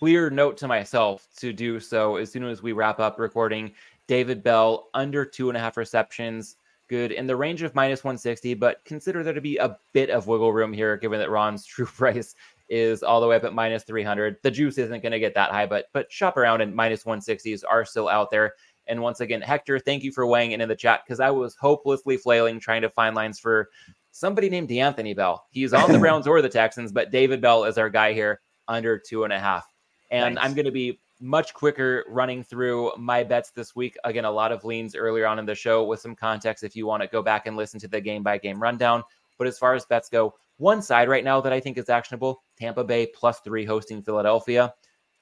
clear 0.00 0.30
note 0.30 0.56
to 0.56 0.66
myself 0.66 1.28
to 1.36 1.52
do 1.52 1.78
so 1.78 2.16
as 2.16 2.32
soon 2.32 2.44
as 2.44 2.62
we 2.62 2.72
wrap 2.72 2.98
up 2.98 3.18
recording. 3.18 3.70
David 4.06 4.42
Bell 4.42 4.88
under 4.94 5.26
two 5.26 5.50
and 5.50 5.56
a 5.58 5.60
half 5.60 5.76
receptions, 5.76 6.56
good 6.88 7.12
in 7.12 7.26
the 7.26 7.36
range 7.36 7.62
of 7.62 7.74
minus 7.74 8.02
160, 8.02 8.54
but 8.54 8.82
consider 8.86 9.22
there 9.22 9.34
to 9.34 9.42
be 9.42 9.58
a 9.58 9.76
bit 9.92 10.08
of 10.08 10.26
wiggle 10.26 10.54
room 10.54 10.72
here, 10.72 10.96
given 10.96 11.20
that 11.20 11.30
Ron's 11.30 11.66
true 11.66 11.84
price 11.84 12.34
is 12.70 13.02
all 13.02 13.20
the 13.20 13.26
way 13.26 13.36
up 13.36 13.44
at 13.44 13.52
minus 13.52 13.82
300. 13.84 14.38
The 14.42 14.50
juice 14.50 14.78
isn't 14.78 15.02
going 15.02 15.12
to 15.12 15.20
get 15.20 15.34
that 15.34 15.50
high, 15.50 15.66
but 15.66 15.86
but 15.92 16.10
shop 16.10 16.38
around 16.38 16.62
and 16.62 16.74
minus 16.74 17.04
160s 17.04 17.62
are 17.68 17.84
still 17.84 18.08
out 18.08 18.30
there. 18.30 18.54
And 18.86 19.02
once 19.02 19.20
again, 19.20 19.42
Hector, 19.42 19.78
thank 19.78 20.02
you 20.02 20.12
for 20.12 20.26
weighing 20.26 20.52
in 20.52 20.62
in 20.62 20.68
the 20.68 20.74
chat 20.74 21.02
because 21.04 21.20
I 21.20 21.30
was 21.30 21.54
hopelessly 21.56 22.16
flailing 22.16 22.58
trying 22.58 22.82
to 22.82 22.88
find 22.88 23.14
lines 23.14 23.38
for 23.38 23.68
somebody 24.12 24.48
named 24.48 24.68
D'Anthony 24.68 25.12
Bell. 25.12 25.44
He's 25.50 25.74
on 25.74 25.92
the 25.92 25.98
Browns 26.00 26.26
or 26.26 26.40
the 26.40 26.48
Texans, 26.48 26.90
but 26.90 27.12
David 27.12 27.42
Bell 27.42 27.64
is 27.64 27.76
our 27.76 27.90
guy 27.90 28.14
here 28.14 28.40
under 28.66 28.98
two 28.98 29.24
and 29.24 29.32
a 29.32 29.38
half. 29.38 29.66
And. 30.10 30.38
I'm 30.38 30.54
going 30.54 30.64
to 30.64 30.72
be 30.72 31.00
much 31.20 31.52
quicker 31.52 32.04
running 32.08 32.42
through 32.42 32.92
my 32.96 33.22
bets 33.22 33.50
this 33.50 33.76
week. 33.76 33.96
Again, 34.04 34.24
a 34.24 34.30
lot 34.30 34.52
of 34.52 34.64
leans 34.64 34.94
earlier 34.94 35.26
on 35.26 35.38
in 35.38 35.46
the 35.46 35.54
show 35.54 35.84
with 35.84 36.00
some 36.00 36.16
context 36.16 36.64
if 36.64 36.74
you 36.74 36.86
want 36.86 37.02
to 37.02 37.08
go 37.08 37.22
back 37.22 37.46
and 37.46 37.56
listen 37.56 37.78
to 37.80 37.88
the 37.88 38.00
game 38.00 38.22
by 38.22 38.38
game 38.38 38.60
rundown. 38.60 39.02
But 39.38 39.46
as 39.46 39.58
far 39.58 39.74
as 39.74 39.84
bets 39.86 40.08
go, 40.08 40.34
one 40.56 40.82
side 40.82 41.08
right 41.08 41.24
now 41.24 41.40
that 41.40 41.52
I 41.52 41.60
think 41.60 41.78
is 41.78 41.88
actionable 41.88 42.42
Tampa 42.58 42.84
Bay 42.84 43.06
plus 43.14 43.40
three 43.40 43.64
hosting 43.64 44.02
Philadelphia. 44.02 44.74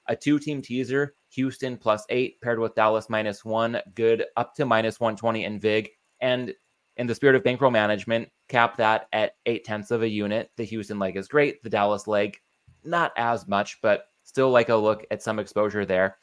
A 0.07 0.15
two 0.15 0.39
team 0.39 0.61
teaser, 0.61 1.15
Houston 1.29 1.77
plus 1.77 2.03
eight, 2.09 2.41
paired 2.41 2.59
with 2.59 2.75
Dallas 2.75 3.09
minus 3.09 3.45
one, 3.45 3.79
good 3.95 4.25
up 4.37 4.55
to 4.55 4.65
minus 4.65 4.99
120 4.99 5.45
in 5.45 5.59
VIG. 5.59 5.89
And 6.19 6.53
in 6.97 7.07
the 7.07 7.15
spirit 7.15 7.35
of 7.35 7.43
bankroll 7.43 7.71
management, 7.71 8.29
cap 8.49 8.75
that 8.77 9.07
at 9.13 9.35
eight 9.45 9.63
tenths 9.63 9.91
of 9.91 10.01
a 10.01 10.09
unit. 10.09 10.51
The 10.57 10.65
Houston 10.65 10.99
leg 10.99 11.15
is 11.15 11.27
great. 11.27 11.63
The 11.63 11.69
Dallas 11.69 12.07
leg, 12.07 12.37
not 12.83 13.13
as 13.15 13.47
much, 13.47 13.79
but 13.81 14.07
still 14.29 14.51
like 14.51 14.69
a 14.69 14.75
look 14.75 15.05
at 15.09 15.23
some 15.23 15.39
exposure 15.39 15.85
there. 15.85 16.17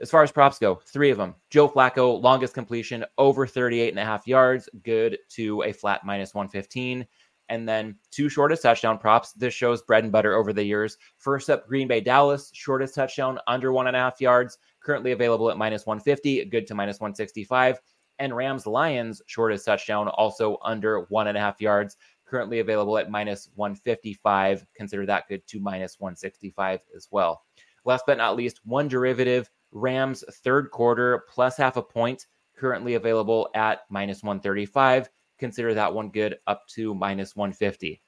As 0.00 0.10
far 0.10 0.22
as 0.22 0.32
props 0.32 0.58
go, 0.58 0.74
three 0.84 1.10
of 1.10 1.16
them. 1.16 1.36
Joe 1.48 1.68
Flacco, 1.68 2.20
longest 2.20 2.52
completion, 2.52 3.04
over 3.16 3.46
38 3.46 3.90
and 3.90 3.98
a 3.98 4.04
half 4.04 4.26
yards, 4.26 4.68
good 4.82 5.16
to 5.30 5.62
a 5.62 5.72
flat 5.72 6.04
minus 6.04 6.34
115. 6.34 7.06
And 7.48 7.68
then 7.68 7.96
two 8.10 8.28
shortest 8.28 8.64
touchdown 8.64 8.98
props. 8.98 9.32
This 9.32 9.54
shows 9.54 9.80
bread 9.82 10.02
and 10.02 10.12
butter 10.12 10.34
over 10.34 10.52
the 10.52 10.64
years. 10.64 10.98
First 11.16 11.48
up, 11.48 11.68
Green 11.68 11.86
Bay 11.86 12.00
Dallas, 12.00 12.50
shortest 12.52 12.96
touchdown, 12.96 13.38
under 13.46 13.72
one 13.72 13.86
and 13.86 13.96
a 13.96 14.00
half 14.00 14.20
yards, 14.20 14.58
currently 14.82 15.12
available 15.12 15.48
at 15.48 15.56
minus 15.56 15.86
150, 15.86 16.44
good 16.46 16.66
to 16.66 16.74
minus 16.74 16.98
165. 16.98 17.80
And 18.18 18.34
Rams 18.34 18.66
Lions, 18.66 19.22
shortest 19.26 19.64
touchdown, 19.64 20.08
also 20.08 20.58
under 20.64 21.02
one 21.02 21.28
and 21.28 21.38
a 21.38 21.40
half 21.40 21.60
yards, 21.60 21.96
currently 22.26 22.58
available 22.58 22.98
at 22.98 23.10
minus 23.10 23.48
155. 23.54 24.66
Consider 24.74 25.06
that 25.06 25.28
good 25.28 25.46
to 25.46 25.60
minus 25.60 25.98
165 25.98 26.80
as 26.94 27.08
well. 27.10 27.42
Last 27.84 28.04
but 28.06 28.18
not 28.18 28.36
least, 28.36 28.60
one 28.64 28.88
derivative, 28.88 29.48
Rams 29.72 30.24
third 30.42 30.70
quarter 30.70 31.24
plus 31.32 31.56
half 31.56 31.76
a 31.76 31.82
point, 31.82 32.26
currently 32.56 32.94
available 32.94 33.48
at 33.54 33.82
minus 33.90 34.22
135. 34.22 35.08
Consider 35.38 35.74
that 35.74 35.92
one 35.92 36.08
good 36.10 36.36
up 36.46 36.66
to 36.68 36.94
minus 36.94 37.36
150. 37.36 38.02